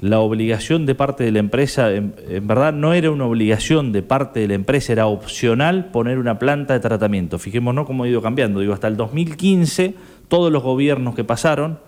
la 0.00 0.18
obligación 0.18 0.84
de 0.84 0.96
parte 0.96 1.24
de 1.24 1.30
la 1.30 1.38
empresa, 1.38 1.92
en, 1.92 2.12
verdad 2.42 2.72
no 2.72 2.92
era 2.92 3.10
una 3.10 3.24
obligación 3.26 3.92
de 3.92 4.02
parte 4.02 4.40
de 4.40 4.48
la 4.48 4.54
empresa, 4.54 4.92
era 4.92 5.06
opcional 5.06 5.90
poner 5.92 6.18
una 6.18 6.40
planta 6.40 6.74
de 6.74 6.80
tratamiento. 6.80 7.38
Fijémonos 7.38 7.86
cómo 7.86 8.02
ha 8.02 8.08
ido 8.08 8.20
cambiando. 8.20 8.60
Digo, 8.60 8.72
hasta 8.72 8.88
el 8.88 8.96
2015, 8.96 9.94
todos 10.26 10.50
los 10.50 10.62
gobiernos 10.64 11.14
que 11.14 11.22
pasaron 11.22 11.78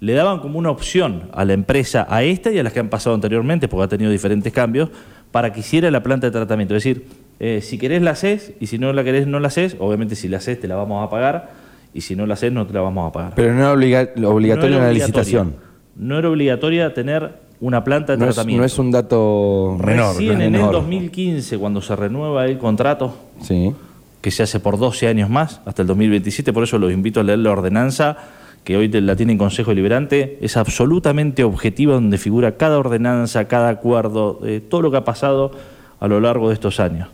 le 0.00 0.14
daban 0.14 0.40
como 0.40 0.58
una 0.58 0.70
opción 0.70 1.28
a 1.32 1.44
la 1.44 1.52
empresa, 1.52 2.06
a 2.08 2.22
esta 2.22 2.50
y 2.52 2.58
a 2.58 2.62
las 2.62 2.72
que 2.72 2.80
han 2.80 2.88
pasado 2.88 3.14
anteriormente, 3.14 3.68
porque 3.68 3.84
ha 3.84 3.88
tenido 3.88 4.10
diferentes 4.10 4.52
cambios, 4.52 4.88
para 5.30 5.52
que 5.52 5.60
hiciera 5.60 5.90
la 5.90 6.02
planta 6.02 6.26
de 6.26 6.30
tratamiento. 6.30 6.74
Es 6.74 6.84
decir, 6.84 7.06
eh, 7.40 7.60
si 7.62 7.78
querés 7.78 8.02
la 8.02 8.12
haces 8.12 8.52
y 8.60 8.66
si 8.66 8.78
no 8.78 8.92
la 8.92 9.04
querés 9.04 9.26
no 9.26 9.40
la 9.40 9.48
haces. 9.48 9.76
Obviamente 9.78 10.16
si 10.16 10.28
la 10.28 10.38
haces 10.38 10.60
te 10.60 10.68
la 10.68 10.76
vamos 10.76 11.06
a 11.06 11.10
pagar 11.10 11.50
y 11.94 12.00
si 12.02 12.16
no 12.16 12.26
la 12.26 12.34
haces 12.34 12.52
no 12.52 12.66
te 12.66 12.72
la 12.74 12.80
vamos 12.80 13.08
a 13.08 13.12
pagar. 13.12 13.32
Pero 13.34 13.52
no 13.54 13.60
era 13.60 13.72
obliga- 13.72 14.10
obligatorio 14.26 14.76
No 14.76 14.76
era 14.76 14.84
la 14.86 14.90
obligatoria. 14.90 14.92
licitación. 14.92 15.54
No 15.96 16.18
era 16.18 16.28
obligatoria 16.28 16.92
tener 16.94 17.46
una 17.60 17.82
planta 17.84 18.12
de 18.12 18.18
No 18.18 18.26
es, 18.28 18.34
tratamiento. 18.34 18.60
no 18.60 18.66
es 18.66 18.78
un 18.78 18.90
dato 18.90 19.76
Menor, 19.82 20.14
Recién 20.16 20.32
en 20.34 20.40
el 20.42 20.50
menor. 20.50 20.72
2015, 20.72 21.56
cuando 21.58 21.80
se 21.80 21.96
renueva 21.96 22.44
el 22.44 22.58
contrato, 22.58 23.16
Sí. 23.40 23.72
que 24.20 24.30
se 24.30 24.42
hace 24.42 24.60
por 24.60 24.78
12 24.78 25.08
años 25.08 25.30
más, 25.30 25.62
hasta 25.64 25.80
el 25.82 25.88
2027, 25.88 26.52
por 26.52 26.64
eso 26.64 26.78
los 26.78 26.92
invito 26.92 27.20
a 27.20 27.22
leer 27.22 27.38
la 27.38 27.50
ordenanza, 27.52 28.16
que 28.62 28.76
hoy 28.76 28.88
la 28.88 29.14
tiene 29.16 29.32
en 29.32 29.38
Consejo 29.38 29.70
Deliberante, 29.70 30.38
es 30.42 30.56
absolutamente 30.58 31.44
objetiva, 31.44 31.94
donde 31.94 32.18
figura 32.18 32.56
cada 32.56 32.78
ordenanza, 32.78 33.46
cada 33.46 33.68
acuerdo, 33.70 34.40
eh, 34.44 34.60
todo 34.60 34.82
lo 34.82 34.90
que 34.90 34.96
ha 34.98 35.04
pasado 35.04 35.52
a 36.00 36.08
lo 36.08 36.20
largo 36.20 36.48
de 36.48 36.54
estos 36.54 36.78
años. 36.80 37.08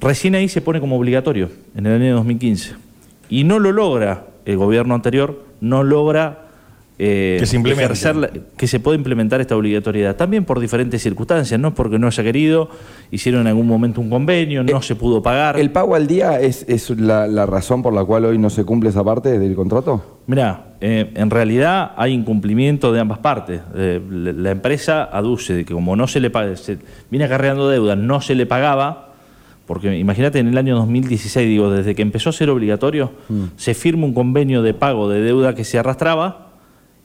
Recién 0.00 0.34
ahí 0.34 0.48
se 0.48 0.60
pone 0.60 0.80
como 0.80 0.96
obligatorio, 0.96 1.50
en 1.74 1.86
el 1.86 2.00
año 2.02 2.14
2015. 2.16 2.74
Y 3.28 3.44
no 3.44 3.58
lo 3.58 3.72
logra 3.72 4.26
el 4.44 4.56
gobierno 4.56 4.94
anterior, 4.94 5.42
no 5.60 5.82
logra 5.82 6.42
eh, 6.98 7.36
Que 7.38 7.44
se 7.44 7.58
ejercer 7.58 8.16
la- 8.16 8.30
que 8.56 8.66
se 8.66 8.80
pueda 8.80 8.96
implementar 8.96 9.42
esta 9.42 9.54
obligatoriedad. 9.54 10.16
También 10.16 10.46
por 10.46 10.60
diferentes 10.60 11.02
circunstancias, 11.02 11.60
no 11.60 11.74
porque 11.74 11.98
no 11.98 12.06
haya 12.06 12.22
querido, 12.22 12.70
hicieron 13.10 13.42
en 13.42 13.48
algún 13.48 13.66
momento 13.66 14.00
un 14.00 14.08
convenio, 14.08 14.62
no 14.64 14.80
se 14.80 14.94
pudo 14.96 15.22
pagar. 15.22 15.58
¿El 15.60 15.70
pago 15.72 15.94
al 15.94 16.06
día 16.06 16.40
es, 16.40 16.64
es 16.68 16.88
la, 16.98 17.26
la 17.26 17.44
razón 17.44 17.82
por 17.82 17.92
la 17.92 18.02
cual 18.04 18.24
hoy 18.24 18.38
no 18.38 18.48
se 18.48 18.64
cumple 18.64 18.88
esa 18.88 19.04
parte 19.04 19.38
del 19.38 19.54
contrato? 19.54 20.20
Mira, 20.26 20.76
en 20.80 21.28
realidad 21.28 21.92
hay 21.98 22.14
incumplimiento 22.14 22.90
de 22.94 23.00
ambas 23.00 23.18
partes. 23.18 23.60
Eh, 23.74 24.00
la, 24.10 24.32
la 24.32 24.50
empresa 24.52 25.04
aduce 25.04 25.52
de 25.54 25.64
que 25.66 25.74
como 25.74 25.96
no 25.96 26.06
se 26.06 26.20
le 26.20 26.30
paga, 26.30 26.56
se 26.56 26.78
viene 27.10 27.26
acarreando 27.26 27.68
deuda, 27.68 27.94
no 27.94 28.22
se 28.22 28.34
le 28.34 28.46
pagaba, 28.46 29.05
porque 29.66 29.98
imagínate 29.98 30.38
en 30.38 30.48
el 30.48 30.58
año 30.58 30.76
2016, 30.76 31.48
digo, 31.48 31.70
desde 31.70 31.94
que 31.94 32.02
empezó 32.02 32.30
a 32.30 32.32
ser 32.32 32.50
obligatorio, 32.50 33.10
se 33.56 33.74
firma 33.74 34.06
un 34.06 34.14
convenio 34.14 34.62
de 34.62 34.74
pago 34.74 35.08
de 35.08 35.20
deuda 35.20 35.54
que 35.54 35.64
se 35.64 35.78
arrastraba 35.78 36.52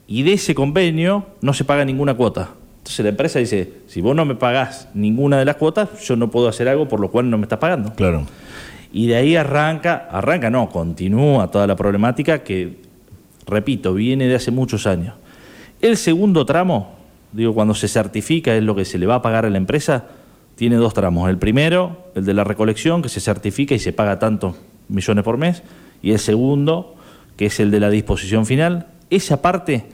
y 0.06 0.22
de 0.22 0.34
ese 0.34 0.54
convenio 0.54 1.26
no 1.40 1.54
se 1.54 1.64
paga 1.64 1.84
ninguna 1.84 2.14
cuota. 2.14 2.50
Entonces 2.78 3.04
la 3.04 3.10
empresa 3.10 3.38
dice, 3.38 3.72
si 3.86 4.00
vos 4.00 4.14
no 4.14 4.24
me 4.24 4.34
pagás 4.34 4.88
ninguna 4.94 5.38
de 5.38 5.44
las 5.44 5.56
cuotas, 5.56 5.88
yo 6.06 6.16
no 6.16 6.30
puedo 6.30 6.48
hacer 6.48 6.68
algo 6.68 6.88
por 6.88 7.00
lo 7.00 7.10
cual 7.10 7.30
no 7.30 7.38
me 7.38 7.44
estás 7.44 7.58
pagando. 7.58 7.92
Claro. 7.94 8.26
Y 8.92 9.06
de 9.06 9.16
ahí 9.16 9.36
arranca, 9.36 10.08
arranca 10.10 10.50
no, 10.50 10.68
continúa 10.68 11.50
toda 11.50 11.66
la 11.66 11.74
problemática 11.76 12.42
que, 12.44 12.76
repito, 13.46 13.94
viene 13.94 14.28
de 14.28 14.34
hace 14.34 14.50
muchos 14.50 14.86
años. 14.86 15.14
El 15.80 15.96
segundo 15.96 16.44
tramo, 16.44 16.94
digo, 17.32 17.54
cuando 17.54 17.74
se 17.74 17.88
certifica 17.88 18.54
es 18.54 18.62
lo 18.62 18.74
que 18.74 18.84
se 18.84 18.98
le 18.98 19.06
va 19.06 19.16
a 19.16 19.22
pagar 19.22 19.46
a 19.46 19.50
la 19.50 19.56
empresa, 19.58 20.04
tiene 20.62 20.76
dos 20.76 20.94
tramos. 20.94 21.28
El 21.28 21.38
primero, 21.38 22.06
el 22.14 22.24
de 22.24 22.34
la 22.34 22.44
recolección, 22.44 23.02
que 23.02 23.08
se 23.08 23.18
certifica 23.18 23.74
y 23.74 23.80
se 23.80 23.92
paga 23.92 24.20
tantos 24.20 24.54
millones 24.86 25.24
por 25.24 25.36
mes. 25.36 25.64
Y 26.04 26.12
el 26.12 26.20
segundo, 26.20 26.94
que 27.36 27.46
es 27.46 27.58
el 27.58 27.72
de 27.72 27.80
la 27.80 27.90
disposición 27.90 28.46
final. 28.46 28.86
Esa 29.10 29.42
parte, 29.42 29.86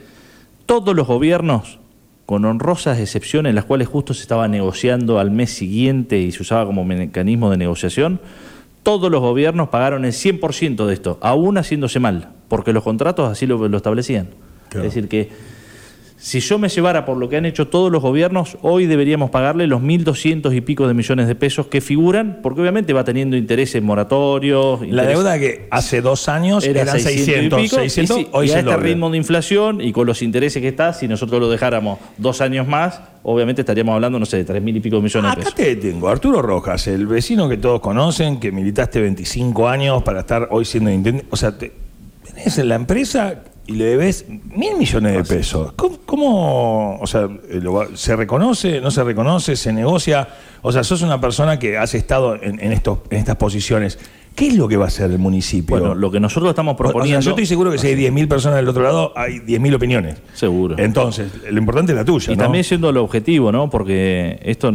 todos 0.67 0.95
los 0.95 1.07
gobiernos, 1.07 1.79
con 2.27 2.45
honrosas 2.45 2.99
excepciones, 2.99 3.55
las 3.55 3.65
cuales 3.65 3.87
justo 3.87 4.13
se 4.13 4.21
estaba 4.21 4.47
negociando 4.47 5.17
al 5.17 5.31
mes 5.31 5.49
siguiente 5.49 6.19
y 6.19 6.31
se 6.31 6.43
usaba 6.43 6.67
como 6.67 6.85
mecanismo 6.85 7.49
de 7.49 7.57
negociación, 7.57 8.21
todos 8.83 9.09
los 9.09 9.21
gobiernos 9.21 9.69
pagaron 9.69 10.05
el 10.05 10.13
100% 10.13 10.85
de 10.85 10.93
esto, 10.93 11.17
aún 11.23 11.57
haciéndose 11.57 11.99
mal, 11.99 12.29
porque 12.47 12.73
los 12.73 12.83
contratos 12.83 13.27
así 13.27 13.47
lo, 13.47 13.67
lo 13.67 13.77
establecían. 13.77 14.27
Claro. 14.69 14.85
Es 14.85 14.93
decir, 14.93 15.09
que 15.09 15.31
si 16.21 16.41
yo 16.41 16.59
me 16.59 16.67
llevara 16.67 17.05
por 17.05 17.15
lo 17.17 17.29
que 17.29 17.37
han 17.37 17.45
hecho 17.45 17.69
todos 17.69 17.89
los 17.91 18.01
gobiernos, 18.01 18.57
hoy 18.61 18.85
deberíamos 18.87 19.29
pagarle 19.29 19.67
los 19.67 19.81
1.200 19.81 20.53
y 20.53 20.59
pico 20.61 20.85
de 20.87 20.93
millones 20.93 21.27
de 21.27 21.35
pesos 21.35 21.67
que 21.67 21.79
figuran, 21.79 22.39
porque 22.43 22.59
obviamente 22.59 22.91
va 22.91 23.05
teniendo 23.05 23.37
intereses 23.37 23.81
moratorios. 23.81 24.81
La 24.81 24.87
intereses- 25.03 25.07
deuda 25.17 25.39
que 25.39 25.67
hace 25.71 26.01
dos 26.01 26.27
años 26.27 26.65
era 26.65 26.81
eran 26.81 26.99
600, 26.99 27.59
y 27.59 27.63
pico, 27.63 27.75
600, 27.77 28.17
y 28.17 28.21
sí, 28.23 28.27
hoy 28.33 28.47
y 28.47 28.49
a 28.49 28.53
el 28.55 28.59
este 28.59 28.71
doble. 28.71 28.85
ritmo 28.89 29.09
de 29.09 29.17
inflación 29.17 29.79
y 29.81 29.91
con 29.93 30.05
los 30.07 30.21
intereses 30.21 30.61
que 30.61 30.67
está, 30.67 30.91
si 30.93 31.07
nosotros 31.07 31.39
lo 31.39 31.49
dejáramos 31.49 31.99
dos 32.17 32.41
años 32.41 32.67
más, 32.67 33.01
obviamente 33.23 33.61
estaríamos 33.61 33.95
hablando, 33.95 34.19
no 34.19 34.25
sé, 34.25 34.37
de 34.37 34.43
tres 34.43 34.61
mil 34.61 34.75
y 34.75 34.81
pico 34.81 35.01
millones 35.01 35.23
de 35.29 35.33
Acá 35.33 35.39
pesos. 35.41 35.55
te 35.55 35.75
detengo, 35.75 36.09
Arturo 36.09 36.41
Rojas, 36.41 36.85
el 36.87 37.07
vecino 37.07 37.47
que 37.47 37.55
todos 37.57 37.79
conocen, 37.79 38.39
que 38.41 38.51
militaste 38.51 38.99
25 38.99 39.69
años 39.69 40.03
para 40.03 40.19
estar 40.19 40.49
hoy 40.51 40.65
siendo 40.65 40.89
intendente. 40.91 41.27
O 41.31 41.37
sea, 41.37 41.57
te, 41.57 41.71
tenés 42.25 42.57
en 42.57 42.67
la 42.67 42.75
empresa 42.75 43.43
y 43.69 43.73
le 43.73 43.85
debes 43.85 44.25
mil 44.27 44.75
millones 44.77 45.13
de 45.13 45.23
pesos. 45.23 45.73
¿Cómo, 45.73 45.97
cómo, 46.05 46.97
o 46.99 47.05
sea, 47.07 47.29
eh, 47.49 47.59
lo 47.61 47.95
se 47.95 48.15
reconoce, 48.15 48.81
no 48.81 48.89
se 48.89 49.03
reconoce, 49.03 49.55
se 49.55 49.71
negocia? 49.71 50.27
O 50.63 50.71
sea, 50.71 50.83
sos 50.83 51.03
una 51.03 51.21
persona 51.21 51.59
que 51.59 51.77
has 51.77 51.93
estado 51.93 52.35
en, 52.35 52.59
en 52.59 52.71
estos, 52.71 52.99
en 53.11 53.19
estas 53.19 53.35
posiciones. 53.35 53.99
¿Qué 54.35 54.47
es 54.47 54.55
lo 54.55 54.67
que 54.67 54.77
va 54.77 54.85
a 54.85 54.87
hacer 54.87 55.11
el 55.11 55.19
municipio? 55.19 55.77
Bueno, 55.77 55.93
lo 55.93 56.09
que 56.09 56.19
nosotros 56.19 56.49
estamos 56.49 56.71
O- 56.71 56.75
o 56.75 56.77
sea, 56.77 56.91
proponiendo... 56.91 57.21
yo 57.21 57.31
estoy 57.31 57.45
seguro 57.45 57.71
que 57.71 57.77
si 57.77 57.87
hay 57.87 57.95
10.000 57.95 58.27
personas 58.27 58.55
del 58.57 58.69
otro 58.69 58.81
lado, 58.81 59.13
hay 59.15 59.39
10.000 59.39 59.75
opiniones. 59.75 60.17
Seguro. 60.33 60.75
Entonces, 60.79 61.31
lo 61.51 61.57
importante 61.59 61.91
es 61.91 61.95
la 61.97 62.05
tuya, 62.05 62.33
Y 62.33 62.35
¿no? 62.37 62.43
también 62.43 62.63
siendo 62.63 62.89
el 62.89 62.97
objetivo, 62.97 63.51
¿no? 63.51 63.69
Porque 63.69 64.39
esto 64.43 64.73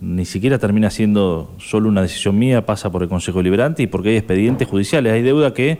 ni 0.00 0.24
siquiera 0.26 0.58
termina 0.58 0.90
siendo 0.90 1.50
solo 1.58 1.88
una 1.88 2.02
decisión 2.02 2.38
mía, 2.38 2.66
pasa 2.66 2.90
por 2.92 3.02
el 3.02 3.08
Consejo 3.08 3.38
Deliberante 3.38 3.82
y 3.82 3.86
porque 3.88 4.10
hay 4.10 4.16
expedientes 4.16 4.68
judiciales, 4.68 5.12
hay 5.12 5.22
deuda 5.22 5.54
que 5.54 5.78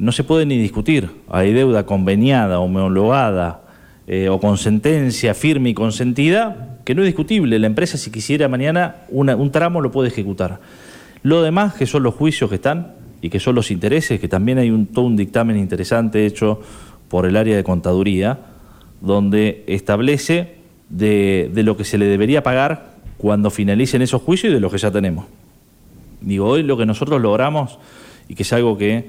no 0.00 0.12
se 0.12 0.24
puede 0.24 0.46
ni 0.46 0.58
discutir. 0.58 1.10
Hay 1.28 1.52
deuda 1.52 1.86
conveniada, 1.86 2.60
homologada 2.60 3.62
eh, 4.06 4.28
o 4.28 4.40
con 4.40 4.58
sentencia 4.58 5.34
firme 5.34 5.70
y 5.70 5.74
consentida 5.74 6.78
que 6.84 6.94
no 6.94 7.02
es 7.02 7.06
discutible. 7.06 7.58
La 7.58 7.66
empresa 7.66 7.98
si 7.98 8.10
quisiera 8.10 8.48
mañana 8.48 8.96
un 9.10 9.50
tramo 9.50 9.80
lo 9.80 9.90
puede 9.90 10.08
ejecutar. 10.08 10.60
Lo 11.22 11.42
demás, 11.42 11.74
que 11.74 11.86
son 11.86 12.02
los 12.02 12.14
juicios 12.14 12.48
que 12.48 12.56
están 12.56 12.94
y 13.20 13.30
que 13.30 13.40
son 13.40 13.54
los 13.54 13.70
intereses, 13.70 14.20
que 14.20 14.28
también 14.28 14.58
hay 14.58 14.70
un, 14.70 14.86
todo 14.86 15.04
un 15.04 15.16
dictamen 15.16 15.58
interesante 15.58 16.24
hecho 16.24 16.60
por 17.08 17.26
el 17.26 17.36
área 17.36 17.56
de 17.56 17.64
contaduría, 17.64 18.38
donde 19.00 19.64
establece 19.66 20.54
de, 20.88 21.50
de 21.52 21.62
lo 21.62 21.76
que 21.76 21.84
se 21.84 21.98
le 21.98 22.06
debería 22.06 22.42
pagar 22.42 22.92
cuando 23.18 23.50
finalicen 23.50 24.00
esos 24.00 24.22
juicios 24.22 24.52
y 24.52 24.54
de 24.54 24.60
lo 24.60 24.70
que 24.70 24.78
ya 24.78 24.90
tenemos. 24.90 25.26
Digo, 26.20 26.46
hoy 26.46 26.62
lo 26.62 26.76
que 26.76 26.86
nosotros 26.86 27.20
logramos, 27.20 27.78
y 28.28 28.34
que 28.34 28.42
es 28.42 28.52
algo 28.52 28.78
que 28.78 29.08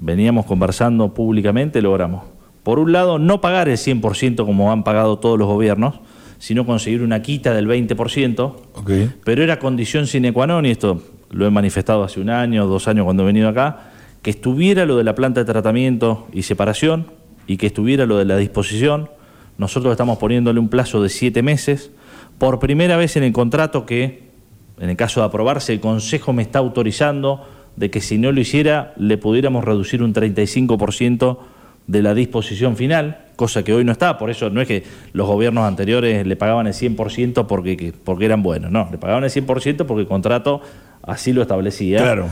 veníamos 0.00 0.46
conversando 0.46 1.14
públicamente, 1.14 1.82
logramos. 1.82 2.24
Por 2.62 2.78
un 2.78 2.92
lado, 2.92 3.18
no 3.18 3.40
pagar 3.40 3.68
el 3.68 3.76
100% 3.76 4.44
como 4.44 4.72
han 4.72 4.84
pagado 4.84 5.18
todos 5.18 5.38
los 5.38 5.46
gobiernos, 5.46 6.00
sino 6.38 6.66
conseguir 6.66 7.02
una 7.02 7.22
quita 7.22 7.54
del 7.54 7.68
20%, 7.68 8.54
Ok. 8.74 8.90
pero 9.24 9.42
era 9.42 9.58
condición 9.58 10.06
sine 10.06 10.32
qua 10.32 10.46
non, 10.46 10.64
y 10.64 10.70
esto 10.70 11.02
lo 11.30 11.46
he 11.46 11.50
manifestado 11.50 12.02
hace 12.02 12.20
un 12.20 12.30
año, 12.30 12.66
dos 12.66 12.88
años 12.88 13.04
cuando 13.04 13.22
he 13.22 13.26
venido 13.26 13.48
acá, 13.48 13.90
que 14.22 14.30
estuviera 14.30 14.84
lo 14.84 14.96
de 14.96 15.04
la 15.04 15.14
planta 15.14 15.40
de 15.40 15.46
tratamiento 15.46 16.26
y 16.32 16.42
separación 16.42 17.06
y 17.46 17.56
que 17.56 17.66
estuviera 17.66 18.06
lo 18.06 18.18
de 18.18 18.24
la 18.24 18.36
disposición. 18.36 19.10
Nosotros 19.58 19.92
estamos 19.92 20.18
poniéndole 20.18 20.60
un 20.60 20.68
plazo 20.68 21.02
de 21.02 21.08
siete 21.08 21.42
meses. 21.42 21.90
Por 22.38 22.58
primera 22.58 22.96
vez 22.96 23.16
en 23.16 23.22
el 23.22 23.32
contrato 23.32 23.84
que, 23.86 24.30
en 24.78 24.90
el 24.90 24.96
caso 24.96 25.20
de 25.20 25.26
aprobarse, 25.26 25.72
el 25.72 25.80
Consejo 25.80 26.32
me 26.32 26.42
está 26.42 26.58
autorizando 26.58 27.46
de 27.76 27.90
que 27.90 28.00
si 28.00 28.18
no 28.18 28.32
lo 28.32 28.40
hiciera 28.40 28.92
le 28.96 29.16
pudiéramos 29.18 29.64
reducir 29.64 30.02
un 30.02 30.12
35% 30.14 31.38
de 31.86 32.02
la 32.02 32.14
disposición 32.14 32.76
final, 32.76 33.26
cosa 33.36 33.64
que 33.64 33.72
hoy 33.72 33.84
no 33.84 33.90
está. 33.92 34.16
Por 34.18 34.30
eso 34.30 34.50
no 34.50 34.60
es 34.60 34.68
que 34.68 34.84
los 35.12 35.26
gobiernos 35.26 35.64
anteriores 35.64 36.26
le 36.26 36.36
pagaban 36.36 36.66
el 36.66 36.74
100% 36.74 37.46
porque, 37.46 37.76
que- 37.76 37.92
porque 37.92 38.26
eran 38.26 38.42
buenos, 38.42 38.70
no, 38.70 38.88
le 38.90 38.98
pagaban 38.98 39.24
el 39.24 39.30
100% 39.30 39.86
porque 39.86 40.02
el 40.02 40.06
contrato 40.08 40.60
así 41.02 41.32
lo 41.32 41.42
establecía. 41.42 41.98
Claro. 42.02 42.26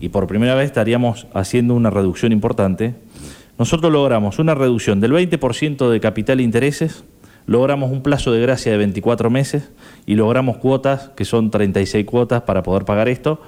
Y 0.00 0.08
por 0.08 0.26
primera 0.26 0.54
vez 0.54 0.66
estaríamos 0.66 1.26
haciendo 1.34 1.74
una 1.74 1.90
reducción 1.90 2.32
importante. 2.32 2.94
Nosotros 3.58 3.92
logramos 3.92 4.38
una 4.40 4.54
reducción 4.54 5.00
del 5.00 5.12
20% 5.12 5.88
de 5.88 6.00
capital 6.00 6.40
e 6.40 6.42
intereses, 6.42 7.04
logramos 7.46 7.92
un 7.92 8.02
plazo 8.02 8.32
de 8.32 8.40
gracia 8.40 8.72
de 8.72 8.78
24 8.78 9.30
meses 9.30 9.70
y 10.06 10.14
logramos 10.16 10.56
cuotas, 10.56 11.10
que 11.14 11.24
son 11.24 11.50
36 11.52 12.04
cuotas 12.04 12.42
para 12.42 12.64
poder 12.64 12.84
pagar 12.84 13.08
esto, 13.08 13.40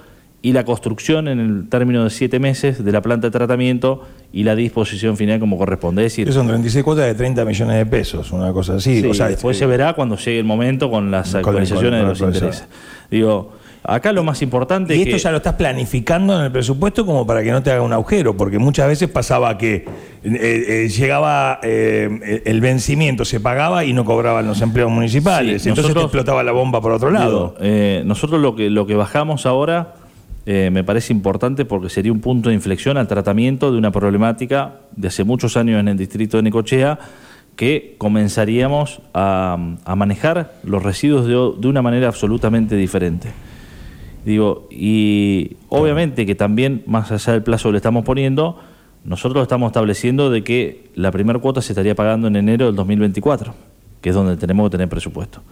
y 0.42 0.52
la 0.52 0.64
construcción 0.64 1.28
en 1.28 1.40
el 1.40 1.68
término 1.68 2.04
de 2.04 2.10
7 2.10 2.38
meses 2.38 2.84
de 2.84 2.92
la 2.92 3.00
planta 3.02 3.26
de 3.26 3.30
tratamiento 3.30 4.02
y 4.32 4.44
la 4.44 4.54
disposición 4.54 5.16
final 5.16 5.40
como 5.40 5.58
corresponde. 5.58 6.04
Es 6.04 6.12
decir, 6.12 6.32
son 6.32 6.46
36 6.46 6.84
cuotas 6.84 7.06
de 7.06 7.14
30 7.14 7.44
millones 7.44 7.76
de 7.76 7.86
pesos, 7.86 8.30
una 8.32 8.52
cosa 8.52 8.74
así. 8.76 9.00
Sí, 9.00 9.06
o 9.08 9.14
sea, 9.14 9.28
después 9.28 9.56
eh, 9.56 9.60
se 9.60 9.66
verá 9.66 9.94
cuando 9.94 10.16
llegue 10.16 10.38
el 10.38 10.44
momento 10.44 10.90
con 10.90 11.10
las 11.10 11.30
Con 11.30 11.38
actualizaciones 11.38 12.00
con- 12.00 12.00
de 12.00 12.06
los 12.06 12.20
intereses. 12.20 12.68
Digo, 13.10 13.52
acá 13.82 14.12
lo 14.12 14.24
más 14.24 14.42
importante 14.42 14.94
Y 14.94 15.00
es 15.00 15.06
esto 15.06 15.16
que... 15.16 15.22
ya 15.22 15.30
lo 15.30 15.38
estás 15.38 15.54
planificando 15.54 16.38
en 16.38 16.44
el 16.44 16.52
presupuesto 16.52 17.06
como 17.06 17.26
para 17.26 17.42
que 17.42 17.50
no 17.50 17.62
te 17.62 17.70
haga 17.70 17.82
un 17.82 17.92
agujero, 17.92 18.36
porque 18.36 18.58
muchas 18.58 18.88
veces 18.88 19.08
pasaba 19.08 19.56
que 19.58 19.76
eh, 19.76 19.84
eh, 20.24 20.88
llegaba 20.88 21.60
eh, 21.62 22.42
el 22.44 22.60
vencimiento, 22.60 23.24
se 23.24 23.40
pagaba 23.40 23.84
y 23.84 23.92
no 23.92 24.04
cobraban 24.04 24.46
los 24.46 24.60
empleos 24.60 24.90
municipales. 24.90 25.62
Sí, 25.62 25.70
Entonces 25.70 25.94
te 25.94 26.00
explotaba 26.00 26.42
la 26.42 26.52
bomba 26.52 26.80
por 26.80 26.92
otro 26.92 27.10
lado. 27.10 27.54
Digo, 27.60 28.04
nosotros 28.04 28.40
lo 28.40 28.54
que, 28.54 28.70
lo 28.70 28.86
que 28.86 28.94
bajamos 28.94 29.46
ahora 29.46 29.94
eh, 30.46 30.70
me 30.72 30.84
parece 30.84 31.12
importante 31.12 31.64
porque 31.64 31.90
sería 31.90 32.12
un 32.12 32.20
punto 32.20 32.50
de 32.50 32.54
inflexión 32.54 32.96
al 32.96 33.08
tratamiento 33.08 33.72
de 33.72 33.78
una 33.78 33.90
problemática 33.90 34.76
de 34.94 35.08
hace 35.08 35.24
muchos 35.24 35.56
años 35.56 35.80
en 35.80 35.88
el 35.88 35.96
distrito 35.96 36.36
de 36.36 36.44
Necochea 36.44 37.00
que 37.56 37.96
comenzaríamos 37.98 39.00
a, 39.12 39.56
manejar 39.96 40.54
los 40.62 40.82
residuos 40.82 41.26
de, 41.26 41.60
de 41.60 41.68
una 41.68 41.82
manera 41.82 42.06
absolutamente 42.06 42.76
diferente. 42.76 43.30
Digo, 44.24 44.68
y 44.70 45.56
obviamente 45.68 46.26
que 46.26 46.34
también, 46.34 46.84
más 46.86 47.10
allá 47.10 47.32
del 47.32 47.42
plazo 47.42 47.68
que 47.68 47.72
le 47.72 47.78
estamos 47.78 48.04
poniendo, 48.04 48.60
nosotros 49.04 49.42
estamos 49.42 49.68
estableciendo 49.68 50.30
de 50.30 50.44
que 50.44 50.90
la 50.94 51.10
primera 51.10 51.38
cuota 51.38 51.62
se 51.62 51.72
estaría 51.72 51.94
pagando 51.94 52.28
en 52.28 52.36
enero 52.36 52.66
del 52.66 52.74
2024, 52.76 53.54
que 54.00 54.10
es 54.10 54.14
donde 54.14 54.36
tenemos 54.36 54.68
que 54.68 54.72
tener 54.72 54.88
presupuesto. 54.88 55.42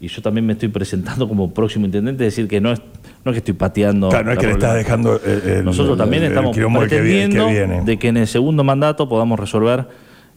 Y 0.00 0.08
yo 0.08 0.20
también 0.20 0.44
me 0.44 0.54
estoy 0.54 0.68
presentando 0.68 1.28
como 1.28 1.54
próximo 1.54 1.86
intendente, 1.86 2.26
es 2.26 2.34
decir, 2.34 2.48
que 2.48 2.60
no 2.60 2.72
es, 2.72 2.82
no 3.24 3.30
es 3.30 3.34
que 3.34 3.38
estoy 3.38 3.54
pateando. 3.54 4.08
Claro, 4.08 4.24
no 4.26 4.32
es 4.32 4.38
que 4.38 4.46
le 4.46 4.52
estás 4.52 4.74
dejando. 4.74 5.16
eh, 5.24 5.56
el- 5.58 5.64
Nosotros 5.64 5.96
también 5.96 6.22
el- 6.24 6.30
estamos 6.30 6.54
que 6.54 6.60
viene- 6.64 6.78
que 6.80 6.86
pretendiendo 6.88 7.48
viene. 7.48 7.80
de 7.82 7.98
que 7.98 8.08
en 8.08 8.16
el 8.16 8.26
segundo 8.26 8.64
mandato 8.64 9.08
podamos 9.08 9.38
resolver 9.38 9.86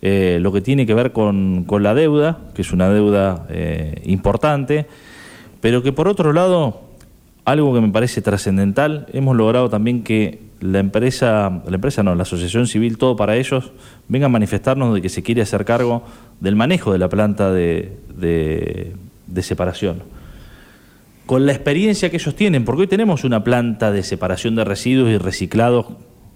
eh, 0.02 0.38
lo 0.42 0.52
que 0.52 0.62
tiene 0.62 0.86
que 0.86 0.94
ver 0.94 1.12
con, 1.14 1.64
con 1.64 1.82
la 1.82 1.96
deuda, 1.96 2.38
que 2.54 2.62
es 2.62 2.72
una 2.74 2.90
deuda 2.90 3.46
eh, 3.50 4.02
importante, 4.06 4.86
pero 5.62 5.82
que 5.82 5.94
por 5.94 6.08
otro 6.08 6.32
lado, 6.32 6.82
algo 7.44 7.74
que 7.74 7.82
me 7.82 7.90
parece 7.90 8.22
trascendental, 8.22 9.08
hemos 9.14 9.36
logrado 9.36 9.70
también 9.70 10.04
que 10.04 10.40
la 10.60 10.80
empresa, 10.80 11.62
la 11.68 11.76
empresa 11.76 12.04
no, 12.04 12.14
la 12.14 12.22
asociación 12.24 12.68
civil, 12.68 12.98
todo 13.00 13.16
para 13.16 13.36
ellos, 13.36 13.72
venga 14.08 14.28
a 14.28 14.30
manifestarnos 14.30 14.94
de 14.94 15.02
que 15.02 15.10
se 15.10 15.24
quiere 15.24 15.42
hacer 15.42 15.66
cargo 15.66 16.04
del 16.40 16.56
manejo 16.56 16.92
de 16.92 17.00
la 17.00 17.10
planta 17.10 17.52
de, 17.52 17.98
de- 18.16 18.94
de 19.28 19.42
separación 19.44 20.04
con 21.26 21.46
la 21.46 21.54
experiencia 21.54 22.10
que 22.10 22.18
ellos 22.18 22.36
tienen, 22.36 22.66
porque 22.66 22.82
hoy 22.82 22.88
tenemos 22.88 23.24
una 23.24 23.44
planta 23.44 23.92
de 23.92 24.04
separación 24.04 24.56
de 24.56 24.64
residuos 24.64 25.10
y 25.10 25.18
reciclados 25.18 25.88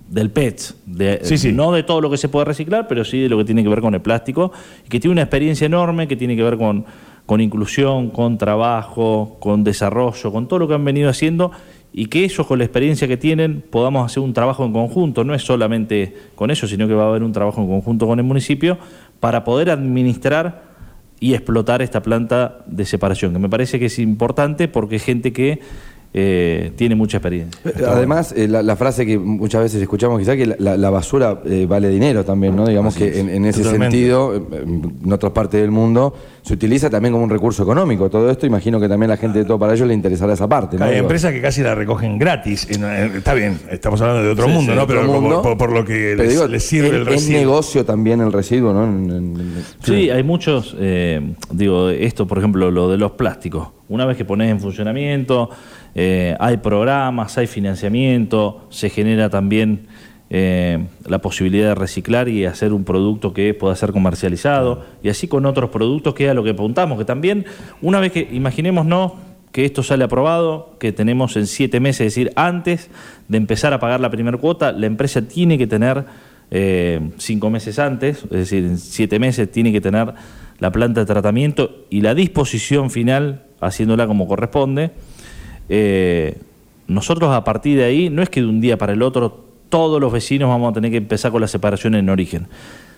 del 0.10 0.32
PET, 0.32 0.74
de, 0.86 1.20
Sí, 1.24 1.38
sí. 1.38 1.52
no 1.52 1.72
de 1.72 1.84
todo 1.84 2.02
lo 2.02 2.10
que 2.10 2.18
se 2.18 2.30
puede 2.30 2.46
reciclar, 2.46 2.88
pero 2.88 3.06
sí 3.06 3.20
de 3.20 3.30
lo 3.30 3.38
que 3.38 3.46
tiene 3.46 3.62
que 3.62 3.70
ver 3.70 3.82
con 3.82 3.94
el 3.94 4.02
plástico, 4.02 4.52
y 4.86 4.90
que 4.90 5.00
tiene 5.00 5.12
una 5.14 5.22
experiencia 5.22 5.66
enorme 5.66 6.08
que 6.08 6.16
tiene 6.16 6.36
que 6.36 6.44
ver 6.44 6.58
con, 6.58 6.86
con 7.28 7.42
inclusión, 7.42 8.10
con 8.10 8.40
trabajo, 8.40 9.38
con 9.40 9.64
desarrollo, 9.64 10.32
con 10.32 10.48
todo 10.48 10.60
lo 10.60 10.68
que 10.68 10.74
han 10.74 10.84
venido 10.84 11.10
haciendo, 11.10 11.52
y 11.94 12.08
que 12.08 12.24
ellos 12.24 12.46
con 12.48 12.58
la 12.58 12.66
experiencia 12.66 13.08
que 13.08 13.18
tienen 13.18 13.64
podamos 13.70 14.06
hacer 14.06 14.24
un 14.24 14.34
trabajo 14.34 14.66
en 14.66 14.74
conjunto, 14.74 15.24
no 15.24 15.36
es 15.36 15.44
solamente 15.44 16.16
con 16.34 16.50
ellos, 16.50 16.68
sino 16.70 16.88
que 16.88 16.96
va 16.96 17.04
a 17.04 17.10
haber 17.10 17.24
un 17.24 17.32
trabajo 17.32 17.62
en 17.62 17.68
conjunto 17.68 18.08
con 18.08 18.18
el 18.18 18.26
municipio 18.26 18.80
para 19.20 19.44
poder 19.44 19.70
administrar 19.70 20.69
y 21.20 21.34
explotar 21.34 21.82
esta 21.82 22.02
planta 22.02 22.60
de 22.66 22.86
separación, 22.86 23.34
que 23.34 23.40
me 23.40 23.50
parece 23.50 23.80
que 23.80 23.88
es 23.88 24.00
importante 24.00 24.68
porque 24.68 25.00
gente 25.00 25.34
que 25.34 25.60
eh, 26.14 26.72
tiene 26.76 26.96
mucha 26.96 27.18
experiencia. 27.18 27.62
Eh, 27.66 27.84
Además, 27.88 28.34
eh, 28.36 28.48
la, 28.48 28.64
la 28.64 28.76
frase 28.76 29.06
que 29.06 29.18
muchas 29.20 29.62
veces 29.62 29.82
escuchamos 29.82 30.18
quizá 30.20 30.36
que 30.36 30.46
la, 30.58 30.90
basura 30.90 31.42
eh, 31.46 31.66
vale 31.70 31.90
dinero 31.90 32.26
también, 32.26 32.56
¿no? 32.56 32.66
Digamos 32.68 32.96
Así 32.96 33.04
que 33.06 33.12
es, 33.12 33.18
en, 33.18 33.30
en 33.30 33.46
ese 33.46 33.62
totalmente. 33.62 33.96
sentido, 33.98 34.36
en 34.36 35.14
otras 35.14 35.32
partes 35.34 35.62
del 35.62 35.70
mundo, 35.72 36.14
se 36.42 36.54
utiliza 36.56 36.90
también 36.90 37.12
como 37.14 37.24
un 37.26 37.30
recurso 37.30 37.62
económico. 37.62 38.10
Todo 38.10 38.32
esto, 38.32 38.48
imagino 38.48 38.80
que 38.80 38.90
también 38.90 39.12
a 39.12 39.14
la 39.14 39.18
gente 39.18 39.40
de 39.40 39.46
todo 39.46 39.60
para 39.60 39.74
ellos 39.76 39.88
le 39.88 39.94
interesará 39.94 40.34
esa 40.34 40.48
parte, 40.50 40.78
¿no? 40.78 40.86
Hay 40.86 40.92
Digo, 40.94 41.04
empresas 41.04 41.32
que 41.32 41.42
casi 41.42 41.62
la 41.62 41.76
recogen 41.76 42.18
gratis. 42.18 42.68
En- 42.72 42.84
en- 42.86 43.16
está 43.18 43.36
bien, 43.36 43.60
estamos 43.70 44.02
hablando 44.02 44.24
de 44.24 44.30
otro 44.32 44.46
Sí, 44.46 44.52
mundo, 44.52 44.72
sí, 44.72 44.76
¿no? 44.78 44.84
otro 44.86 45.02
Pero 45.02 45.12
como- 45.14 45.42
por, 45.44 45.58
por 45.60 45.72
lo 45.72 45.86
que 45.86 46.16
les, 46.16 46.30
digo, 46.30 46.48
les 46.48 46.64
sirve 46.64 46.88
es, 46.88 46.94
el 46.96 47.02
es 47.02 47.08
residuo. 47.08 47.40
negocio 47.40 47.86
también 47.86 48.20
el 48.22 48.34
residuo, 48.34 48.74
¿no? 48.74 48.84
En- 48.86 49.10
en- 49.12 49.40
en- 49.40 49.54
Sí, 49.84 50.10
hay 50.10 50.24
muchos, 50.24 50.76
eh, 50.80 51.34
digo, 51.52 51.90
esto 51.90 52.26
por 52.26 52.40
ejemplo, 52.40 52.72
lo 52.72 52.90
de 52.90 52.98
los 52.98 53.12
plásticos. 53.12 53.68
Una 53.90 54.06
vez 54.06 54.18
que 54.18 54.26
pones 54.26 54.50
en 54.52 54.60
funcionamiento, 54.60 55.50
eh, 55.96 56.36
hay 56.40 56.58
programas, 56.58 57.38
hay 57.38 57.48
financiamiento, 57.48 58.68
se 58.70 58.90
genera 58.90 59.30
también 59.30 59.88
eh, 60.30 60.86
la 61.08 61.20
posibilidad 61.20 61.70
de 61.70 61.76
reciclar 61.76 62.30
y 62.30 62.46
hacer 62.46 62.72
un 62.72 62.84
producto 62.84 63.34
que 63.34 63.54
pueda 63.54 63.76
ser 63.76 63.92
comercializado, 63.92 64.86
y 65.02 65.10
así 65.10 65.28
con 65.28 65.46
otros 65.46 65.72
productos 65.72 66.14
que 66.14 66.26
es 66.26 66.32
a 66.32 66.34
lo 66.34 66.44
que 66.44 66.52
apuntamos, 66.52 67.00
que 67.00 67.06
también, 67.06 67.46
una 67.82 68.00
vez 68.00 68.12
que, 68.12 68.28
imaginémonos 68.32 69.14
que 69.52 69.66
esto 69.66 69.82
sale 69.82 70.04
aprobado, 70.04 70.76
que 70.80 70.92
tenemos 70.92 71.36
en 71.36 71.48
siete 71.48 71.80
meses, 71.80 72.02
es 72.02 72.16
decir, 72.16 72.32
antes 72.36 72.92
de 73.28 73.38
empezar 73.38 73.74
a 73.74 73.80
pagar 73.80 74.00
la 74.00 74.12
primera 74.12 74.38
cuota, 74.38 74.72
la 74.72 74.86
empresa 74.86 75.24
tiene 75.24 75.58
que 75.58 75.66
tener 75.66 76.06
eh, 76.52 77.10
cinco 77.18 77.50
meses 77.50 77.80
antes, 77.80 78.24
es 78.26 78.30
decir, 78.30 78.64
en 78.64 78.78
siete 78.78 79.18
meses 79.18 79.52
tiene 79.52 79.72
que 79.72 79.82
tener 79.82 80.14
la 80.60 80.72
planta 80.72 81.00
de 81.00 81.06
tratamiento 81.06 81.86
y 81.90 82.02
la 82.02 82.14
disposición 82.14 82.92
final 82.92 83.44
haciéndola 83.62 84.08
como 84.08 84.28
corresponde. 84.28 84.92
Eh, 85.70 86.38
nosotros 86.88 87.32
a 87.32 87.44
partir 87.44 87.78
de 87.78 87.84
ahí, 87.86 88.10
no 88.10 88.22
es 88.22 88.30
que 88.30 88.42
de 88.42 88.48
un 88.48 88.60
día 88.62 88.78
para 88.78 88.94
el 88.94 89.02
otro 89.02 89.46
todos 89.70 90.02
los 90.02 90.12
vecinos 90.12 90.50
vamos 90.50 90.72
a 90.72 90.74
tener 90.74 90.90
que 90.92 90.98
empezar 90.98 91.32
con 91.32 91.42
la 91.42 91.48
separación 91.48 91.94
en 91.96 92.10
origen. 92.10 92.48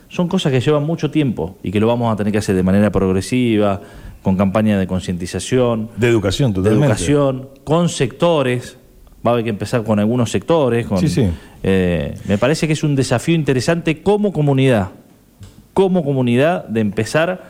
Son 0.07 0.27
cosas 0.27 0.51
que 0.51 0.59
llevan 0.61 0.83
mucho 0.83 1.11
tiempo 1.11 1.57
y 1.63 1.71
que 1.71 1.79
lo 1.79 1.87
vamos 1.87 2.11
a 2.11 2.15
tener 2.15 2.31
que 2.31 2.39
hacer 2.39 2.55
de 2.55 2.63
manera 2.63 2.91
progresiva, 2.91 3.81
con 4.23 4.37
campaña 4.37 4.77
de 4.79 4.87
concientización, 4.87 5.89
De 5.97 6.07
educación, 6.07 6.51
de 6.51 6.55
totalmente. 6.55 6.85
educación, 6.85 7.49
con 7.63 7.89
sectores, 7.89 8.77
va 9.25 9.31
a 9.31 9.33
haber 9.33 9.43
que 9.45 9.49
empezar 9.49 9.83
con 9.83 9.99
algunos 9.99 10.31
sectores. 10.31 10.85
Con, 10.87 10.99
Sí, 10.99 11.07
sí. 11.09 11.27
eh, 11.63 12.15
me 12.27 12.37
parece 12.37 12.67
que 12.67 12.73
es 12.73 12.83
un 12.83 12.95
desafío 12.95 13.35
interesante 13.35 14.01
como 14.01 14.31
comunidad, 14.31 14.89
como 15.73 16.03
comunidad 16.03 16.65
de 16.65 16.81
empezar 16.81 17.43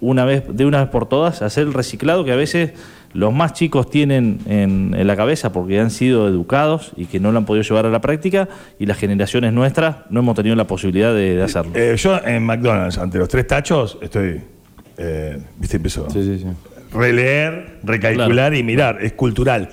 una 0.00 0.24
vez, 0.24 0.44
de 0.48 0.64
una 0.64 0.80
vez 0.80 0.88
por 0.90 1.06
todas 1.08 1.42
a 1.42 1.46
hacer 1.46 1.66
el 1.66 1.74
reciclado 1.74 2.24
que 2.24 2.32
a 2.32 2.36
veces 2.36 2.72
los 3.14 3.32
más 3.32 3.54
chicos 3.54 3.88
tienen 3.90 4.38
en, 4.46 4.94
en 4.96 5.06
la 5.06 5.16
cabeza 5.16 5.50
porque 5.52 5.80
han 5.80 5.90
sido 5.90 6.28
educados 6.28 6.92
y 6.96 7.06
que 7.06 7.20
no 7.20 7.32
lo 7.32 7.38
han 7.38 7.46
podido 7.46 7.62
llevar 7.62 7.86
a 7.86 7.90
la 7.90 8.00
práctica 8.00 8.48
y 8.78 8.86
las 8.86 8.98
generaciones 8.98 9.52
nuestras 9.52 9.96
no 10.10 10.20
hemos 10.20 10.36
tenido 10.36 10.54
la 10.56 10.66
posibilidad 10.66 11.14
de, 11.14 11.36
de 11.36 11.42
hacerlo. 11.42 11.72
Eh, 11.74 11.96
yo 11.96 12.20
en 12.24 12.44
McDonald's, 12.44 12.98
ante 12.98 13.18
los 13.18 13.28
tres 13.28 13.46
tachos, 13.46 13.98
estoy. 14.02 14.40
eh, 14.98 15.38
¿Viste? 15.58 15.76
Empiezo. 15.76 16.08
Sí, 16.10 16.22
sí, 16.22 16.38
sí. 16.40 16.46
Releer, 16.92 17.78
recalcular 17.82 18.54
y 18.54 18.62
mirar. 18.62 18.98
Es 19.02 19.12
cultural. 19.12 19.68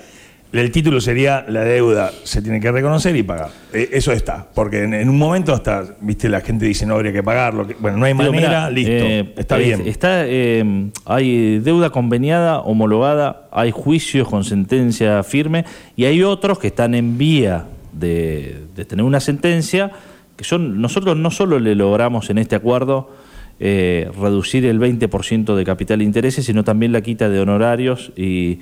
El 0.58 0.70
título 0.70 1.00
sería 1.00 1.44
La 1.48 1.64
deuda 1.64 2.10
se 2.24 2.40
tiene 2.42 2.60
que 2.60 2.70
reconocer 2.72 3.14
y 3.16 3.22
pagar. 3.22 3.50
Eh, 3.72 3.90
eso 3.92 4.12
está. 4.12 4.46
Porque 4.54 4.84
en, 4.84 4.94
en 4.94 5.08
un 5.08 5.18
momento 5.18 5.52
hasta, 5.52 5.84
viste, 6.00 6.28
la 6.28 6.40
gente 6.40 6.66
dice 6.66 6.86
no 6.86 6.94
habría 6.94 7.12
que 7.12 7.22
pagarlo. 7.22 7.66
que- 7.66 7.74
Bueno, 7.74 7.96
no 7.98 8.04
hay 8.06 8.14
manera, 8.14 8.48
mirá, 8.48 8.70
listo. 8.70 8.90
eh, 8.92 9.34
está 9.36 9.58
es- 9.58 9.64
bien. 9.64 9.82
Está, 9.88 10.26
eh, 10.26 10.90
hay 11.04 11.58
deuda 11.58 11.90
conveniada, 11.90 12.60
homologada, 12.60 13.48
hay 13.52 13.70
juicios 13.70 14.28
con 14.28 14.44
sentencia 14.44 15.22
firme 15.22 15.64
y 15.96 16.04
hay 16.04 16.22
otros 16.22 16.58
que 16.58 16.68
están 16.68 16.94
en 16.94 17.18
vía 17.18 17.64
de, 17.92 18.62
de 18.74 18.84
tener 18.84 19.04
una 19.04 19.20
sentencia 19.20 19.90
que 20.36 20.44
son 20.44 20.82
nosotros 20.82 21.16
no 21.16 21.30
solo 21.30 21.58
le 21.58 21.74
logramos 21.74 22.28
en 22.28 22.36
este 22.36 22.56
acuerdo 22.56 23.10
eh, 23.58 24.10
reducir 24.20 24.66
el 24.66 24.78
20% 24.78 25.54
de 25.56 25.64
capital 25.64 26.02
e 26.02 26.04
intereses, 26.04 26.44
sino 26.44 26.62
también 26.62 26.92
la 26.92 27.00
quita 27.00 27.30
de 27.30 27.40
honorarios 27.40 28.12
y, 28.16 28.58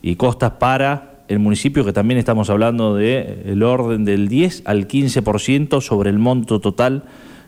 y 0.00 0.16
costas 0.16 0.52
para 0.52 1.17
el 1.28 1.38
municipio, 1.38 1.84
que 1.84 1.92
también 1.92 2.18
estamos 2.18 2.50
hablando 2.50 2.94
de 2.94 3.42
el 3.46 3.62
orden 3.62 4.04
del 4.04 4.28
10 4.28 4.62
al 4.64 4.88
15% 4.88 5.80
sobre 5.80 6.10
el 6.10 6.18
monto 6.18 6.60
total 6.60 7.04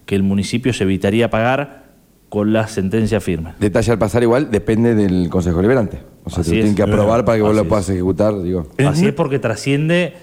que 0.07 0.15
el 0.15 0.23
municipio 0.23 0.73
se 0.73 0.85
evitaría 0.85 1.31
pagar 1.31 1.91
con 2.29 2.53
la 2.53 2.69
sentencia 2.69 3.21
firme. 3.21 3.55
Detalle 3.59 3.93
al 3.93 3.99
pasar 3.99 4.23
igual, 4.23 4.51
depende 4.51 4.95
del 4.95 5.29
Consejo 5.31 5.61
Liberante. 5.61 5.99
O 6.25 6.31
sea, 6.31 6.45
lo 6.45 6.51
tienen 6.51 6.75
que 6.75 6.83
aprobar 6.83 7.25
para 7.25 7.37
que 7.39 7.43
vos 7.43 7.51
Así 7.51 7.57
lo 7.57 7.63
es. 7.63 7.69
puedas 7.69 7.91
ejecutar, 7.91 8.43
digo. 8.43 8.67
Así 8.87 9.07
es 9.07 9.13
porque 9.13 9.39
trasciende 9.39 10.15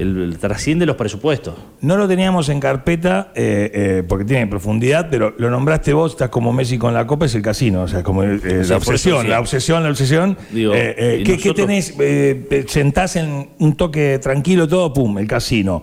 el, 0.00 0.16
el- 0.22 0.38
trasciende 0.38 0.86
los 0.86 0.96
presupuestos. 0.96 1.54
No 1.80 1.96
lo 1.96 2.08
teníamos 2.08 2.48
en 2.48 2.58
carpeta 2.60 3.32
eh, 3.34 3.70
eh, 3.72 4.02
porque 4.08 4.24
tiene 4.24 4.46
profundidad, 4.46 5.08
pero 5.10 5.34
lo 5.38 5.50
nombraste 5.50 5.92
vos, 5.92 6.12
estás 6.12 6.28
como 6.30 6.52
Messi 6.52 6.78
con 6.78 6.94
la 6.94 7.06
copa, 7.06 7.26
es 7.26 7.34
el 7.34 7.42
casino. 7.42 7.82
O 7.82 7.88
sea, 7.88 8.02
como 8.02 8.22
eh, 8.24 8.38
sea, 8.40 8.52
la 8.56 8.60
eso 8.62 8.76
obsesión, 8.76 9.22
sí. 9.22 9.28
la 9.28 9.40
obsesión, 9.40 9.82
la 9.82 9.90
obsesión. 9.90 10.38
Digo, 10.50 10.74
Eh, 10.74 10.94
eh, 10.98 11.22
¿qué, 11.24 11.36
qué 11.36 11.48
nosotros- 11.50 11.66
tenés? 11.66 11.94
Eh, 12.00 12.46
te 12.48 12.68
sentás 12.68 13.16
en 13.16 13.50
un 13.58 13.76
toque 13.76 14.18
tranquilo, 14.18 14.66
todo, 14.66 14.92
pum, 14.92 15.18
el 15.18 15.26
casino. 15.26 15.80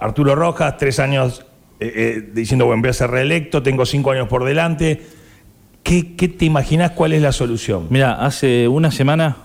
Arturo 0.00 0.34
Rojas, 0.34 0.76
tres 0.78 0.98
años 0.98 1.46
eh, 1.80 1.92
eh, 1.94 2.30
diciendo, 2.34 2.66
bueno, 2.66 2.80
voy 2.82 2.90
a 2.90 2.92
ser 2.92 3.10
reelecto, 3.10 3.62
tengo 3.62 3.86
cinco 3.86 4.10
años 4.10 4.28
por 4.28 4.44
delante. 4.44 5.02
¿Qué, 5.82 6.14
qué 6.14 6.28
te 6.28 6.44
imaginas 6.44 6.92
cuál 6.92 7.12
es 7.12 7.22
la 7.22 7.32
solución? 7.32 7.86
Mira, 7.90 8.12
hace 8.24 8.68
una 8.68 8.90
semana, 8.92 9.36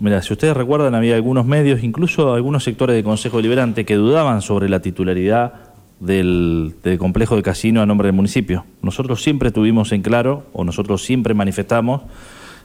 mira, 0.00 0.22
si 0.22 0.32
ustedes 0.32 0.56
recuerdan, 0.56 0.94
había 0.94 1.14
algunos 1.14 1.46
medios, 1.46 1.82
incluso 1.82 2.34
algunos 2.34 2.64
sectores 2.64 2.94
del 2.94 3.04
Consejo 3.04 3.38
Deliberante, 3.38 3.84
que 3.84 3.94
dudaban 3.94 4.42
sobre 4.42 4.68
la 4.68 4.80
titularidad 4.80 5.74
del, 6.00 6.74
complejo 6.98 7.36
de 7.36 7.42
casino 7.42 7.80
a 7.80 7.86
nombre 7.86 8.06
del 8.06 8.14
municipio. 8.14 8.64
Nosotros 8.82 9.22
siempre 9.22 9.50
tuvimos 9.50 9.92
en 9.92 10.02
claro, 10.02 10.44
o 10.52 10.64
nosotros 10.64 11.04
siempre 11.04 11.34
manifestamos, 11.34 12.02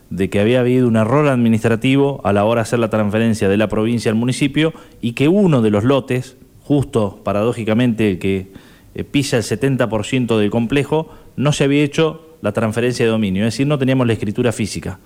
de 0.09 0.30
que 0.30 0.39
había 0.39 0.61
habido 0.61 0.88
un 0.88 0.95
error 0.95 1.27
administrativo 1.27 2.19
a 2.23 2.34
la 2.34 2.43
hora 2.45 2.59
de 2.59 2.63
hacer 2.63 2.80
la 2.80 2.89
transferencia 2.89 3.47
de 3.47 3.57
la 3.57 3.69
provincia 3.69 4.09
al 4.09 4.17
municipio 4.17 4.73
y 5.01 5.13
que 5.13 5.27
uno 5.27 5.61
de 5.61 5.69
los 5.69 5.84
lotes, 5.84 6.36
justo 6.63 7.21
paradójicamente 7.23 8.17
que 8.17 8.51
eh, 8.95 9.03
pisa 9.03 9.38
el 9.38 9.43
70% 9.43 10.38
del 10.38 10.49
complejo, 10.49 11.13
no 11.36 11.53
se 11.53 11.65
había 11.65 11.84
hecho 11.84 12.25
la 12.41 12.53
transferencia 12.53 13.05
de 13.05 13.11
dominio, 13.11 13.43
es 13.45 13.53
decir, 13.53 13.67
no 13.67 13.77
teníamos 13.77 14.07
la 14.07 14.13
escritura 14.13 14.51
física, 14.51 14.99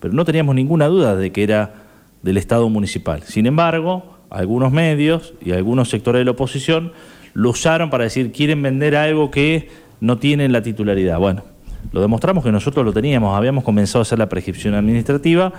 pero 0.00 0.14
no 0.14 0.24
teníamos 0.24 0.54
ninguna 0.54 0.86
duda 0.86 1.14
de 1.14 1.30
que 1.30 1.42
era 1.42 1.74
del 2.22 2.36
Estado 2.36 2.68
municipal. 2.68 3.22
Sin 3.22 3.46
embargo, 3.46 4.18
algunos 4.30 4.72
medios 4.72 5.34
y 5.40 5.52
algunos 5.52 5.90
sectores 5.90 6.20
de 6.20 6.24
la 6.24 6.30
oposición 6.32 6.92
lo 7.34 7.50
usaron 7.50 7.90
para 7.90 8.04
decir 8.04 8.32
quieren 8.32 8.62
vender 8.62 8.96
algo 8.96 9.30
que 9.30 9.68
no 10.00 10.18
tienen 10.18 10.52
la 10.52 10.62
titularidad. 10.62 11.18
Bueno, 11.18 11.44
lo 11.92 12.00
demostramos 12.00 12.44
que 12.44 12.52
nosotros 12.52 12.84
lo 12.84 12.92
teníamos, 12.92 13.36
habíamos 13.36 13.64
comenzado 13.64 14.00
a 14.00 14.02
hacer 14.02 14.18
la 14.18 14.28
prescripción 14.28 14.74
administrativa 14.74 15.52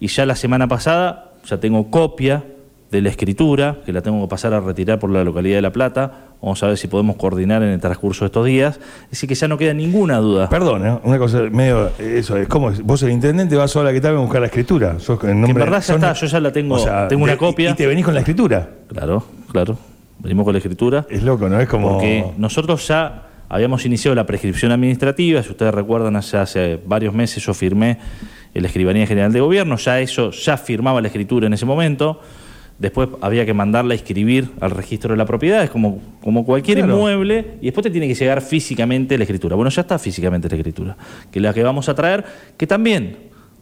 y 0.00 0.08
ya 0.08 0.26
la 0.26 0.36
semana 0.36 0.68
pasada 0.68 1.34
ya 1.44 1.60
tengo 1.60 1.90
copia 1.90 2.44
de 2.92 3.00
la 3.00 3.08
escritura, 3.08 3.78
que 3.86 3.92
la 3.92 4.02
tengo 4.02 4.20
que 4.22 4.28
pasar 4.30 4.52
a 4.52 4.60
retirar 4.60 4.98
por 4.98 5.08
la 5.10 5.24
localidad 5.24 5.56
de 5.56 5.62
La 5.62 5.72
Plata. 5.72 6.12
Vamos 6.42 6.62
a 6.62 6.66
ver 6.68 6.76
si 6.76 6.88
podemos 6.88 7.16
coordinar 7.16 7.62
en 7.62 7.70
el 7.70 7.80
transcurso 7.80 8.24
de 8.24 8.26
estos 8.26 8.44
días. 8.44 8.78
Es 9.04 9.10
decir, 9.12 9.28
que 9.28 9.34
ya 9.34 9.48
no 9.48 9.56
queda 9.56 9.72
ninguna 9.72 10.18
duda. 10.18 10.48
Perdón, 10.50 10.86
¿eh? 10.86 10.98
una 11.02 11.18
cosa 11.18 11.40
medio. 11.50 11.90
Eso 11.98 12.36
es 12.36 12.46
como 12.48 12.70
vos, 12.84 13.02
el 13.02 13.10
intendente, 13.10 13.56
vas 13.56 13.70
sola 13.70 13.92
que 13.92 14.00
tal 14.02 14.14
a 14.16 14.18
buscar 14.20 14.42
la 14.42 14.48
escritura. 14.48 14.98
Sos 15.00 15.18
en 15.24 15.40
nombre- 15.40 15.64
verdad 15.64 15.82
ya 15.82 15.94
está, 15.94 16.12
yo 16.12 16.26
ya 16.26 16.38
la 16.40 16.52
tengo- 16.52 16.84
tengo 17.08 17.24
una 17.24 17.36
copia. 17.38 17.70
Y 17.70 17.74
te 17.74 17.86
venís 17.86 18.04
con 18.04 18.12
la 18.12 18.20
escritura. 18.20 18.68
Claro, 18.88 19.24
claro. 19.50 19.78
Venimos 20.18 20.44
con 20.44 20.52
la 20.52 20.58
escritura. 20.58 21.06
Es 21.08 21.22
loco, 21.22 21.48
¿no? 21.48 21.58
Es 21.58 21.68
como. 21.68 21.92
Porque 21.92 22.26
nosotros 22.36 22.86
ya 22.86 23.22
habíamos 23.48 23.86
iniciado 23.86 24.14
la 24.14 24.26
prescripción 24.26 24.70
administrativa, 24.70 25.42
si 25.42 25.48
ustedes 25.48 25.72
recuerdan, 25.72 26.14
hace, 26.16 26.36
hace 26.36 26.78
varios 26.84 27.14
meses 27.14 27.42
yo 27.44 27.54
firmé 27.54 27.98
en 28.54 28.60
la 28.62 28.68
Escribanía 28.68 29.06
General 29.06 29.32
de 29.32 29.40
Gobierno, 29.40 29.76
ya 29.78 29.98
eso, 30.00 30.30
ya 30.30 30.58
firmaba 30.58 31.00
la 31.00 31.06
escritura 31.08 31.46
en 31.46 31.54
ese 31.54 31.64
momento, 31.64 32.20
después 32.82 33.08
había 33.20 33.46
que 33.46 33.54
mandarla 33.54 33.92
a 33.92 33.96
inscribir 33.96 34.50
al 34.60 34.72
registro 34.72 35.12
de 35.12 35.16
la 35.16 35.24
propiedad, 35.24 35.62
es 35.62 35.70
como, 35.70 36.00
como 36.20 36.44
cualquier 36.44 36.78
Claro. 36.78 36.94
inmueble, 36.96 37.54
y 37.62 37.66
después 37.66 37.84
te 37.84 37.90
tiene 37.90 38.08
que 38.08 38.14
llegar 38.14 38.42
físicamente 38.42 39.16
la 39.16 39.24
escritura. 39.24 39.56
Bueno, 39.56 39.70
ya 39.70 39.82
está 39.82 39.98
físicamente 39.98 40.48
la 40.48 40.56
escritura, 40.56 40.96
que 41.30 41.38
es 41.38 41.42
la 41.42 41.54
que 41.54 41.62
vamos 41.62 41.88
a 41.88 41.94
traer, 41.94 42.24
que 42.56 42.66
también 42.66 43.16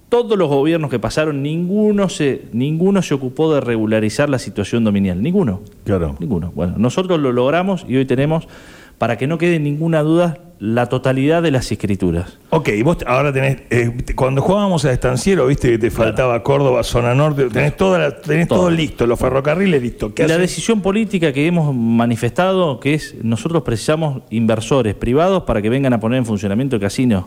todos 0.09 0.37
los 0.37 0.49
gobiernos 0.49 0.91
que 0.91 0.99
pasaron, 0.99 1.43
ninguno 1.43 2.09
se, 2.09 2.47
ninguno 2.53 3.01
se 3.03 3.15
ocupó 3.15 3.55
de 3.55 3.61
regularizar 3.61 4.29
la 4.29 4.39
situación 4.41 4.83
dominial, 4.83 5.23
ninguno. 5.23 5.61
Claro. 5.85 6.17
Ninguno. 6.19 6.51
Bueno, 6.55 6.75
nosotros 6.79 7.21
lo 7.21 7.31
logramos 7.31 7.85
y 7.89 7.97
hoy 7.97 8.07
tenemos, 8.07 8.49
para 9.01 9.17
que 9.17 9.27
no 9.27 9.39
quede 9.39 9.59
ninguna 9.59 10.03
duda, 10.03 10.37
la 10.59 10.91
totalidad 10.91 11.43
de 11.43 11.51
las 11.51 11.73
escrituras. 11.73 12.37
Ok, 12.51 12.69
y 12.69 12.83
vos 12.83 12.99
ahora 13.07 13.33
tenés. 13.33 13.63
eh, 13.71 13.91
cuando 14.15 14.43
jugábamos 14.43 14.85
a 14.85 14.93
estanciero, 14.93 15.47
viste 15.47 15.71
que 15.71 15.79
te 15.79 15.91
faltaba 15.91 16.43
Córdoba, 16.43 16.83
zona 16.83 17.15
norte. 17.15 17.47
Tenés, 17.49 17.79
toda 17.79 17.99
la- 17.99 18.21
tenés 18.21 18.47
todo. 18.47 18.59
Todo. 18.59 18.71
listo, 18.71 19.07
los 19.07 19.19
ferrocarriles 19.19 19.81
listo. 19.81 20.13
¿Qué 20.15 20.25
Y 20.25 20.27
la 20.29 20.35
hacen? 20.35 20.43
decisión 20.43 20.83
política 20.83 21.33
que 21.33 21.47
hemos 21.47 21.75
manifestado, 21.75 22.79
que 22.79 22.93
es 22.93 23.15
nosotros 23.23 23.63
precisamos 23.63 24.21
inversores 24.29 24.95
privados 24.95 25.45
para 25.45 25.63
que 25.63 25.71
vengan 25.71 25.95
a 25.95 26.01
poner 26.01 26.19
en 26.19 26.27
funcionamiento 26.27 26.77
el 26.77 26.83
casino, 26.83 27.27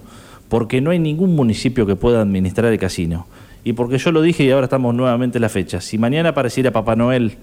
porque 0.50 0.80
no 0.80 0.92
hay 0.92 1.00
ningún 1.00 1.36
municipio 1.36 1.88
que 1.88 1.96
pueda 1.96 2.22
administrar 2.22 2.72
el 2.72 2.78
casino. 2.78 3.26
Y 3.64 3.74
porque 3.74 3.98
yo 3.98 4.12
lo 4.12 4.22
dije 4.22 4.44
y 4.44 4.52
ahora 4.52 4.66
estamos 4.66 4.94
nuevamente 4.94 5.40
en 5.40 5.42
la 5.42 5.50
fecha. 5.50 5.82
Si 5.82 5.98
mañana 5.98 6.30
apareciera 6.30 6.70
Papá 6.70 6.96
Noel 6.96 7.38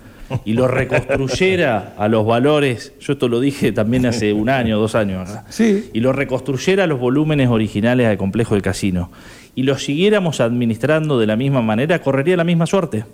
y 0.45 0.53
lo 0.53 0.69
reconstruyera 0.69 1.95
a 1.97 2.09
los 2.09 2.27
valores, 2.27 2.93
yo 3.01 3.13
esto 3.13 3.29
lo 3.29 3.41
dije 3.41 3.73
también 3.73 4.07
hace 4.07 4.33
un 4.33 4.49
año, 4.49 4.79
dos 4.79 4.95
años, 4.95 5.27
¿verdad? 5.27 5.45
Sí. 5.49 5.91
y 5.93 6.01
lo 6.01 6.13
reconstruyera 6.13 6.85
a 6.85 6.87
los 6.87 6.99
volúmenes 6.99 7.49
originales 7.49 8.09
del 8.09 8.19
complejo 8.19 8.55
del 8.55 8.63
casino 8.63 9.11
y 9.55 9.63
lo 9.65 9.77
siguiéramos 9.79 10.41
administrando 10.41 11.19
de 11.19 11.27
la 11.27 11.37
misma 11.37 11.63
manera, 11.63 12.01
correría 12.01 12.37
la 12.37 12.45
misma 12.45 12.67
suerte. 12.67 13.05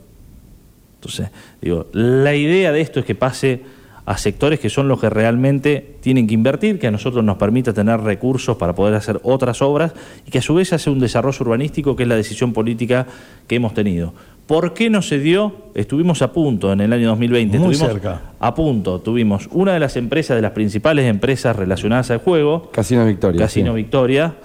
Entonces, 0.96 1.30
digo, 1.60 1.88
la 1.92 2.34
idea 2.34 2.72
de 2.72 2.80
esto 2.80 3.00
es 3.00 3.06
que 3.06 3.14
pase 3.14 3.62
a 4.06 4.16
sectores 4.18 4.60
que 4.60 4.70
son 4.70 4.86
los 4.86 5.00
que 5.00 5.10
realmente 5.10 5.96
tienen 6.00 6.28
que 6.28 6.34
invertir, 6.34 6.78
que 6.78 6.86
a 6.86 6.92
nosotros 6.92 7.24
nos 7.24 7.36
permita 7.38 7.74
tener 7.74 8.00
recursos 8.00 8.56
para 8.56 8.72
poder 8.72 8.94
hacer 8.94 9.20
otras 9.24 9.60
obras 9.60 9.92
y 10.24 10.30
que 10.30 10.38
a 10.38 10.42
su 10.42 10.54
vez 10.54 10.72
hace 10.72 10.90
un 10.90 11.00
desarrollo 11.00 11.38
urbanístico 11.40 11.96
que 11.96 12.04
es 12.04 12.08
la 12.08 12.14
decisión 12.14 12.52
política 12.52 13.06
que 13.48 13.56
hemos 13.56 13.74
tenido. 13.74 14.14
¿Por 14.46 14.74
qué 14.74 14.90
no 14.90 15.02
se 15.02 15.18
dio? 15.18 15.56
Estuvimos 15.74 16.22
a 16.22 16.32
punto 16.32 16.72
en 16.72 16.80
el 16.80 16.92
año 16.92 17.08
2020. 17.08 17.58
Muy 17.58 17.72
estuvimos 17.72 17.94
cerca. 17.94 18.22
A 18.38 18.54
punto. 18.54 19.00
Tuvimos 19.00 19.48
una 19.50 19.72
de 19.72 19.80
las 19.80 19.96
empresas, 19.96 20.36
de 20.36 20.42
las 20.42 20.52
principales 20.52 21.06
empresas 21.06 21.56
relacionadas 21.56 22.12
al 22.12 22.18
juego, 22.18 22.70
Casino 22.70 23.04
Victoria. 23.04 23.40
Casino 23.40 23.72
sí. 23.72 23.76
Victoria, 23.76 24.36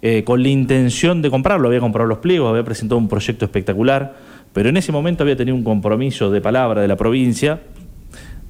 eh, 0.00 0.22
con 0.22 0.44
la 0.44 0.48
intención 0.48 1.22
de 1.22 1.30
comprarlo. 1.30 1.66
Había 1.66 1.80
comprado 1.80 2.08
los 2.08 2.18
pliegos, 2.18 2.50
había 2.50 2.62
presentado 2.62 2.98
un 2.98 3.08
proyecto 3.08 3.46
espectacular, 3.46 4.14
pero 4.52 4.68
en 4.68 4.76
ese 4.76 4.92
momento 4.92 5.24
había 5.24 5.34
tenido 5.34 5.56
un 5.56 5.64
compromiso 5.64 6.30
de 6.30 6.40
palabra 6.40 6.80
de 6.80 6.86
la 6.86 6.96
provincia 6.96 7.58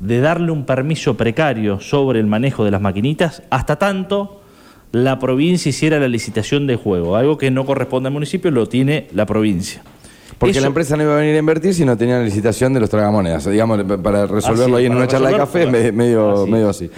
de 0.01 0.21
darle 0.21 0.51
un 0.53 0.65
permiso 0.65 1.17
precario 1.17 1.81
sobre 1.81 2.21
el 2.21 2.27
manejo 2.27 2.65
de 2.65 2.71
las 2.71 2.81
maquinitas 2.81 3.43
hasta 3.51 3.77
tanto 3.77 4.41
la 4.93 5.19
provincia 5.19 5.69
hiciera 5.69 5.99
la 5.99 6.09
licitación 6.09 6.67
de 6.67 6.77
juego. 6.77 7.17
Algo 7.17 7.37
que 7.37 7.51
no 7.51 7.67
corresponde 7.67 8.07
al 8.09 8.13
municipio, 8.13 8.51
lo 8.51 8.67
tiene 8.69 9.09
la 9.13 9.27
provincia. 9.27 9.83
Porque 10.39 10.53
Eso- 10.53 10.61
la 10.61 10.69
empresa 10.69 10.97
no 10.97 11.03
iba 11.03 11.15
a 11.15 11.19
venir 11.19 11.35
a 11.35 11.39
invertir 11.39 11.75
si 11.75 11.85
no 11.85 11.97
tenía 11.97 12.19
la 12.19 12.25
licitación 12.25 12.73
de 12.73 12.81
los 12.81 12.89
tragamonedas. 12.89 13.51
Digamos, 13.51 13.83
para 14.03 14.27
resolverlo 14.27 14.77
Así, 14.77 14.85
ahí 14.85 14.87
en 14.87 14.97
una 14.97 15.09
charla 15.09 15.31
de 15.31 15.37
café, 15.37 15.67
me- 15.67 15.91
medio, 15.93 16.43
así. 16.43 16.51
medio 16.51 16.69
así. 16.69 16.91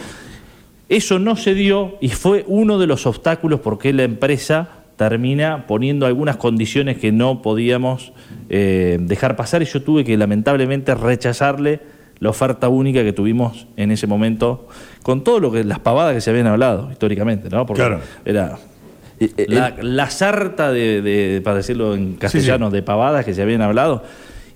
Eso 0.88 1.18
no 1.18 1.36
se 1.36 1.54
dio 1.54 1.96
y 2.00 2.10
fue 2.10 2.44
uno 2.48 2.78
de 2.78 2.86
los 2.86 3.06
obstáculos 3.06 3.60
por 3.60 3.78
qué 3.78 3.92
la 3.92 4.02
empresa 4.02 4.68
termina 4.96 5.66
poniendo 5.66 6.04
algunas 6.04 6.36
condiciones 6.36 6.98
que 6.98 7.10
no 7.12 7.40
podíamos 7.42 8.12
eh, 8.50 8.98
dejar 9.00 9.36
pasar 9.36 9.62
y 9.62 9.64
yo 9.64 9.82
tuve 9.82 10.04
que 10.04 10.16
lamentablemente 10.16 10.94
rechazarle 10.94 11.80
la 12.20 12.30
oferta 12.30 12.68
única 12.68 13.02
que 13.02 13.12
tuvimos 13.12 13.66
en 13.76 13.90
ese 13.90 14.06
momento 14.06 14.68
con 15.02 15.24
todo 15.24 15.40
lo 15.40 15.50
que 15.50 15.64
las 15.64 15.78
pavadas 15.78 16.14
que 16.14 16.20
se 16.20 16.30
habían 16.30 16.46
hablado 16.46 16.90
históricamente, 16.92 17.48
¿no? 17.50 17.64
Porque 17.66 17.80
Claro. 17.82 18.00
era 18.24 18.58
Y, 19.18 19.24
eh, 19.24 19.46
la, 19.48 19.74
la 19.80 20.08
sarta 20.10 20.70
de, 20.72 21.02
de- 21.02 21.40
para 21.42 21.56
decirlo 21.56 21.94
en 21.94 22.14
castellano, 22.16 22.70
de 22.70 22.82
pavadas 22.82 23.24
que 23.24 23.34
se 23.34 23.42
habían 23.42 23.62
hablado. 23.62 24.02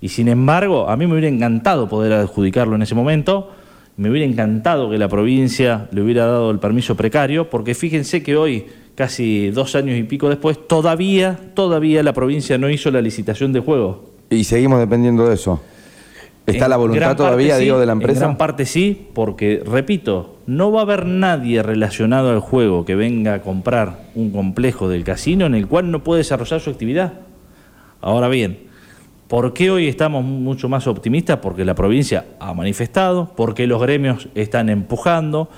Y 0.01 0.09
sin 0.11 0.29
embargo, 0.29 0.89
a 0.89 0.97
mí 0.97 1.07
me 1.07 1.13
hubiera 1.13 1.29
encantado 1.29 1.89
poder 1.89 2.13
adjudicarlo 2.13 2.75
en 2.77 2.83
ese 2.83 2.95
momento. 2.95 3.51
Me 3.97 4.11
hubiera 4.11 4.27
encantado 4.27 4.91
que 4.91 4.99
la 4.99 5.09
provincia 5.09 5.89
le 5.93 6.03
hubiera 6.03 6.27
dado 6.27 6.51
el 6.51 6.59
permiso 6.59 6.95
precario, 6.97 7.49
porque 7.49 7.75
fíjense 7.75 8.23
que 8.23 8.37
hoy, 8.37 8.67
casi 8.95 9.51
dos 9.51 9.75
años 9.77 9.97
y 9.99 10.03
pico 10.03 10.29
después, 10.29 10.59
todavía, 10.67 11.39
todavía 11.55 12.03
la 12.03 12.13
provincia 12.13 12.59
no 12.59 12.69
hizo 12.69 12.91
la 12.91 13.01
licitación 13.01 13.53
de 13.53 13.61
juego. 13.61 14.11
y 14.31 14.45
seguimos 14.45 14.81
dependiendo 14.81 15.27
de 15.29 15.35
eso. 15.35 15.61
¿Está 16.47 16.65
En 16.65 16.71
la 16.71 16.77
voluntad 16.77 17.17
todavía, 17.17 17.57
digo, 17.57 17.77
sí, 17.77 17.81
de 17.81 17.87
la 17.87 17.93
En 17.93 18.01
empresa? 18.01 18.21
gran 18.21 18.37
parte 18.37 18.67
sí, 18.67 19.09
porque, 19.15 19.63
repito, 19.65 20.37
no 20.47 20.71
va 20.73 20.81
a 20.81 20.83
haber 20.83 21.07
nadie 21.07 21.63
relacionado 21.63 22.31
al 22.31 22.41
juego 22.41 22.85
que 22.85 22.95
venga 22.95 23.35
a 23.35 23.41
comprar 23.41 24.01
un 24.15 24.31
complejo 24.31 24.89
del 24.89 25.05
casino 25.05 25.47
en 25.47 25.55
el 25.55 25.67
cual 25.67 25.91
no 25.91 26.05
puede 26.05 26.19
desarrollar 26.19 26.61
su 26.61 26.69
actividad. 26.69 27.15
Ahora 28.03 28.29
bien, 28.29 28.59
¿por 29.29 29.55
qué 29.55 29.71
hoy 29.71 29.89
estamos 29.89 30.23
mucho 30.23 30.69
más 30.69 30.87
optimistas? 30.87 31.39
Porque 31.39 31.65
la 31.65 31.75
provincia 31.75 32.27
ha 32.41 32.53
manifestado, 32.53 33.33
porque 33.35 33.67
los 33.67 33.81
gremios 33.81 34.29
están 34.35 34.69
empujando 34.69 35.49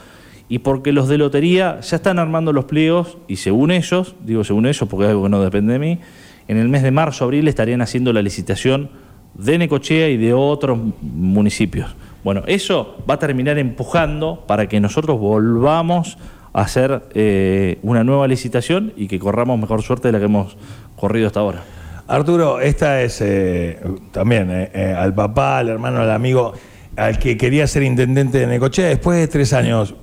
y 0.48 0.60
porque 0.60 0.92
los 0.92 1.08
de 1.08 1.18
lotería 1.18 1.80
ya 1.80 1.96
están 1.96 2.20
armando 2.20 2.52
los 2.52 2.66
pliegos 2.66 3.18
y 3.26 3.36
según 3.36 3.72
ellos, 3.72 4.14
digo 4.24 4.44
según 4.44 4.66
ellos 4.66 4.88
porque 4.88 5.06
es 5.06 5.10
algo 5.10 5.24
que 5.24 5.30
no 5.30 5.42
depende 5.42 5.72
de 5.72 5.78
mí, 5.80 5.98
en 6.46 6.58
el 6.58 6.68
mes 6.68 6.84
de 6.84 6.92
marzo, 6.92 7.24
abril 7.24 7.48
estarían 7.48 7.82
haciendo 7.82 8.12
la 8.12 8.22
licitación 8.22 8.90
de 9.38 9.58
Necochea 9.58 10.08
y 10.08 10.16
de 10.16 10.32
otros 10.32 10.78
municipios. 11.02 11.94
Bueno, 12.24 12.42
eso 12.46 12.96
va 13.08 13.14
a 13.14 13.18
terminar 13.18 13.58
empujando 13.58 14.44
para 14.46 14.68
que 14.68 14.80
nosotros 14.80 15.18
volvamos 15.18 16.18
a 16.52 16.62
hacer 16.62 17.02
eh, 17.14 17.78
una 17.82 18.02
nueva 18.02 18.26
licitación 18.26 18.92
y 18.96 19.08
que 19.08 19.18
corramos 19.18 19.60
mejor 19.60 19.82
suerte 19.82 20.08
de 20.08 20.12
la 20.12 20.18
que 20.18 20.24
hemos 20.24 20.56
corrido 20.96 21.28
hasta 21.28 21.40
ahora. 21.40 21.62
Arturo, 22.08 22.60
esta 22.60 23.02
es 23.02 23.20
eh, 23.20 23.78
también 24.12 24.48
eh, 24.50 24.94
al 24.96 25.14
papá, 25.14 25.58
al 25.58 25.68
hermano, 25.68 26.00
al 26.00 26.10
amigo, 26.10 26.52
al 26.96 27.18
que 27.18 27.36
quería 27.36 27.66
ser 27.66 27.82
intendente 27.82 28.38
de 28.38 28.46
Necochea 28.46 28.88
después 28.88 29.18
de 29.18 29.28
tres 29.28 29.52
años. 29.52 29.94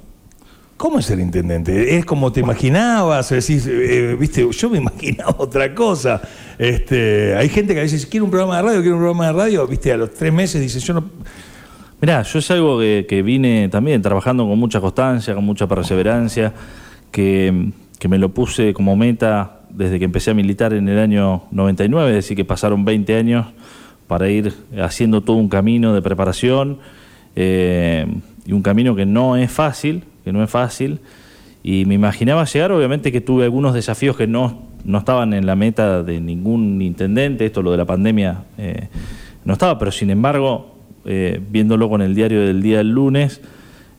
¿Cómo 0.84 1.00
es 1.00 1.06
ser 1.06 1.22
intendente? 1.22 1.96
¿Es 1.96 2.04
como 2.04 2.30
te 2.34 2.42
imaginabas? 2.42 3.30
Decís, 3.30 3.66
eh, 3.68 4.18
viste, 4.20 4.46
yo 4.52 4.70
me 4.70 4.80
imaginaba 4.80 5.34
otra 5.38 5.74
cosa. 5.74 6.22
Este, 6.58 7.38
hay 7.38 7.48
gente 7.48 7.74
que 7.74 7.80
a 7.80 7.84
veces 7.84 8.06
quiere 8.06 8.26
un 8.26 8.30
programa 8.30 8.58
de 8.58 8.64
radio, 8.64 8.82
quiere 8.82 8.92
un 8.92 9.00
programa 9.00 9.28
de 9.28 9.32
radio, 9.32 9.66
viste, 9.66 9.94
a 9.94 9.96
los 9.96 10.14
tres 10.14 10.34
meses 10.34 10.60
dice, 10.62 10.82
yo 10.82 10.96
no. 10.96 11.06
Mirá, 12.02 12.24
yo 12.24 12.38
es 12.38 12.52
algo 12.52 12.80
que, 12.80 13.22
vine 13.24 13.70
también 13.70 14.02
trabajando 14.02 14.46
con 14.46 14.60
mucha 14.60 14.82
constancia, 14.82 15.34
con 15.34 15.46
mucha 15.46 15.68
perseverancia, 15.68 16.52
que, 17.12 17.72
que 17.98 18.10
me 18.10 18.18
lo 18.18 18.34
puse 18.34 18.74
como 18.74 18.98
meta 18.98 19.62
desde 19.70 20.00
que 20.00 20.04
empecé 20.04 20.32
a 20.32 20.34
militar 20.34 20.74
en 20.74 20.90
el 20.90 21.00
año 21.00 21.44
99, 21.52 22.10
es 22.10 22.16
decir, 22.18 22.36
que 22.36 22.44
pasaron 22.44 22.84
20 22.84 23.16
años 23.16 23.46
para 24.08 24.30
ir 24.30 24.54
haciendo 24.82 25.22
todo 25.22 25.38
un 25.38 25.48
camino 25.48 25.94
de 25.94 26.02
preparación 26.02 26.80
eh, 27.38 28.06
y 28.46 28.52
un 28.52 28.62
camino 28.62 28.98
que 28.98 29.06
no 29.06 29.38
es 29.38 29.50
fácil, 29.50 30.04
que 30.24 30.34
no 30.34 30.44
es 30.44 30.50
fácil, 30.50 31.00
y 31.64 31.86
me 31.86 31.96
imaginaba 31.96 32.44
llegar, 32.44 32.72
obviamente 32.72 33.12
que 33.12 33.22
tuve 33.22 33.46
algunos 33.46 33.74
desafíos 33.74 34.18
que 34.18 34.28
no, 34.28 34.64
no 34.84 34.98
estaban 34.98 35.34
en 35.34 35.46
la 35.46 35.56
meta 35.56 36.04
de 36.04 36.20
ningún 36.20 36.82
intendente, 36.82 37.46
esto 37.46 37.62
lo 37.62 37.72
de 37.72 37.78
la 37.78 37.86
pandemia 37.86 38.44
eh, 38.58 38.90
no 39.46 39.54
estaba, 39.54 39.80
pero 39.80 39.92
sin 39.92 40.10
embargo, 40.10 40.76
eh, 41.06 41.42
viéndolo 41.50 41.90
con 41.90 42.02
el 42.02 42.16
diario 42.16 42.42
del 42.42 42.62
día 42.62 42.80
del 42.80 42.90
lunes, 42.90 43.42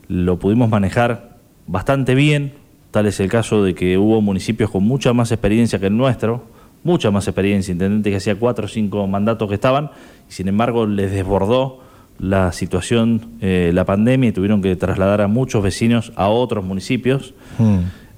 lo 0.07 0.37
pudimos 0.37 0.69
manejar 0.69 1.37
bastante 1.65 2.13
bien, 2.13 2.53
tal 2.91 3.07
es 3.07 3.19
el 3.19 3.29
caso 3.29 3.63
de 3.63 3.73
que 3.73 3.97
hubo 3.97 4.21
municipios 4.21 4.69
con 4.69 4.83
mucha 4.83 5.13
más 5.13 5.31
experiencia 5.31 5.79
que 5.79 5.87
el 5.87 5.97
nuestro, 5.97 6.43
mucha 6.83 7.09
más 7.09 7.27
experiencia, 7.27 7.71
intendentes 7.71 8.11
que 8.11 8.17
hacía 8.17 8.35
cuatro 8.35 8.65
o 8.65 8.67
cinco 8.67 9.07
mandatos 9.07 9.49
que 9.49 9.55
estaban, 9.55 9.89
y 10.29 10.33
sin 10.33 10.47
embargo 10.47 10.85
les 10.85 11.11
desbordó 11.11 11.81
la 12.19 12.51
situación, 12.51 13.21
eh, 13.41 13.71
la 13.73 13.85
pandemia, 13.85 14.29
y 14.29 14.31
tuvieron 14.31 14.61
que 14.61 14.75
trasladar 14.75 15.21
a 15.21 15.27
muchos 15.27 15.63
vecinos 15.63 16.11
a 16.15 16.27
otros 16.27 16.63
municipios. 16.63 17.33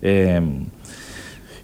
Eh, 0.02 0.42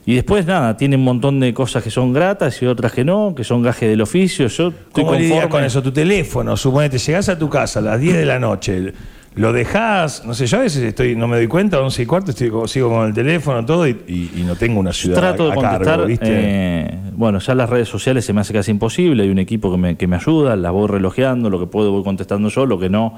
y 0.06 0.16
después, 0.16 0.46
nada, 0.46 0.76
tiene 0.76 0.98
un 0.98 1.04
montón 1.04 1.40
de 1.40 1.54
cosas 1.54 1.82
que 1.82 1.90
son 1.90 2.12
gratas 2.12 2.62
y 2.62 2.66
otras 2.66 2.92
que 2.92 3.06
no, 3.06 3.34
que 3.36 3.46
son 3.46 3.62
gajes 3.62 3.90
del 3.90 4.02
oficio. 4.02 4.48
Yo 4.48 4.68
estoy 4.68 5.04
¿Cómo 5.04 5.16
lidias 5.16 5.48
con 5.48 5.64
eso? 5.64 5.82
Tu 5.82 5.92
teléfono, 5.92 6.58
suponete, 6.58 6.98
llegás 6.98 7.30
a 7.30 7.40
tu 7.40 7.50
casa 7.50 7.80
a 7.80 7.84
las 7.84 8.02
10 8.02 8.18
de 8.18 8.26
la 8.26 8.38
noche, 8.38 8.94
lo 9.36 9.52
dejás, 9.52 10.24
no 10.26 10.34
sé, 10.34 10.46
yo 10.46 10.58
a 10.60 10.62
veces 10.62 10.84
estoy, 10.84 11.16
no 11.16 11.28
me 11.28 11.38
doy 11.38 11.48
cuenta, 11.48 11.80
11 11.82 12.04
y 12.04 12.06
cuarto, 12.06 12.32
estoy, 12.32 12.52
sigo 12.68 12.90
con 12.90 13.08
el 13.08 13.14
teléfono, 13.14 13.66
todo, 13.66 13.88
y, 13.88 13.98
y- 14.08 14.32
y 14.38 14.44
no 14.44 14.56
tengo 14.56 14.80
una 14.80 14.94
ciudad 14.94 15.18
Trato 15.18 15.46
de 15.48 15.52
a 15.52 15.56
contestar. 15.56 15.84
cargo, 15.86 16.06
¿viste? 16.06 16.28
eh, 16.30 16.98
bueno, 17.16 17.40
ya 17.40 17.56
las 17.56 17.70
redes 17.70 17.90
sociales 17.90 18.26
se 18.26 18.34
me 18.34 18.42
hace 18.42 18.54
casi 18.54 18.70
imposible. 18.72 19.24
Hay 19.24 19.30
un 19.30 19.40
equipo 19.40 19.72
que 19.72 19.78
me, 19.78 19.96
que 19.98 20.06
me 20.08 20.16
ayuda, 20.18 20.56
las 20.56 20.72
voy 20.72 20.88
relojeando, 20.88 21.50
lo 21.50 21.60
que 21.60 21.66
puedo 21.68 21.92
voy 21.92 22.04
contestando 22.04 22.50
yo, 22.50 22.66
lo 22.68 22.78
que 22.80 22.90
no 22.90 23.16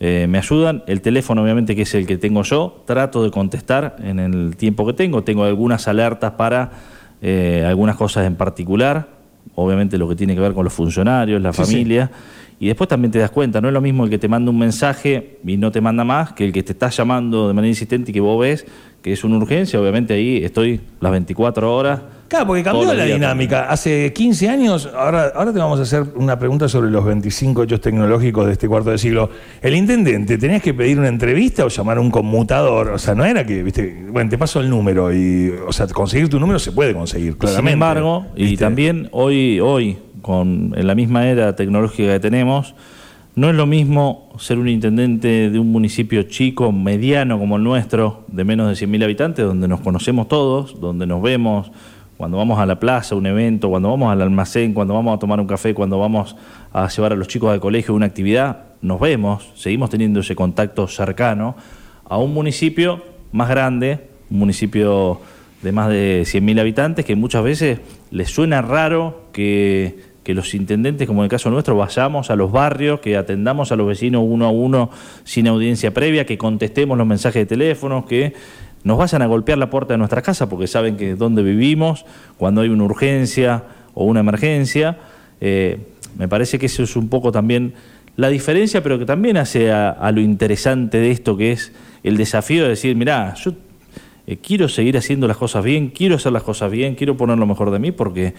eh, 0.00 0.26
me 0.28 0.38
ayudan. 0.38 0.84
El 0.86 1.00
teléfono, 1.00 1.42
obviamente, 1.42 1.74
que 1.74 1.82
es 1.82 1.94
el 1.94 2.06
que 2.06 2.18
tengo 2.18 2.42
yo, 2.44 2.82
trato 2.86 3.24
de 3.24 3.30
contestar 3.32 3.96
en 4.02 4.20
el 4.20 4.56
tiempo 4.56 4.86
que 4.86 4.92
tengo. 4.92 5.24
Tengo 5.24 5.42
algunas 5.44 5.88
alertas 5.88 6.32
para 6.32 6.70
eh, 7.20 7.64
algunas 7.66 7.96
cosas 7.96 8.26
en 8.26 8.36
particular, 8.36 9.08
obviamente 9.56 9.98
lo 9.98 10.08
que 10.08 10.14
tiene 10.14 10.36
que 10.36 10.40
ver 10.40 10.52
con 10.52 10.62
los 10.62 10.72
funcionarios, 10.72 11.42
la 11.42 11.52
Sí, 11.52 11.64
sí. 11.64 11.72
Y 12.60 12.66
después 12.66 12.88
también 12.88 13.12
te 13.12 13.18
das 13.18 13.30
cuenta, 13.30 13.60
no 13.60 13.68
es 13.68 13.74
lo 13.74 13.80
mismo 13.80 14.04
el 14.04 14.10
que 14.10 14.18
te 14.18 14.28
manda 14.28 14.50
un 14.50 14.58
mensaje 14.58 15.38
y 15.46 15.56
no 15.56 15.70
te 15.70 15.80
manda 15.80 16.02
más 16.04 16.32
que 16.32 16.44
el 16.44 16.52
que 16.52 16.62
te 16.62 16.72
está 16.72 16.88
llamando 16.88 17.46
de 17.46 17.54
manera 17.54 17.68
insistente 17.68 18.10
y 18.10 18.14
que 18.14 18.20
vos 18.20 18.40
ves 18.40 18.66
que 19.02 19.12
es 19.12 19.24
una 19.24 19.36
urgencia. 19.36 19.80
Obviamente 19.80 20.14
ahí 20.14 20.44
estoy 20.44 20.80
las 21.00 21.12
24 21.12 21.74
horas. 21.74 22.00
Claro, 22.26 22.48
porque 22.48 22.62
cambió 22.62 22.92
la 22.92 23.04
dinámica. 23.04 23.70
Hace 23.70 24.12
15 24.12 24.48
años, 24.50 24.90
ahora, 24.94 25.32
ahora 25.34 25.52
te 25.52 25.58
vamos 25.58 25.78
a 25.78 25.82
hacer 25.82 26.04
una 26.14 26.38
pregunta 26.38 26.68
sobre 26.68 26.90
los 26.90 27.04
25 27.04 27.62
hechos 27.62 27.80
tecnológicos 27.80 28.44
de 28.46 28.52
este 28.52 28.68
cuarto 28.68 28.90
de 28.90 28.98
siglo. 28.98 29.30
El 29.62 29.74
intendente, 29.74 30.36
¿tenías 30.36 30.62
que 30.62 30.74
pedir 30.74 30.98
una 30.98 31.08
entrevista 31.08 31.64
o 31.64 31.68
llamar 31.68 31.96
a 31.96 32.00
un 32.00 32.10
conmutador? 32.10 32.88
O 32.88 32.98
sea, 32.98 33.14
no 33.14 33.24
era 33.24 33.46
que, 33.46 33.62
viste, 33.62 34.04
bueno, 34.10 34.28
te 34.28 34.36
paso 34.36 34.60
el 34.60 34.68
número 34.68 35.10
y, 35.14 35.54
o 35.66 35.72
sea, 35.72 35.86
conseguir 35.86 36.28
tu 36.28 36.38
número 36.38 36.58
se 36.58 36.72
puede 36.72 36.92
conseguir, 36.92 37.38
claramente. 37.38 37.70
Sin 37.70 37.72
embargo, 37.72 38.26
y 38.36 38.44
¿viste? 38.44 38.64
también 38.64 39.08
hoy, 39.12 39.58
hoy, 39.60 39.96
con 40.22 40.74
en 40.76 40.86
la 40.86 40.94
misma 40.94 41.28
era 41.28 41.54
tecnológica 41.56 42.12
que 42.12 42.20
tenemos, 42.20 42.74
no 43.38 43.50
es 43.50 43.54
lo 43.54 43.66
mismo 43.66 44.30
ser 44.38 44.58
un 44.58 44.68
intendente 44.68 45.48
de 45.48 45.58
un 45.60 45.70
municipio 45.70 46.24
chico, 46.24 46.72
mediano 46.72 47.38
como 47.38 47.56
el 47.56 47.62
nuestro, 47.62 48.24
de 48.26 48.42
menos 48.42 48.66
de 48.66 48.86
100.000 48.86 49.04
habitantes, 49.04 49.44
donde 49.44 49.68
nos 49.68 49.80
conocemos 49.80 50.26
todos, 50.26 50.80
donde 50.80 51.06
nos 51.06 51.22
vemos 51.22 51.70
cuando 52.16 52.36
vamos 52.36 52.58
a 52.58 52.66
la 52.66 52.80
plaza, 52.80 53.14
un 53.14 53.26
evento, 53.26 53.68
cuando 53.68 53.90
vamos 53.90 54.10
al 54.12 54.22
almacén, 54.22 54.74
cuando 54.74 54.92
vamos 54.92 55.14
a 55.14 55.20
tomar 55.20 55.38
un 55.38 55.46
café, 55.46 55.72
cuando 55.72 56.00
vamos 56.00 56.34
a 56.72 56.88
llevar 56.88 57.12
a 57.12 57.14
los 57.14 57.28
chicos 57.28 57.52
al 57.52 57.60
colegio 57.60 57.94
una 57.94 58.06
actividad, 58.06 58.64
nos 58.82 58.98
vemos, 58.98 59.52
seguimos 59.54 59.88
teniendo 59.88 60.18
ese 60.18 60.34
contacto 60.34 60.88
cercano, 60.88 61.54
a 62.04 62.18
un 62.18 62.34
municipio 62.34 63.04
más 63.30 63.48
grande, 63.48 64.08
un 64.30 64.40
municipio 64.40 65.20
de 65.62 65.70
más 65.70 65.90
de 65.90 66.22
100.000 66.22 66.60
habitantes, 66.60 67.04
que 67.04 67.14
muchas 67.14 67.44
veces 67.44 67.80
les 68.10 68.28
suena 68.30 68.62
raro 68.62 69.28
que, 69.32 70.07
que 70.28 70.34
los 70.34 70.52
intendentes, 70.52 71.06
como 71.06 71.22
en 71.22 71.24
el 71.24 71.30
caso 71.30 71.48
nuestro, 71.48 71.74
vayamos 71.74 72.28
a 72.28 72.36
los 72.36 72.52
barrios, 72.52 73.00
que 73.00 73.16
atendamos 73.16 73.72
a 73.72 73.76
los 73.76 73.86
vecinos 73.86 74.24
uno 74.26 74.44
a 74.44 74.50
uno 74.50 74.90
sin 75.24 75.48
audiencia 75.48 75.94
previa, 75.94 76.26
que 76.26 76.36
contestemos 76.36 76.98
los 76.98 77.06
mensajes 77.06 77.40
de 77.40 77.46
teléfono, 77.46 78.04
que 78.04 78.34
nos 78.84 78.98
vayan 78.98 79.22
a 79.22 79.26
golpear 79.26 79.56
la 79.56 79.70
puerta 79.70 79.94
de 79.94 79.96
nuestra 79.96 80.20
casa 80.20 80.46
porque 80.46 80.66
saben 80.66 80.98
que 80.98 81.12
es 81.12 81.18
donde 81.18 81.42
vivimos, 81.42 82.04
cuando 82.36 82.60
hay 82.60 82.68
una 82.68 82.84
urgencia 82.84 83.64
o 83.94 84.04
una 84.04 84.20
emergencia. 84.20 84.98
Eh, 85.40 85.78
me 86.18 86.28
parece 86.28 86.58
que 86.58 86.66
eso 86.66 86.82
es 86.82 86.94
un 86.94 87.08
poco 87.08 87.32
también 87.32 87.72
la 88.16 88.28
diferencia, 88.28 88.82
pero 88.82 88.98
que 88.98 89.06
también 89.06 89.38
hace 89.38 89.72
a, 89.72 90.12
lo 90.12 90.20
interesante 90.20 90.98
de 90.98 91.10
esto, 91.10 91.38
que 91.38 91.52
es 91.52 91.72
el 92.02 92.18
desafío 92.18 92.64
de 92.64 92.68
decir, 92.68 92.94
mirá, 92.96 93.32
yo 93.32 93.52
eh, 94.26 94.36
quiero 94.36 94.68
seguir 94.68 94.98
haciendo 94.98 95.26
las 95.26 95.38
cosas 95.38 95.64
bien, 95.64 95.88
quiero 95.88 96.16
hacer 96.16 96.32
las 96.32 96.42
cosas 96.42 96.70
bien, 96.70 96.96
quiero 96.96 97.16
poner 97.16 97.38
lo 97.38 97.46
mejor 97.46 97.70
de 97.70 97.78
mí, 97.78 97.92
porque 97.92 98.34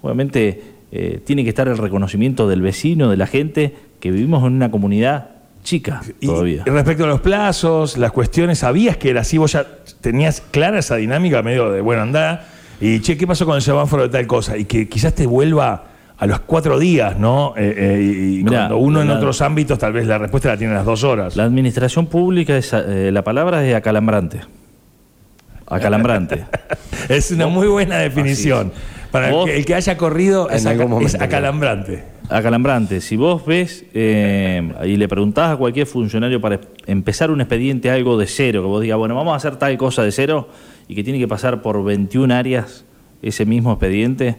obviamente 0.00 0.74
eh, 0.96 1.20
tiene 1.24 1.42
que 1.42 1.48
estar 1.48 1.66
el 1.66 1.76
reconocimiento 1.76 2.48
del 2.48 2.62
vecino, 2.62 3.10
de 3.10 3.16
la 3.16 3.26
gente, 3.26 3.74
que 3.98 4.12
vivimos 4.12 4.46
en 4.46 4.52
una 4.52 4.70
comunidad 4.70 5.30
chica 5.64 6.02
todavía. 6.22 6.62
Y 6.64 6.70
respecto 6.70 7.02
a 7.02 7.08
los 7.08 7.20
plazos, 7.20 7.98
las 7.98 8.12
cuestiones, 8.12 8.60
¿sabías 8.60 8.96
que 8.96 9.10
era 9.10 9.22
así? 9.22 9.36
Vos 9.36 9.52
ya 9.52 9.66
tenías 10.00 10.40
clara 10.52 10.78
esa 10.78 10.94
dinámica 10.94 11.42
medio 11.42 11.72
de 11.72 11.80
buena 11.80 12.02
andada. 12.02 12.46
Y, 12.80 13.00
che, 13.00 13.16
¿qué 13.16 13.26
pasó 13.26 13.44
con 13.44 13.56
el 13.56 13.62
semáforo 13.62 14.04
de 14.04 14.08
tal 14.10 14.26
cosa? 14.28 14.56
Y 14.56 14.66
que 14.66 14.88
quizás 14.88 15.14
te 15.14 15.26
vuelva 15.26 15.84
a 16.16 16.26
los 16.26 16.38
cuatro 16.40 16.78
días, 16.78 17.18
¿no? 17.18 17.54
Eh, 17.56 17.74
eh, 17.76 18.00
y 18.00 18.40
y 18.40 18.44
Mirá, 18.44 18.58
cuando 18.58 18.76
uno 18.78 19.02
en 19.02 19.08
la- 19.08 19.16
otros 19.16 19.42
ámbitos 19.42 19.80
tal 19.80 19.92
vez 19.92 20.06
la 20.06 20.18
respuesta 20.18 20.50
la 20.50 20.56
tiene 20.56 20.74
a 20.74 20.76
las 20.76 20.86
dos 20.86 21.02
horas. 21.02 21.34
La 21.34 21.42
administración 21.42 22.06
pública, 22.06 22.56
es, 22.56 22.72
eh, 22.72 23.10
la 23.12 23.24
palabra 23.24 23.66
es 23.66 23.74
acalambrante. 23.74 24.42
Acalambrante. 25.66 26.44
es 27.08 27.32
una 27.32 27.48
muy 27.48 27.66
buena 27.66 27.98
definición. 27.98 28.70
Para 29.14 29.30
el 29.30 29.44
que, 29.44 29.56
el 29.58 29.64
que 29.64 29.74
haya 29.76 29.96
corrido 29.96 30.50
es, 30.50 30.66
algún 30.66 30.82
aca- 30.82 30.90
momento, 30.90 31.06
es 31.06 31.12
claro. 31.14 31.26
acalambrante. 31.26 32.04
Acalambrante. 32.28 33.00
Si 33.00 33.14
vos 33.16 33.46
ves 33.46 33.84
eh, 33.94 34.72
y 34.84 34.96
le 34.96 35.06
preguntás 35.06 35.52
a 35.52 35.56
cualquier 35.56 35.86
funcionario 35.86 36.40
para 36.40 36.58
empezar 36.86 37.30
un 37.30 37.40
expediente 37.40 37.90
algo 37.90 38.18
de 38.18 38.26
cero, 38.26 38.62
que 38.62 38.66
vos 38.66 38.82
digas, 38.82 38.98
bueno, 38.98 39.14
vamos 39.14 39.34
a 39.34 39.36
hacer 39.36 39.54
tal 39.56 39.78
cosa 39.78 40.02
de 40.02 40.10
cero 40.10 40.48
y 40.88 40.96
que 40.96 41.04
tiene 41.04 41.20
que 41.20 41.28
pasar 41.28 41.62
por 41.62 41.84
21 41.84 42.34
áreas 42.34 42.84
ese 43.22 43.46
mismo 43.46 43.70
expediente, 43.70 44.36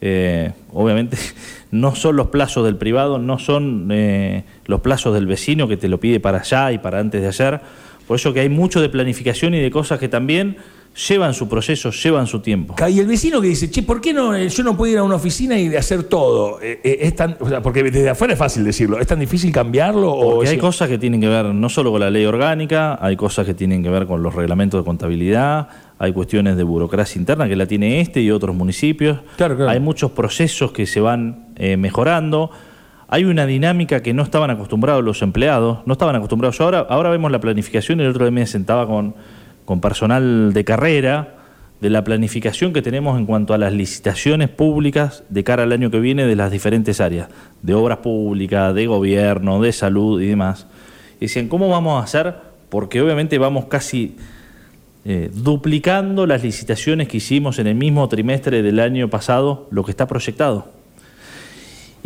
eh, 0.00 0.52
obviamente 0.72 1.18
no 1.70 1.94
son 1.94 2.16
los 2.16 2.28
plazos 2.28 2.64
del 2.64 2.76
privado, 2.76 3.18
no 3.18 3.38
son 3.38 3.88
eh, 3.92 4.44
los 4.64 4.80
plazos 4.80 5.12
del 5.12 5.26
vecino 5.26 5.68
que 5.68 5.76
te 5.76 5.86
lo 5.88 6.00
pide 6.00 6.18
para 6.18 6.38
allá 6.38 6.72
y 6.72 6.78
para 6.78 6.98
antes 6.98 7.20
de 7.20 7.28
ayer. 7.28 7.60
Por 8.06 8.16
eso 8.16 8.32
que 8.32 8.40
hay 8.40 8.48
mucho 8.48 8.80
de 8.80 8.88
planificación 8.88 9.52
y 9.54 9.60
de 9.60 9.70
cosas 9.70 9.98
que 9.98 10.08
también 10.08 10.56
llevan 10.94 11.34
su 11.34 11.48
proceso, 11.48 11.90
llevan 11.90 12.26
su 12.26 12.40
tiempo. 12.40 12.74
Y 12.88 13.00
el 13.00 13.06
vecino 13.06 13.40
que 13.40 13.48
dice, 13.48 13.70
che, 13.70 13.82
¿por 13.82 14.00
qué 14.00 14.12
no, 14.12 14.34
eh, 14.34 14.48
yo 14.48 14.62
no 14.62 14.76
puedo 14.76 14.92
ir 14.92 14.98
a 14.98 15.02
una 15.02 15.16
oficina 15.16 15.58
y 15.58 15.74
hacer 15.74 16.04
todo? 16.04 16.60
Eh, 16.62 16.80
eh, 16.84 16.98
es 17.00 17.16
tan, 17.16 17.36
o 17.40 17.48
sea, 17.48 17.60
porque 17.62 17.82
desde 17.82 18.10
afuera 18.10 18.34
es 18.34 18.38
fácil 18.38 18.64
decirlo. 18.64 18.98
¿Es 19.00 19.06
tan 19.06 19.18
difícil 19.18 19.50
cambiarlo? 19.52 20.14
Porque 20.14 20.50
hay 20.50 20.58
cosas 20.58 20.88
que 20.88 20.98
tienen 20.98 21.20
que 21.20 21.28
ver 21.28 21.46
no 21.46 21.68
solo 21.68 21.90
con 21.90 22.00
la 22.00 22.10
ley 22.10 22.24
orgánica, 22.24 22.98
hay 23.00 23.16
cosas 23.16 23.44
que 23.44 23.54
tienen 23.54 23.82
que 23.82 23.90
ver 23.90 24.06
con 24.06 24.22
los 24.22 24.34
reglamentos 24.34 24.80
de 24.80 24.84
contabilidad, 24.84 25.68
hay 25.98 26.12
cuestiones 26.12 26.56
de 26.56 26.62
burocracia 26.62 27.18
interna 27.18 27.48
que 27.48 27.56
la 27.56 27.66
tiene 27.66 28.00
este 28.00 28.20
y 28.20 28.30
otros 28.30 28.54
municipios. 28.54 29.18
Claro, 29.36 29.56
claro. 29.56 29.70
Hay 29.70 29.80
muchos 29.80 30.12
procesos 30.12 30.72
que 30.72 30.86
se 30.86 31.00
van 31.00 31.48
eh, 31.56 31.76
mejorando. 31.76 32.50
Hay 33.08 33.24
una 33.24 33.46
dinámica 33.46 34.02
que 34.02 34.14
no 34.14 34.22
estaban 34.22 34.50
acostumbrados 34.50 35.04
los 35.04 35.22
empleados, 35.22 35.78
no 35.86 35.92
estaban 35.92 36.16
acostumbrados. 36.16 36.58
Yo 36.58 36.64
ahora, 36.64 36.86
ahora 36.88 37.10
vemos 37.10 37.30
la 37.30 37.40
planificación 37.40 38.00
y 38.00 38.04
el 38.04 38.10
otro 38.10 38.24
día 38.24 38.32
me 38.32 38.46
sentaba 38.46 38.86
con, 38.86 39.14
con 39.64 39.80
personal 39.80 40.52
de 40.52 40.64
carrera 40.64 41.34
de 41.80 41.90
la 41.90 42.04
planificación 42.04 42.72
que 42.72 42.82
tenemos 42.82 43.18
en 43.18 43.26
cuanto 43.26 43.52
a 43.52 43.58
las 43.58 43.72
licitaciones 43.72 44.48
públicas 44.48 45.22
de 45.28 45.44
cara 45.44 45.64
al 45.64 45.72
año 45.72 45.90
que 45.90 46.00
viene 46.00 46.24
de 46.26 46.36
las 46.36 46.50
diferentes 46.50 47.00
áreas, 47.00 47.28
de 47.62 47.74
obras 47.74 47.98
públicas, 47.98 48.74
de 48.74 48.86
gobierno, 48.86 49.60
de 49.60 49.72
salud 49.72 50.22
y 50.22 50.28
demás. 50.28 50.66
Y 51.18 51.26
decían, 51.26 51.48
¿cómo 51.48 51.68
vamos 51.68 52.00
a 52.00 52.04
hacer? 52.04 52.34
Porque 52.70 53.02
obviamente 53.02 53.38
vamos 53.38 53.66
casi 53.66 54.16
eh, 55.04 55.30
duplicando 55.34 56.26
las 56.26 56.42
licitaciones 56.42 57.08
que 57.08 57.18
hicimos 57.18 57.58
en 57.58 57.66
el 57.66 57.74
mismo 57.74 58.08
trimestre 58.08 58.62
del 58.62 58.80
año 58.80 59.10
pasado, 59.10 59.68
lo 59.70 59.84
que 59.84 59.90
está 59.90 60.06
proyectado. 60.06 60.68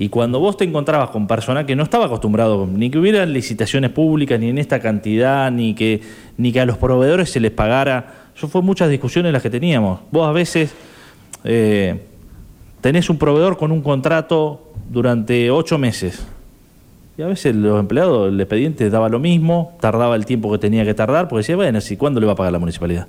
Y 0.00 0.10
cuando 0.10 0.38
vos 0.38 0.56
te 0.56 0.64
encontrabas 0.64 1.10
con 1.10 1.26
personal 1.26 1.66
que 1.66 1.74
no 1.74 1.82
estaba 1.82 2.06
acostumbrado, 2.06 2.68
ni 2.68 2.88
que 2.88 2.98
hubieran 2.98 3.32
licitaciones 3.32 3.90
públicas, 3.90 4.38
ni 4.38 4.48
en 4.48 4.58
esta 4.58 4.78
cantidad, 4.78 5.50
ni 5.50 5.74
que, 5.74 6.00
ni 6.36 6.52
que 6.52 6.60
a 6.60 6.66
los 6.66 6.78
proveedores 6.78 7.30
se 7.30 7.40
les 7.40 7.50
pagara, 7.50 8.14
eso 8.34 8.46
fue 8.46 8.62
muchas 8.62 8.90
discusiones 8.90 9.32
las 9.32 9.42
que 9.42 9.50
teníamos. 9.50 9.98
Vos 10.12 10.28
a 10.28 10.30
veces 10.30 10.72
eh, 11.42 12.00
tenés 12.80 13.10
un 13.10 13.18
proveedor 13.18 13.58
con 13.58 13.72
un 13.72 13.82
contrato 13.82 14.72
durante 14.88 15.50
ocho 15.50 15.78
meses. 15.78 16.24
Y 17.16 17.22
a 17.22 17.26
veces 17.26 17.56
los 17.56 17.80
empleados, 17.80 18.28
el 18.28 18.40
expediente 18.40 18.90
daba 18.90 19.08
lo 19.08 19.18
mismo, 19.18 19.76
tardaba 19.80 20.14
el 20.14 20.24
tiempo 20.24 20.52
que 20.52 20.58
tenía 20.58 20.84
que 20.84 20.94
tardar, 20.94 21.26
porque 21.26 21.40
decía, 21.40 21.56
bueno, 21.56 21.80
¿y 21.90 21.96
cuándo 21.96 22.20
le 22.20 22.26
va 22.26 22.34
a 22.34 22.36
pagar 22.36 22.52
la 22.52 22.60
municipalidad? 22.60 23.08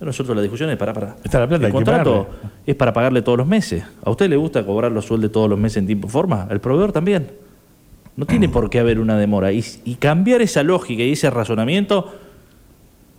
Nosotros 0.00 0.34
la 0.34 0.42
discusión 0.42 0.70
es 0.70 0.78
para, 0.78 0.94
para. 0.94 1.16
Está 1.22 1.40
la 1.40 1.48
plata, 1.48 1.64
hay 1.64 1.68
el 1.68 1.72
contrato 1.72 2.26
pagarle. 2.26 2.50
es 2.66 2.74
para 2.74 2.92
pagarle 2.92 3.22
todos 3.22 3.38
los 3.38 3.46
meses. 3.46 3.84
¿A 4.02 4.10
usted 4.10 4.30
le 4.30 4.36
gusta 4.36 4.64
cobrar 4.64 4.90
los 4.90 5.04
sueldos 5.04 5.30
todos 5.30 5.48
los 5.48 5.58
meses 5.58 5.78
en 5.78 5.86
tiempo 5.86 6.08
y 6.08 6.10
forma? 6.10 6.48
El 6.50 6.60
proveedor 6.60 6.92
también. 6.92 7.30
No 8.16 8.26
tiene 8.26 8.48
por 8.48 8.70
qué 8.70 8.80
haber 8.80 8.98
una 8.98 9.18
demora. 9.18 9.52
Y, 9.52 9.62
y 9.84 9.96
cambiar 9.96 10.40
esa 10.40 10.62
lógica 10.62 11.02
y 11.02 11.12
ese 11.12 11.28
razonamiento 11.30 12.14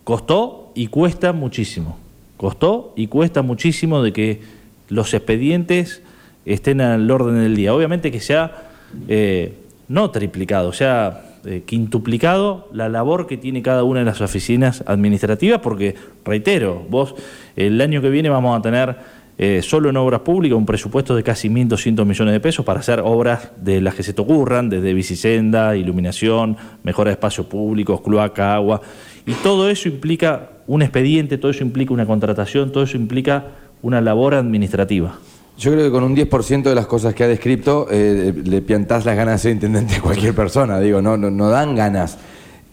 costó 0.04 0.72
y 0.74 0.88
cuesta 0.88 1.34
muchísimo. 1.34 1.98
Costó 2.38 2.94
y 2.96 3.08
cuesta 3.08 3.44
muchísimo 3.44 4.02
de 4.02 4.12
que 4.12 4.42
los 4.90 5.14
expedientes 5.14 6.02
estén 6.46 6.82
al 6.82 7.10
orden 7.10 7.36
del 7.36 7.56
día. 7.56 7.74
Obviamente 7.74 8.12
que 8.12 8.20
sea 8.20 8.70
eh, 9.08 9.54
no 9.88 10.10
triplicado, 10.12 10.74
sea 10.74 11.31
eh, 11.46 11.64
quintuplicado 11.66 12.70
la 12.72 12.90
labor 12.90 13.28
que 13.28 13.38
tiene 13.38 13.62
cada 13.62 13.84
una 13.84 14.00
de 14.00 14.06
las 14.06 14.22
oficinas 14.22 14.84
administrativas, 14.86 15.60
porque, 15.60 15.96
reitero, 16.24 16.86
vos 16.90 17.16
el 17.56 17.80
año 17.82 18.02
que 18.02 18.10
viene 18.10 18.30
vamos 18.30 18.58
a 18.58 18.62
tener 18.62 18.98
eh, 19.38 19.62
solo 19.64 19.90
en 19.90 19.98
obras 19.98 20.22
públicas 20.22 20.56
un 20.56 20.68
presupuesto 20.68 21.16
de 21.16 21.24
casi 21.24 21.50
1.200 21.50 22.06
millones 22.06 22.34
de 22.34 22.40
pesos 22.40 22.64
para 22.64 22.80
hacer 22.82 23.02
obras 23.04 23.52
de 23.58 23.82
las 23.82 23.96
que 23.96 24.04
se 24.04 24.14
te 24.14 24.22
ocurran, 24.22 24.70
desde 24.70 24.94
bicisenda, 24.94 25.76
iluminación, 25.76 26.58
mejora 26.84 27.10
de 27.10 27.14
espacios 27.14 27.48
públicos, 27.48 28.02
cloaca, 28.02 28.54
agua. 28.54 28.82
Y 29.26 29.34
todo 29.34 29.70
eso 29.70 29.90
implica 29.90 30.50
un 30.68 30.84
expediente, 30.84 31.40
todo 31.40 31.50
eso 31.50 31.64
implica 31.64 31.92
una 31.92 32.06
contratación, 32.06 32.72
todo 32.72 32.84
eso 32.84 32.98
implica 32.98 33.46
una 33.82 34.00
labor 34.00 34.36
administrativa. 34.36 35.18
Yo 35.62 35.72
creo 35.72 35.84
que 35.86 35.92
con 35.92 36.04
un 36.04 36.16
10% 36.16 36.64
de 36.64 36.74
las 36.74 36.88
cosas 36.88 37.14
que 37.14 37.24
ha 37.24 37.28
descrito 37.28 37.86
eh, 37.92 38.34
le 38.46 38.64
piantás 38.64 39.06
las 39.06 39.16
ganas 39.16 39.36
de 39.36 39.38
ser 39.44 39.52
intendente 39.52 39.94
a 39.98 40.02
cualquier 40.02 40.34
persona. 40.34 40.80
Digo, 40.80 41.04
no, 41.04 41.18
no, 41.18 41.30
no 41.30 41.50
dan 41.52 41.76
ganas. 41.76 42.18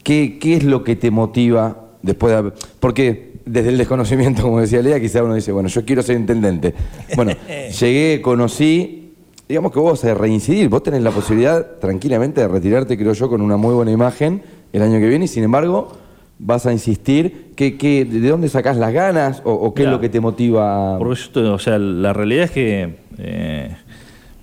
¿Qué, 0.03 0.39
¿Qué 0.41 0.55
es 0.57 0.65
lo 0.65 0.83
que 0.85 0.97
te 0.97 1.11
motiva 1.11 1.89
después 2.01 2.33
de 2.33 2.39
haber- 2.39 2.53
Porque 2.81 3.33
desde 3.45 3.69
el 3.69 3.77
desconocimiento, 3.77 4.41
como 4.41 4.59
decía 4.63 4.81
Lea, 4.81 4.99
quizá 5.01 5.23
uno 5.23 5.35
dice, 5.35 5.53
bueno, 5.53 5.69
yo 5.69 5.85
quiero 5.85 6.01
ser 6.01 6.17
intendente. 6.17 6.73
Bueno, 7.15 7.33
llegué, 7.79 8.23
conocí, 8.23 9.13
digamos 9.47 9.71
que 9.71 9.81
vos 9.81 10.03
a 10.07 10.15
reincidir, 10.15 10.71
vos 10.71 10.83
tenés 10.83 11.03
la 11.03 11.11
posibilidad 11.11 11.79
tranquilamente 11.81 12.41
de 12.41 12.49
retirarte, 12.49 12.97
creo 12.97 13.13
yo, 13.13 13.29
con 13.29 13.43
una 13.43 13.59
muy 13.59 13.75
buena 13.75 13.91
imagen 13.91 14.41
el 14.73 14.81
año 14.81 14.99
que 14.99 15.09
viene 15.11 15.27
y 15.27 15.29
sin 15.29 15.45
embargo 15.45 15.93
vas 16.39 16.67
a 16.67 16.73
insistir. 16.73 17.53
¿Qué, 17.57 17.77
qué, 17.77 18.05
¿De 18.05 18.29
dónde 18.29 18.49
sacás 18.49 18.77
las 18.77 18.93
ganas 18.93 19.43
o, 19.45 19.53
o 19.53 19.75
qué 19.75 19.83
es 19.83 19.89
lo 19.89 20.01
que 20.01 20.09
te 20.09 20.21
motiva? 20.21 20.97
Porque 20.99 21.21
yo 21.35 21.55
o 21.55 21.59
sea, 21.59 21.79
la 21.79 22.13
realidad 22.13 22.45
es 22.45 22.51
que 22.53 22.97
eh, 23.19 23.77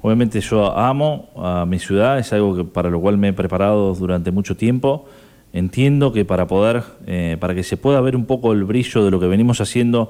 obviamente 0.01 0.39
yo 0.41 0.77
amo 0.77 1.29
a 1.37 1.65
mi 1.65 1.79
ciudad, 1.79 2.19
es 2.19 2.31
algo 2.33 2.55
que, 2.55 2.63
para 2.65 2.89
lo 2.89 2.99
cual 2.99 3.17
me 3.17 3.29
he 3.29 3.33
preparado 3.33 3.93
durante 3.95 4.31
mucho 4.31 4.55
tiempo. 4.57 5.05
Entiendo 5.53 6.11
que 6.11 6.25
para 6.25 6.47
poder, 6.47 6.83
eh, 7.07 7.37
para 7.39 7.55
que 7.55 7.63
se 7.63 7.77
pueda 7.77 8.01
ver 8.01 8.17
un 8.17 8.25
poco 8.25 8.51
el 8.51 8.65
brillo 8.65 9.05
de 9.05 9.11
lo 9.11 9.21
que 9.21 9.27
venimos 9.27 9.61
haciendo, 9.61 10.09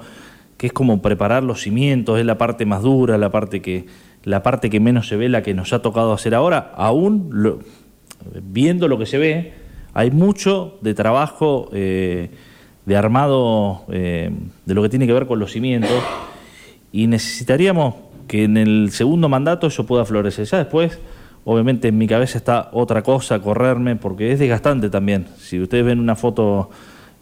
que 0.57 0.67
es 0.67 0.73
como 0.73 1.03
preparar 1.03 1.43
los 1.43 1.61
cimientos, 1.61 2.17
es 2.19 2.25
la 2.25 2.39
parte 2.39 2.65
más 2.65 2.81
dura, 2.81 3.19
la 3.19 3.29
parte 3.29 3.61
que, 3.61 3.85
la 4.23 4.41
parte 4.41 4.71
que 4.71 4.79
menos 4.79 5.07
se 5.07 5.17
ve, 5.17 5.29
la 5.29 5.43
que 5.43 5.53
nos 5.53 5.71
ha 5.71 5.83
tocado 5.83 6.13
hacer 6.13 6.33
ahora, 6.33 6.71
aún 6.75 7.29
lo- 7.31 7.59
viendo 8.41 8.87
lo 8.87 8.97
que 8.97 9.05
se 9.05 9.19
ve, 9.19 9.53
hay 9.95 10.11
mucho 10.11 10.77
de 10.81 10.93
trabajo 10.93 11.69
eh, 11.73 12.29
de 12.85 12.95
armado 12.95 13.85
eh, 13.91 14.29
de 14.65 14.73
lo 14.75 14.83
que 14.83 14.89
tiene 14.89 15.07
que 15.07 15.13
ver 15.13 15.25
con 15.25 15.39
los 15.39 15.51
cimientos 15.51 16.03
y 16.91 17.07
necesitaríamos 17.07 17.95
que 18.27 18.43
en 18.43 18.57
el 18.57 18.91
segundo 18.91 19.27
mandato 19.29 19.65
eso 19.67 19.85
pueda 19.87 20.05
florecer. 20.05 20.45
Ya 20.45 20.59
después, 20.59 20.99
obviamente 21.45 21.87
en 21.87 21.97
mi 21.97 22.07
cabeza 22.07 22.37
está 22.37 22.69
otra 22.73 23.01
cosa, 23.01 23.39
correrme, 23.39 23.95
porque 23.95 24.31
es 24.31 24.39
desgastante 24.39 24.89
también. 24.89 25.25
Si 25.39 25.59
ustedes 25.59 25.83
ven 25.85 25.99
una 25.99 26.15
foto 26.15 26.69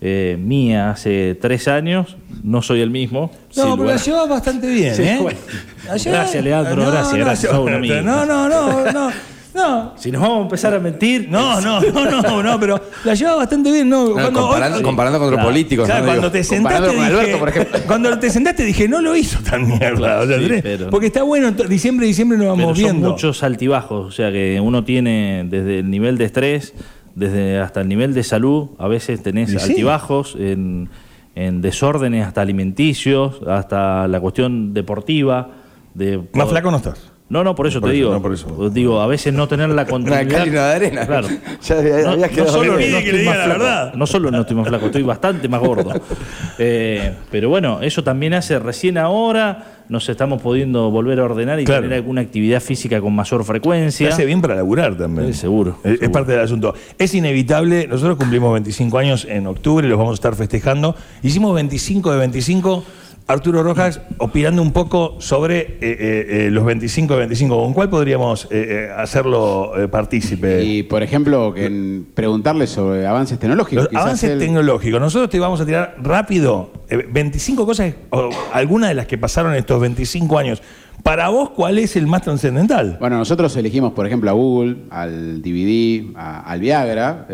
eh, 0.02 0.38
mía 0.40 0.92
hace 0.92 1.36
tres 1.40 1.68
años, 1.70 2.18
no 2.44 2.62
soy 2.62 2.82
el 2.82 2.90
mismo. 2.90 3.32
No, 3.56 3.78
pero 3.78 3.88
la 3.90 3.96
a- 3.96 3.98
llevas 3.98 4.28
bastante 4.30 4.68
bien, 4.70 4.96
Sí, 4.96 5.04
¿eh? 5.04 5.18
bueno. 5.22 5.40
La 5.86 5.96
llevas- 5.98 6.06
Gracias, 6.20 6.44
Leandro, 6.44 6.92
gracias, 6.92 7.16
gracias, 7.16 7.52
sos 7.52 7.66
un 7.66 7.74
amigo. 7.74 8.02
No, 8.02 8.26
no, 8.26 8.50
no, 8.50 8.92
no, 8.92 9.10
no. 9.56 9.94
Si 9.98 10.12
nos 10.12 10.22
vamos 10.22 10.40
a 10.40 10.42
empezar 10.44 10.74
a 10.74 10.80
mentir, 10.80 11.28
No, 11.30 11.62
no, 11.62 11.80
no, 11.82 12.22
no, 12.22 12.44
no, 12.44 12.60
pero 12.60 12.80
la 13.04 13.14
llevaba 13.14 13.38
bastante 13.38 13.72
bien, 13.72 13.88
¿no? 13.90 14.10
No, 14.10 14.32
comparando, 14.34 14.78
hoy- 14.78 14.84
comparando 14.84 15.20
con 15.20 15.28
otros 15.28 15.38
Claro, 15.40 15.50
políticos. 15.50 15.86
Claro, 15.86 16.02
¿no? 16.02 16.06
cuando 16.08 16.22
Digo, 16.30 16.32
te 16.32 16.44
sentaste 16.44 16.90
dije, 16.90 17.04
Alberto, 17.06 17.40
por 17.40 17.50
ejemplo. 17.50 17.80
cuando 17.88 18.20
te 18.20 18.30
sentaste 18.30 18.64
dije, 18.66 18.88
no 18.88 19.02
lo 19.02 19.16
hizo 19.16 19.40
tan 19.42 19.68
mierda. 19.68 20.22
o 20.22 20.28
sea, 20.28 20.38
Sí, 20.40 20.46
tenés- 20.46 20.62
pero- 20.64 20.90
porque 20.90 21.08
está 21.08 21.24
bueno, 21.24 21.52
diciembre, 21.52 22.08
diciembre 22.08 22.38
nos 22.38 22.46
Pero 22.46 22.58
vamos 22.58 22.78
son 22.80 22.84
viendo. 22.92 23.10
muchos 23.12 23.44
altibajos, 23.44 24.08
o 24.08 24.12
sea 24.12 24.32
que 24.32 24.60
uno 24.62 24.84
tiene 24.84 25.46
desde 25.50 25.80
el 25.80 25.90
nivel 25.90 26.18
de 26.18 26.26
estrés, 26.26 26.74
desde 27.16 27.60
hasta 27.60 27.82
el 27.82 27.88
nivel 27.88 28.14
de 28.16 28.24
salud, 28.24 28.70
a 28.80 28.88
veces 28.88 29.22
tenés 29.22 29.52
sí. 29.52 29.58
altibajos 29.60 30.36
en, 30.40 30.90
en 31.36 31.62
desórdenes 31.62 32.26
hasta 32.26 32.42
alimenticios, 32.42 33.40
hasta 33.48 34.08
la 34.08 34.20
cuestión 34.20 34.74
deportiva. 34.74 35.50
De 35.94 36.20
Más 36.34 36.50
flaco 36.50 36.72
no 36.72 36.78
estás. 36.78 37.12
No, 37.34 37.44
no, 37.44 37.56
por 37.56 37.66
eso 37.68 37.82
Por 37.82 37.90
te 37.90 37.96
eso, 37.96 38.04
digo. 38.06 38.14
no, 38.14 38.22
por 38.22 38.34
eso. 38.34 38.70
Digo, 38.70 39.02
a 39.02 39.08
veces 39.08 39.34
no 39.34 39.48
tener 39.48 39.70
la 39.70 39.86
continuidad. 39.88 40.46
y 40.46 40.50
una 40.50 40.68
de 40.68 40.76
arena. 40.76 41.06
Claro. 41.08 41.28
Ya 41.64 41.78
había- 41.80 42.02
No, 42.04 42.16
no 42.16 42.48
solo 42.48 42.78
bien. 42.78 42.92
no 42.92 42.98
que 43.00 43.04
le 43.04 43.10
estoy 43.10 43.20
diga 43.20 43.32
más 43.32 43.40
la 43.40 43.48
verdad. 43.48 43.94
no 43.96 44.06
solo 44.08 44.30
no 44.32 44.42
estoy 44.42 44.56
más 44.56 44.68
flaco, 44.68 44.86
estoy 44.86 45.02
bastante 45.04 45.48
más 45.50 45.60
gordo. 45.62 45.92
Eh, 46.60 47.14
pero 47.32 47.50
bueno, 47.50 47.82
eso 47.82 48.04
también 48.04 48.36
hace 48.36 48.60
recién 48.60 48.98
ahora 49.00 49.66
nos 49.90 50.08
estamos 50.08 50.40
pudiendo 50.42 50.92
volver 50.92 51.20
a 51.20 51.24
ordenar 51.26 51.60
y 51.60 51.66
Claro. 51.66 51.82
tener 51.82 51.98
alguna 51.98 52.22
actividad 52.22 52.62
física 52.62 53.02
con 53.02 53.14
mayor 53.16 53.44
frecuencia. 53.44 54.10
hace 54.10 54.26
bien 54.26 54.40
para 54.42 54.56
laburar 54.56 54.96
también. 54.96 55.34
Sí, 55.34 55.40
seguro, 55.42 55.78
Es, 55.84 56.08
parte 56.10 56.32
del 56.34 56.42
asunto. 56.42 56.74
Es 57.00 57.14
inevitable, 57.16 57.88
nosotros 57.88 58.18
cumplimos 58.18 58.54
25 58.54 58.98
años 59.00 59.26
en 59.30 59.48
octubre, 59.48 59.88
los 59.88 59.98
vamos 59.98 60.12
a 60.12 60.16
estar 60.16 60.36
festejando. 60.36 60.96
Hicimos 61.24 61.56
25 61.56 62.12
de 62.12 62.18
25 62.20 62.84
Arturo 63.26 63.64
Rojas 63.64 64.02
opinando 64.18 64.62
un 64.62 64.74
poco 64.74 65.16
sobre 65.20 65.60
eh, 65.60 65.78
eh, 65.82 66.26
eh, 66.30 66.50
los 66.52 66.66
25 66.66 67.16
25. 67.16 67.56
¿Con 67.64 67.74
cuál 67.74 67.90
podríamos 67.90 68.50
hacerlo 68.98 69.72
partícipe? 69.92 70.64
Y, 70.64 70.84
por 70.84 71.04
ejemplo, 71.04 71.54
que 71.54 72.02
preguntarle 72.14 72.68
sobre 72.68 73.08
avances 73.08 73.40
tecnológicos. 73.40 73.88
Los 73.92 74.02
avances 74.02 74.38
tecnológicos. 74.38 75.00
Nosotros 75.00 75.30
te 75.30 75.40
vamos 75.40 75.62
a 75.62 75.66
tirar 75.66 75.96
rápido 76.02 76.72
eh, 76.90 77.08
25 77.10 77.66
cosas, 77.66 77.94
o 78.10 78.30
algunas 78.52 78.90
de 78.90 78.96
las 78.96 79.08
que 79.08 79.18
pasaron 79.18 79.56
estos 79.56 79.80
25 79.80 80.38
años. 80.38 80.62
Para 81.02 81.30
vos, 81.30 81.50
¿cuál 81.52 81.80
es 81.80 81.96
el 81.96 82.08
más 82.08 82.22
trascendental? 82.22 82.98
Bueno, 83.00 83.18
nosotros 83.18 83.56
elegimos, 83.58 83.94
por 83.94 84.06
ejemplo, 84.06 84.30
a 84.30 84.34
Google, 84.34 84.76
al 84.90 85.42
DVD, 85.42 86.12
a- 86.16 86.42
al 86.42 86.60
Viagra. 86.60 87.28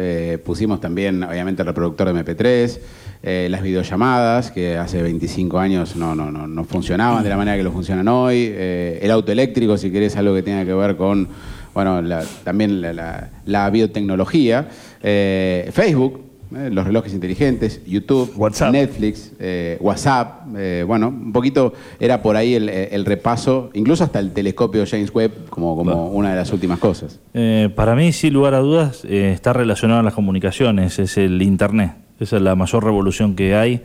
pusimos 0.45 0.79
también, 0.79 1.23
obviamente, 1.23 1.61
el 1.63 1.67
reproductor 1.67 2.07
de 2.07 2.13
MP3, 2.23 2.79
eh, 3.22 3.47
las 3.49 3.61
videollamadas, 3.61 4.51
que 4.51 4.78
hace 4.78 5.01
25 5.01 5.59
años 5.59 5.95
no, 5.95 6.15
no, 6.15 6.32
no, 6.32 6.47
no 6.47 6.63
funcionaban 6.63 7.24
de 7.24 7.30
la 7.30 7.38
manera 7.38 7.57
que 7.57 7.63
lo 7.63 7.72
funcionan 7.72 8.07
hoy. 8.07 8.47
eh, 8.51 8.99
el 9.01 9.11
auto 9.11 9.32
eléctrico, 9.32 9.78
si 9.78 9.91
querés, 9.91 10.15
algo 10.15 10.34
que 10.36 10.43
tenga 10.43 10.63
que 10.65 10.74
ver 10.74 10.95
con, 10.95 11.28
bueno, 11.74 12.01
la- 12.01 12.24
también 12.43 12.82
la, 12.82 12.93
la- 12.93 13.30
la 13.45 13.70
biotecnología. 13.70 14.67
eh, 15.03 15.70
Facebook. 15.74 16.22
eh, 16.55 16.70
los 16.72 16.84
relojes 16.84 17.13
inteligentes, 17.13 17.80
YouTube, 17.86 18.34
WhatsApp. 18.36 18.72
Netflix, 18.72 19.32
eh, 19.39 19.78
WhatsApp, 19.82 20.47
eh, 20.57 20.84
bueno, 20.88 21.09
un 21.09 21.32
poquito 21.32 21.74
era 21.99 22.24
por 22.24 22.36
ahí 22.36 22.55
el, 22.55 22.67
el 22.70 23.05
repaso, 23.05 23.70
incluso 23.76 24.03
hasta 24.03 24.17
el 24.17 24.32
telescopio 24.32 24.84
James 24.89 25.13
Webb 25.13 25.47
como, 25.51 25.76
como 25.76 26.07
una 26.07 26.32
de 26.32 26.38
las 26.38 26.51
últimas 26.51 26.80
cosas. 26.80 27.20
Eh, 27.36 27.70
para 27.76 27.93
mí, 27.95 28.11
sin 28.13 28.34
lugar 28.34 28.55
a 28.55 28.59
dudas, 28.61 29.05
eh, 29.07 29.32
está 29.32 29.53
relacionado 29.53 29.99
a 29.99 30.03
las 30.03 30.15
comunicaciones, 30.15 30.97
es 30.97 31.17
el 31.20 31.39
Internet. 31.43 31.91
Esa 32.20 32.36
es 32.38 32.41
la 32.41 32.55
mayor 32.55 32.84
revolución 32.84 33.36
que 33.36 33.55
hay, 33.55 33.82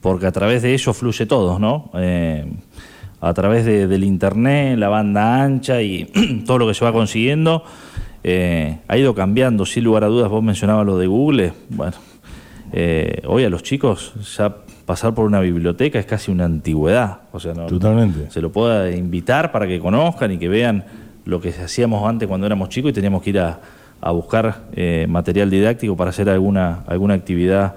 porque 0.00 0.26
a 0.26 0.32
través 0.32 0.62
de 0.62 0.74
eso 0.74 0.92
fluye 0.94 1.26
todo, 1.26 1.58
¿no? 1.58 1.90
Eh, 1.94 2.44
a 3.20 3.34
través 3.34 3.64
de- 3.64 3.86
del 3.86 4.04
Internet, 4.04 4.78
la 4.78 4.88
banda 4.88 5.42
ancha 5.42 5.82
y 5.82 6.04
todo 6.46 6.58
lo 6.58 6.66
que 6.68 6.74
se 6.74 6.84
va 6.84 6.92
consiguiendo, 6.92 7.64
eh, 8.24 8.78
ha 8.88 8.96
ido 8.98 9.14
cambiando, 9.14 9.64
sin 9.66 9.84
lugar 9.84 10.04
a 10.04 10.08
dudas. 10.08 10.28
Vos 10.30 10.42
mencionabas 10.42 10.86
lo 10.86 10.98
de 10.98 11.06
Google. 11.06 11.52
Bueno, 11.70 11.94
eh, 12.72 13.22
hoy 13.26 13.44
a 13.44 13.50
los 13.50 13.62
chicos 13.62 14.12
ya 14.36 14.54
pasar 14.86 15.14
por 15.14 15.24
una 15.24 15.40
biblioteca 15.40 15.98
es 15.98 16.06
casi 16.06 16.30
una 16.30 16.44
antigüedad. 16.46 17.20
O 17.32 17.40
sea, 17.40 17.54
no, 17.54 17.66
Totalmente. 17.66 18.30
se 18.30 18.40
lo 18.40 18.50
pueda 18.52 18.90
invitar 18.90 19.52
para 19.52 19.66
que 19.66 19.78
conozcan 19.80 20.32
y 20.32 20.38
que 20.38 20.48
vean 20.48 20.84
lo 21.24 21.40
que 21.40 21.50
hacíamos 21.50 22.08
antes 22.08 22.26
cuando 22.28 22.46
éramos 22.46 22.68
chicos 22.70 22.90
y 22.90 22.94
teníamos 22.94 23.22
que 23.22 23.30
ir 23.30 23.38
a, 23.38 23.60
a 24.00 24.10
buscar 24.12 24.64
eh, 24.72 25.06
material 25.08 25.50
didáctico 25.50 25.96
para 25.96 26.10
hacer 26.10 26.28
alguna, 26.28 26.84
alguna 26.86 27.14
actividad 27.14 27.74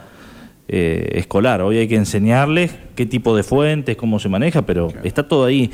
eh, 0.67 1.09
escolar. 1.15 1.61
Hoy 1.61 1.78
hay 1.78 1.88
que 1.88 1.95
enseñarles 1.95 2.74
qué 2.95 3.05
tipo 3.05 3.36
de 3.36 3.43
fuentes, 3.43 3.97
cómo 3.97 4.19
se 4.19 4.30
maneja, 4.30 4.61
pero 4.61 4.89
está 5.03 5.28
todo 5.28 5.45
ahí. 5.45 5.71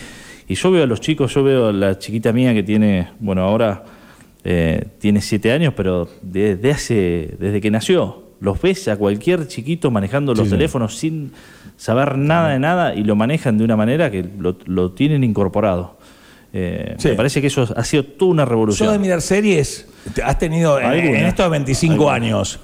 Y 0.47 0.56
yo 0.56 0.72
veo 0.72 0.84
a 0.84 0.88
los 0.88 1.00
chicos, 1.02 1.34
yo 1.36 1.43
veo 1.43 1.68
a 1.68 1.74
la 1.74 2.00
chiquita 2.00 2.34
mía 2.34 2.54
que 2.56 2.64
tiene, 2.64 3.10
bueno, 3.20 3.43
ahora 3.43 3.84
eh, 4.43 4.84
tiene 4.97 5.22
siete 5.22 5.52
años, 5.52 5.74
pero 5.78 6.10
desde 6.24 6.72
hace, 6.72 7.36
desde 7.39 7.62
que 7.62 7.70
nació, 7.70 8.24
los 8.39 8.60
ves 8.60 8.88
a 8.88 8.97
cualquier 8.97 9.47
chiquito 9.47 9.91
manejando 9.91 10.32
los 10.34 10.39
Sí, 10.39 10.45
sí. 10.45 10.52
teléfonos 10.52 10.95
sin 10.97 11.34
saber 11.78 12.18
nada 12.18 12.50
de 12.50 12.60
nada 12.60 12.95
y 12.95 13.04
lo 13.04 13.16
manejan 13.16 13.58
de 13.60 13.64
una 13.66 13.76
manera 13.76 14.10
que 14.10 14.26
lo, 14.39 14.58
lo 14.66 14.91
tienen 14.93 15.24
incorporado. 15.24 15.99
Eh, 16.52 16.95
Sí. 16.97 17.10
Me 17.10 17.16
parece 17.16 17.41
que 17.41 17.47
eso 17.47 17.68
ha 17.76 17.84
sido 17.84 18.04
toda 18.06 18.32
una 18.32 18.43
¿Sos 18.43 18.50
revolución. 18.50 18.91
de 18.93 19.00
mirar 19.00 19.22
series? 19.22 19.88
¿Te- 20.14 20.24
¿Has 20.24 20.39
tenido 20.39 20.80
en, 20.80 20.91
en 21.16 21.26
estos 21.26 21.50
25 21.50 21.93
Alguna. 21.93 22.14
años? 22.16 22.60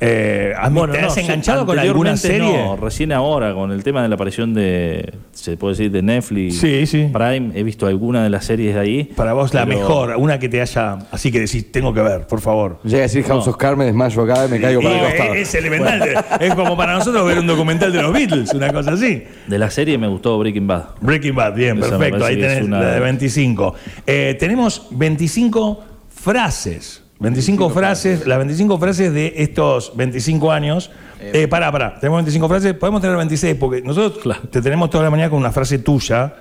Eh, 0.00 0.52
¿has- 0.58 0.72
Bueno, 0.72 0.92
¿Te 0.94 1.00
no, 1.02 1.08
has 1.08 1.16
enganchado 1.18 1.66
con 1.66 1.78
alguna 1.78 2.16
serie? 2.16 2.40
No, 2.40 2.76
recién 2.76 3.12
ahora, 3.12 3.52
con 3.54 3.70
el 3.72 3.82
tema 3.82 4.02
de 4.02 4.08
la 4.08 4.14
aparición 4.14 4.54
de, 4.54 5.12
se 5.32 5.56
puede 5.56 5.74
decir, 5.74 5.90
de 5.90 6.02
Netflix, 6.02 6.58
Sí, 6.58 6.86
sí. 6.86 7.08
Prime, 7.12 7.50
he 7.54 7.62
visto 7.62 7.86
alguna 7.86 8.22
de 8.22 8.30
las 8.30 8.44
series 8.44 8.74
de 8.74 8.80
ahí. 8.80 9.04
Para 9.04 9.32
vos 9.34 9.52
la 9.54 9.66
mejor, 9.66 10.14
una 10.16 10.38
que 10.38 10.48
te 10.48 10.60
haya... 10.60 10.98
Así 11.10 11.30
que 11.30 11.40
decís, 11.40 11.70
tengo 11.70 11.92
que 11.92 12.00
ver, 12.02 12.26
por 12.26 12.40
favor. 12.40 12.80
Llega 12.84 12.98
a 12.98 13.02
decir 13.02 13.24
House 13.24 13.44
No. 13.46 13.52
of 13.52 13.56
Cards, 13.58 13.76
me 13.78 13.84
desmayo 13.84 14.22
acá 14.22 14.46
y 14.46 14.48
me 14.50 14.60
caigo 14.60 14.80
Y, 14.80 14.84
para 14.84 14.96
el 14.96 15.04
costado. 15.16 15.34
es 15.34 15.54
elemental. 15.54 16.24
es 16.40 16.54
como 16.54 16.76
para 16.76 16.94
nosotros 16.94 17.26
ver 17.26 17.38
un 17.38 17.46
documental 17.46 17.92
de 17.92 18.02
los 18.02 18.12
Beatles, 18.12 18.52
una 18.54 18.72
cosa 18.72 18.92
así. 18.92 19.22
De 19.46 19.58
la 19.58 19.70
serie 19.70 19.98
me 19.98 20.08
gustó 20.08 20.38
Breaking 20.38 20.66
Bad. 20.66 20.84
Breaking 21.00 21.34
Bad, 21.34 21.54
bien, 21.54 21.78
Esa 21.78 21.90
perfecto. 21.98 22.24
Ahí 22.24 22.36
tenés 22.40 22.62
una- 22.64 22.80
la 22.80 22.90
de 22.94 23.00
25. 23.00 23.74
Eh, 24.06 24.36
tenemos 24.40 24.86
25 24.92 25.84
frases. 26.08 27.02
25 27.20 27.70
frases, 27.70 28.26
las 28.26 28.38
25 28.38 28.78
frases 28.78 29.12
de 29.12 29.34
estos 29.36 29.92
25 29.96 30.50
años. 30.50 30.90
Eh, 31.20 31.46
pará, 31.48 31.70
pará, 31.70 31.94
tenemos 32.00 32.18
25 32.18 32.48
frases, 32.48 32.74
podemos 32.74 33.02
tener 33.02 33.16
26, 33.16 33.56
porque 33.60 33.82
nosotros 33.82 34.22
Claro. 34.22 34.40
te 34.50 34.62
tenemos 34.62 34.88
toda 34.88 35.04
la 35.04 35.10
mañana 35.10 35.28
con 35.28 35.38
una 35.38 35.52
frase 35.52 35.78
tuya. 35.78 36.34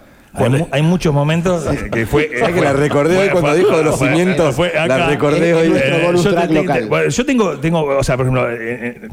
Hay, 0.71 0.83
muchos 0.83 1.11
momentos 1.13 1.65
eh, 1.65 1.89
que 1.91 2.05
fue. 2.05 2.29
¿Sabes 2.39 2.55
que 2.55 2.61
la 2.61 2.71
recordé 2.71 3.17
hoy 3.17 3.29
cuando 3.29 3.55
dijo 3.55 3.75
de 3.77 3.83
los 3.83 3.97
cimientos? 3.99 4.55
fue 4.55 4.71
La 4.73 5.07
recordé 5.07 5.53
hoy. 5.53 5.73
yo, 6.23 6.33
te- 6.35 6.47
te- 6.47 6.85
bueno, 6.85 7.09
yo 7.09 7.25
tengo, 7.25 7.57
tengo, 7.59 7.83
o 7.83 8.03
sea, 8.03 8.15
por 8.15 8.25
ejemplo, 8.27 8.49
eh, 8.49 8.55
eh, 8.59 9.07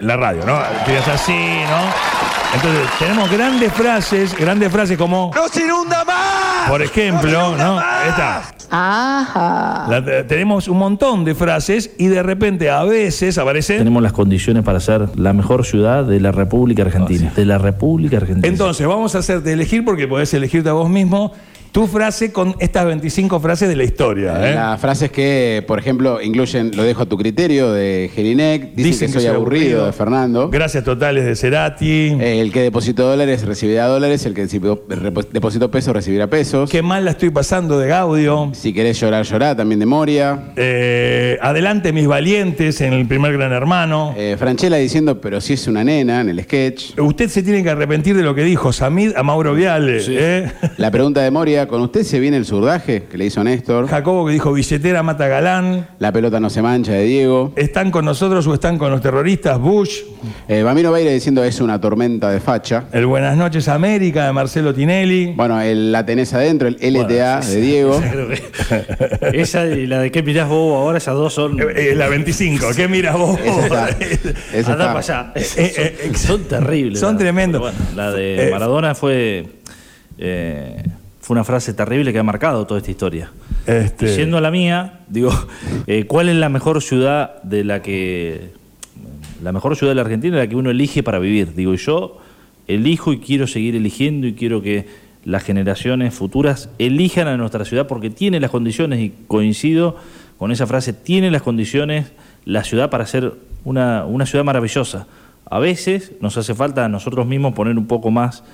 la 0.00 0.16
radio, 0.16 0.44
¿no? 0.44 0.58
Tiras 0.84 1.08
así, 1.08 1.32
¿no? 1.32 2.17
Entonces, 2.54 2.82
tenemos 2.98 3.30
grandes 3.30 3.72
frases, 3.72 4.34
grandes 4.36 4.72
frases 4.72 4.96
como. 4.96 5.30
¡No 5.34 5.48
se 5.48 5.64
inunda 5.64 6.04
más! 6.04 6.68
Por 6.70 6.82
ejemplo, 6.82 7.56
¿no? 7.56 7.78
Esta. 8.08 8.42
Ajá. 8.70 9.86
La- 9.88 10.04
te- 10.04 10.24
tenemos 10.24 10.68
un 10.68 10.78
montón 10.78 11.24
de 11.24 11.34
frases 11.34 11.90
y 11.98 12.06
de 12.08 12.22
repente 12.22 12.70
a 12.70 12.84
veces 12.84 13.38
aparecen. 13.38 13.78
Tenemos 13.78 14.02
las 14.02 14.12
condiciones 14.12 14.62
para 14.62 14.80
ser 14.80 15.08
la 15.18 15.32
mejor 15.32 15.64
ciudad 15.64 16.04
de 16.04 16.20
la 16.20 16.32
República 16.32 16.82
Argentina. 16.82 17.32
De 17.34 17.44
la 17.44 17.58
República 17.58 18.16
Argentina. 18.18 18.48
Entonces, 18.48 18.86
vamos 18.86 19.14
a 19.14 19.18
hacerte 19.18 19.52
elegir 19.52 19.84
porque 19.84 20.06
podés 20.08 20.32
elegirte 20.34 20.68
a 20.68 20.72
vos 20.72 20.88
mismo 20.90 21.32
tu 21.72 21.86
frase 21.86 22.32
con 22.32 22.54
estas 22.58 22.86
25 22.86 23.40
frases 23.40 23.68
de 23.68 23.76
la 23.76 23.84
historia. 23.84 24.50
¿eh? 24.50 24.54
Las 24.54 24.80
frases 24.80 25.10
que, 25.10 25.62
por 25.66 25.78
ejemplo, 25.78 26.20
incluyen 26.22 26.70
Lo 26.74 26.82
dejo 26.82 27.02
a 27.02 27.06
tu 27.06 27.16
criterio 27.16 27.72
de 27.72 28.10
Gelinek, 28.14 28.74
dicen, 28.74 29.12
que, 29.12 29.18
soy 29.20 29.26
aburrido, 29.28 29.86
de 29.86 29.92
Fernando. 29.92 30.48
Gracias 30.50 30.84
totales 30.84 31.24
de 31.24 31.36
Cerati. 31.36 32.16
Eh, 32.20 32.40
El 32.40 32.52
que 32.52 32.62
depositó 32.62 33.08
dólares 33.08 33.44
recibirá 33.44 33.86
dólares, 33.86 34.24
el 34.26 34.34
que 34.34 34.42
depositó- 34.46 35.70
pesos 35.70 35.92
recibirá 35.94 36.26
pesos. 36.28 36.70
Qué 36.70 36.82
mal 36.82 37.04
la 37.04 37.12
estoy 37.12 37.30
pasando 37.30 37.78
de 37.78 37.88
Gaudio. 37.88 38.50
Si 38.54 38.72
querés 38.72 38.98
llorar, 39.00 39.24
llorá, 39.24 39.54
también 39.56 39.78
de 39.80 39.86
Moria. 39.86 40.52
Eh, 40.56 41.38
adelante 41.40 41.92
mis 41.92 42.06
valientes 42.06 42.80
en 42.80 42.92
el 42.92 43.06
primer 43.06 43.32
Gran 43.34 43.52
Hermano. 43.52 44.14
Eh, 44.16 44.36
Franchella 44.38 44.76
diciendo, 44.76 45.20
pero 45.20 45.40
si 45.40 45.54
es 45.54 45.66
una 45.66 45.84
nena 45.84 46.20
en 46.20 46.28
el 46.30 46.42
sketch. 46.42 46.98
Usted 46.98 47.28
se 47.28 47.42
tiene 47.42 47.62
que 47.62 47.70
arrepentir 47.70 48.16
de 48.16 48.22
lo 48.22 48.34
que 48.34 48.42
dijo 48.44 48.72
Samid 48.72 49.12
a 49.16 49.22
Mauro 49.22 49.54
Viale. 49.54 49.98
¿eh? 50.08 50.50
La 50.76 50.90
pregunta 50.90 51.20
de 51.22 51.30
Moria, 51.30 51.57
¿con 51.66 51.80
usted 51.82 52.02
se 52.04 52.20
viene 52.20 52.36
el 52.36 52.44
surdaje 52.44 53.04
que 53.10 53.18
le 53.18 53.26
hizo 53.26 53.42
Néstor? 53.42 53.88
Jacobo 53.88 54.26
que 54.26 54.32
dijo 54.32 54.52
billetera 54.52 55.02
mata 55.02 55.26
galán. 55.26 55.88
La 55.98 56.12
pelota 56.12 56.38
no 56.38 56.50
se 56.50 56.62
mancha 56.62 56.92
de 56.92 57.04
Diego. 57.04 57.52
¿Están 57.56 57.90
con 57.90 58.04
nosotros 58.04 58.46
o 58.46 58.54
están 58.54 58.78
con 58.78 58.90
los 58.90 59.00
terroristas? 59.00 59.58
Bush. 59.58 60.00
Eh, 60.48 60.62
Bamino 60.62 60.92
Beire 60.92 61.12
diciendo, 61.12 61.42
es 61.42 61.60
una 61.60 61.80
tormenta 61.80 62.30
de 62.30 62.40
facha. 62.40 62.84
El 62.92 63.06
Buenas 63.06 63.36
noches 63.36 63.68
América 63.68 64.26
de 64.26 64.32
Marcelo 64.32 64.72
Tinelli. 64.74 65.32
Bueno, 65.34 65.60
el 65.60 65.90
La 65.90 66.04
tenés 66.06 66.32
adentro, 66.34 66.68
el 66.68 66.76
LTA 66.80 67.40
de 67.40 67.60
Diego. 67.60 68.00
Esa 69.32 69.66
y 69.66 69.86
la 69.86 70.00
de 70.00 70.10
qué 70.10 70.22
mirás 70.22 70.48
vos 70.48 70.74
ahora, 70.76 70.98
esas 70.98 71.14
dos 71.14 71.32
son. 71.34 71.58
Eh, 71.60 71.90
eh, 71.90 71.94
la 71.94 72.08
25. 72.08 72.66
¿Qué 72.76 72.88
miras 72.88 73.16
vos? 73.16 73.38
Esa 73.40 73.62
está. 73.64 73.88
Esa 74.52 74.72
Anda 74.72 74.84
está. 74.84 74.86
para 74.86 74.98
allá. 74.98 75.32
Eh, 75.34 75.42
eh, 75.56 76.10
son, 76.14 76.16
son 76.16 76.44
terribles. 76.44 77.00
son 77.00 77.18
tremendos. 77.18 77.60
bueno, 77.60 77.76
la 77.96 78.12
de 78.12 78.48
Maradona 78.50 78.94
fue. 78.94 79.46
eh, 80.18 80.82
fue 81.28 81.34
una 81.34 81.44
frase 81.44 81.74
terrible 81.74 82.10
que 82.10 82.18
ha 82.18 82.22
marcado 82.22 82.66
toda 82.66 82.80
esta 82.80 82.90
historia. 82.90 83.30
Este- 83.66 84.14
Y 84.14 84.16
Yendo 84.16 84.38
a 84.38 84.40
la 84.40 84.50
mía, 84.50 85.00
digo, 85.08 85.30
eh, 85.86 86.06
¿cuál 86.06 86.30
es 86.30 86.36
la 86.36 86.48
mejor 86.48 86.80
ciudad 86.80 87.42
de 87.42 87.64
la 87.64 87.82
que. 87.82 88.52
La 89.42 89.52
mejor 89.52 89.76
ciudad 89.76 89.90
de 89.90 89.96
la 89.96 90.00
Argentina 90.00 90.38
la 90.38 90.46
que 90.46 90.56
uno 90.56 90.70
elige 90.70 91.02
para 91.02 91.18
vivir? 91.18 91.54
Digo, 91.54 91.74
y 91.74 91.76
yo 91.76 92.16
elijo 92.66 93.12
y 93.12 93.18
quiero 93.18 93.46
seguir 93.46 93.76
eligiendo 93.76 94.26
y 94.26 94.32
quiero 94.32 94.62
que 94.62 94.86
las 95.26 95.42
generaciones 95.44 96.14
futuras 96.14 96.70
elijan 96.78 97.28
a 97.28 97.36
nuestra 97.36 97.66
ciudad 97.66 97.86
porque 97.86 98.08
tiene 98.08 98.40
las 98.40 98.50
condiciones, 98.50 98.98
y 99.00 99.12
coincido 99.26 99.96
con 100.38 100.50
esa 100.50 100.66
frase, 100.66 100.94
tiene 100.94 101.30
las 101.30 101.42
condiciones 101.42 102.10
la 102.46 102.64
ciudad 102.64 102.88
para 102.88 103.04
ser 103.04 103.34
una, 103.64 104.06
una 104.06 104.24
ciudad 104.24 104.46
maravillosa. 104.46 105.06
A 105.44 105.58
veces 105.58 106.12
nos 106.22 106.38
hace 106.38 106.54
falta 106.54 106.86
a 106.86 106.88
nosotros 106.88 107.26
mismos 107.26 107.52
poner 107.52 107.76
un 107.76 107.86
poco 107.86 108.10
más 108.10 108.44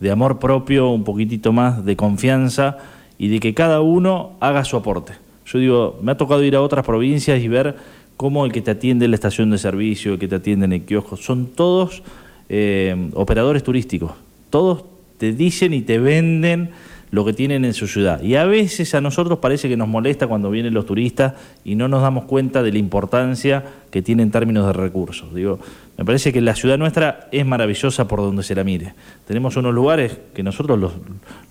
de 0.00 0.10
amor 0.10 0.38
propio, 0.38 0.90
un 0.90 1.04
poquitito 1.04 1.52
más 1.52 1.84
de 1.84 1.96
confianza 1.96 2.78
y 3.18 3.28
de 3.28 3.40
que 3.40 3.54
cada 3.54 3.80
uno 3.80 4.32
haga 4.40 4.64
su 4.64 4.76
aporte. 4.76 5.14
Yo 5.46 5.58
digo, 5.58 5.98
me 6.02 6.12
ha 6.12 6.16
tocado 6.16 6.42
ir 6.42 6.56
a 6.56 6.62
otras 6.62 6.84
provincias 6.84 7.40
y 7.40 7.48
ver 7.48 7.76
cómo 8.16 8.44
el 8.44 8.52
que 8.52 8.60
te 8.60 8.70
atiende 8.70 9.04
en 9.04 9.10
la 9.10 9.16
estación 9.16 9.50
de 9.50 9.58
servicio, 9.58 10.14
el 10.14 10.18
que 10.18 10.28
te 10.28 10.36
atiende 10.36 10.64
en 10.66 10.72
el 10.72 10.82
kiosco, 10.82 11.16
son 11.16 11.46
todos 11.46 12.02
eh, 12.48 13.10
operadores 13.14 13.62
turísticos. 13.62 14.12
Todos 14.50 14.84
te 15.18 15.32
dicen 15.32 15.72
y 15.74 15.82
te 15.82 15.98
venden 15.98 16.70
lo 17.10 17.24
que 17.24 17.32
tienen 17.32 17.64
en 17.64 17.74
su 17.74 17.86
ciudad. 17.86 18.22
Y 18.22 18.34
a 18.34 18.44
veces 18.44 18.92
a 18.94 19.00
nosotros 19.00 19.38
parece 19.38 19.68
que 19.68 19.76
nos 19.76 19.86
molesta 19.86 20.26
cuando 20.26 20.50
vienen 20.50 20.74
los 20.74 20.84
turistas 20.84 21.34
y 21.64 21.76
no 21.76 21.86
nos 21.86 22.02
damos 22.02 22.24
cuenta 22.24 22.62
de 22.62 22.72
la 22.72 22.78
importancia 22.78 23.64
que 23.92 24.02
tiene 24.02 24.24
en 24.24 24.32
términos 24.32 24.66
de 24.66 24.72
recursos. 24.72 25.32
Digo, 25.32 25.60
me 25.96 26.04
parece 26.04 26.32
que 26.32 26.40
la 26.40 26.56
ciudad 26.56 26.76
nuestra 26.76 27.28
es 27.30 27.46
maravillosa 27.46 28.08
por 28.08 28.20
donde 28.20 28.42
se 28.42 28.54
la 28.54 28.64
mire. 28.64 28.94
Tenemos 29.26 29.56
unos 29.56 29.72
lugares 29.72 30.18
que 30.34 30.42
nosotros 30.42 30.78
los, 30.78 30.92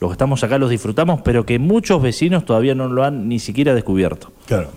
los 0.01 0.09
que 0.09 0.13
estamos 0.13 0.43
acá 0.43 0.57
los 0.57 0.69
disfrutamos, 0.69 1.21
pero 1.21 1.45
que 1.45 1.59
muchos 1.59 2.01
vecinos 2.01 2.43
todavía 2.45 2.75
no 2.75 2.87
lo 2.87 3.05
han 3.05 3.29
ni 3.29 3.39
siquiera 3.39 3.73
descubierto. 3.73 4.33
Claro. 4.45 4.69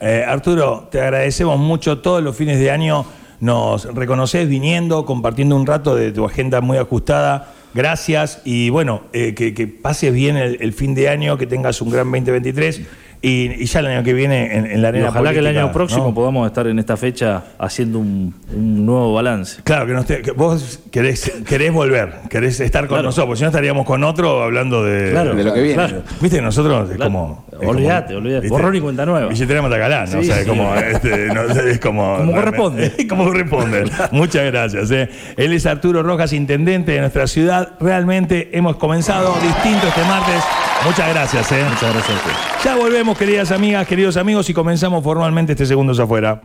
Eh, 0.00 0.24
Arturo, 0.26 0.88
te 0.90 1.02
agradecemos 1.02 1.58
mucho 1.58 1.98
todos 1.98 2.22
los 2.22 2.34
fines 2.34 2.58
de 2.58 2.70
año. 2.70 3.04
Nos 3.40 3.84
reconoces 3.94 4.48
viniendo, 4.48 5.04
compartiendo 5.04 5.54
un 5.56 5.66
rato 5.66 5.94
de 5.94 6.12
tu 6.12 6.24
agenda 6.24 6.62
muy 6.62 6.78
ajustada. 6.78 7.52
Gracias 7.74 8.40
y 8.44 8.70
bueno, 8.70 9.02
eh, 9.12 9.34
que, 9.34 9.66
pases 9.66 10.14
bien 10.14 10.36
el, 10.36 10.56
el 10.60 10.72
fin 10.72 10.94
de 10.94 11.10
año, 11.10 11.36
que 11.36 11.46
tengas 11.46 11.82
un 11.82 11.90
gran 11.90 12.10
2023 12.10 12.80
y, 13.22 13.62
y 13.62 13.66
ya 13.66 13.80
el 13.80 13.86
año 13.86 14.02
que 14.02 14.12
viene 14.14 14.56
en, 14.56 14.66
en 14.66 14.80
la 14.82 14.88
Y 14.88 14.90
arena 14.90 15.08
ojalá 15.10 15.32
que 15.32 15.40
el 15.40 15.46
año 15.46 15.70
próximo 15.72 16.06
¿no? 16.06 16.14
podamos 16.14 16.46
estar 16.46 16.66
en 16.66 16.78
esta 16.78 16.96
fecha 16.96 17.42
haciendo 17.58 17.98
un, 17.98 18.34
un 18.54 18.86
nuevo 18.86 19.12
balance. 19.12 19.60
Claro, 19.62 19.86
que, 19.86 19.94
te- 20.04 20.22
que 20.22 20.30
vos 20.32 20.80
querés, 20.90 21.30
querés 21.46 21.72
volver, 21.72 22.14
querés 22.30 22.60
estar 22.60 22.82
con 22.82 22.96
Claro. 22.96 23.02
nosotros, 23.08 23.26
porque 23.26 23.38
si 23.38 23.42
no 23.44 23.48
estaríamos 23.50 23.84
con 23.86 24.02
otro 24.04 24.42
hablando 24.42 24.82
de, 24.84 25.10
Claro. 25.10 25.34
De 25.34 25.44
lo 25.44 25.52
que 25.52 25.60
viene. 25.60 25.74
Claro. 25.74 26.02
Viste, 26.20 26.40
nosotros 26.40 26.90
es 26.90 26.96
Claro. 26.96 27.10
como. 27.12 27.44
Olvídate, 27.62 28.16
olvídate. 28.16 28.48
Borrón 28.48 28.74
y 28.76 28.80
cuenta 28.80 29.04
nueva. 29.04 29.28
Billetera 29.28 29.60
Matacalá, 29.60 30.00
¿no? 30.06 30.12
Sí, 30.12 30.16
o 30.16 30.22
sea, 30.22 30.36
sí. 30.42 30.46
como. 30.48 30.74
este, 30.76 31.26
no, 31.26 31.42
es 31.42 31.78
como. 31.78 32.16
Como 32.16 32.32
corresponde. 32.32 33.06
como 33.08 33.24
corresponde. 33.24 33.84
Muchas 34.12 34.46
gracias. 34.46 34.90
¿eh? 34.92 35.10
Él 35.36 35.52
es 35.52 35.66
Arturo 35.66 36.02
Rojas, 36.02 36.32
intendente 36.32 36.92
de 36.92 37.00
nuestra 37.00 37.26
ciudad. 37.26 37.74
Realmente 37.80 38.48
hemos 38.56 38.76
comenzado 38.76 39.34
distinto 39.42 39.88
este 39.88 40.02
martes. 40.04 40.42
Muchas 40.84 41.08
gracias. 41.10 41.52
¿eh? 41.52 41.64
Muchas 41.68 41.92
gracias 41.92 42.18
a. 42.20 42.62
Ya 42.64 42.76
volvemos, 42.76 43.16
queridas 43.16 43.50
amigas, 43.52 43.86
queridos 43.86 44.16
amigos, 44.16 44.48
y 44.50 44.54
comenzamos 44.54 45.04
formalmente 45.04 45.52
este 45.52 45.66
Segundos 45.66 45.98
Afuera. 46.00 46.38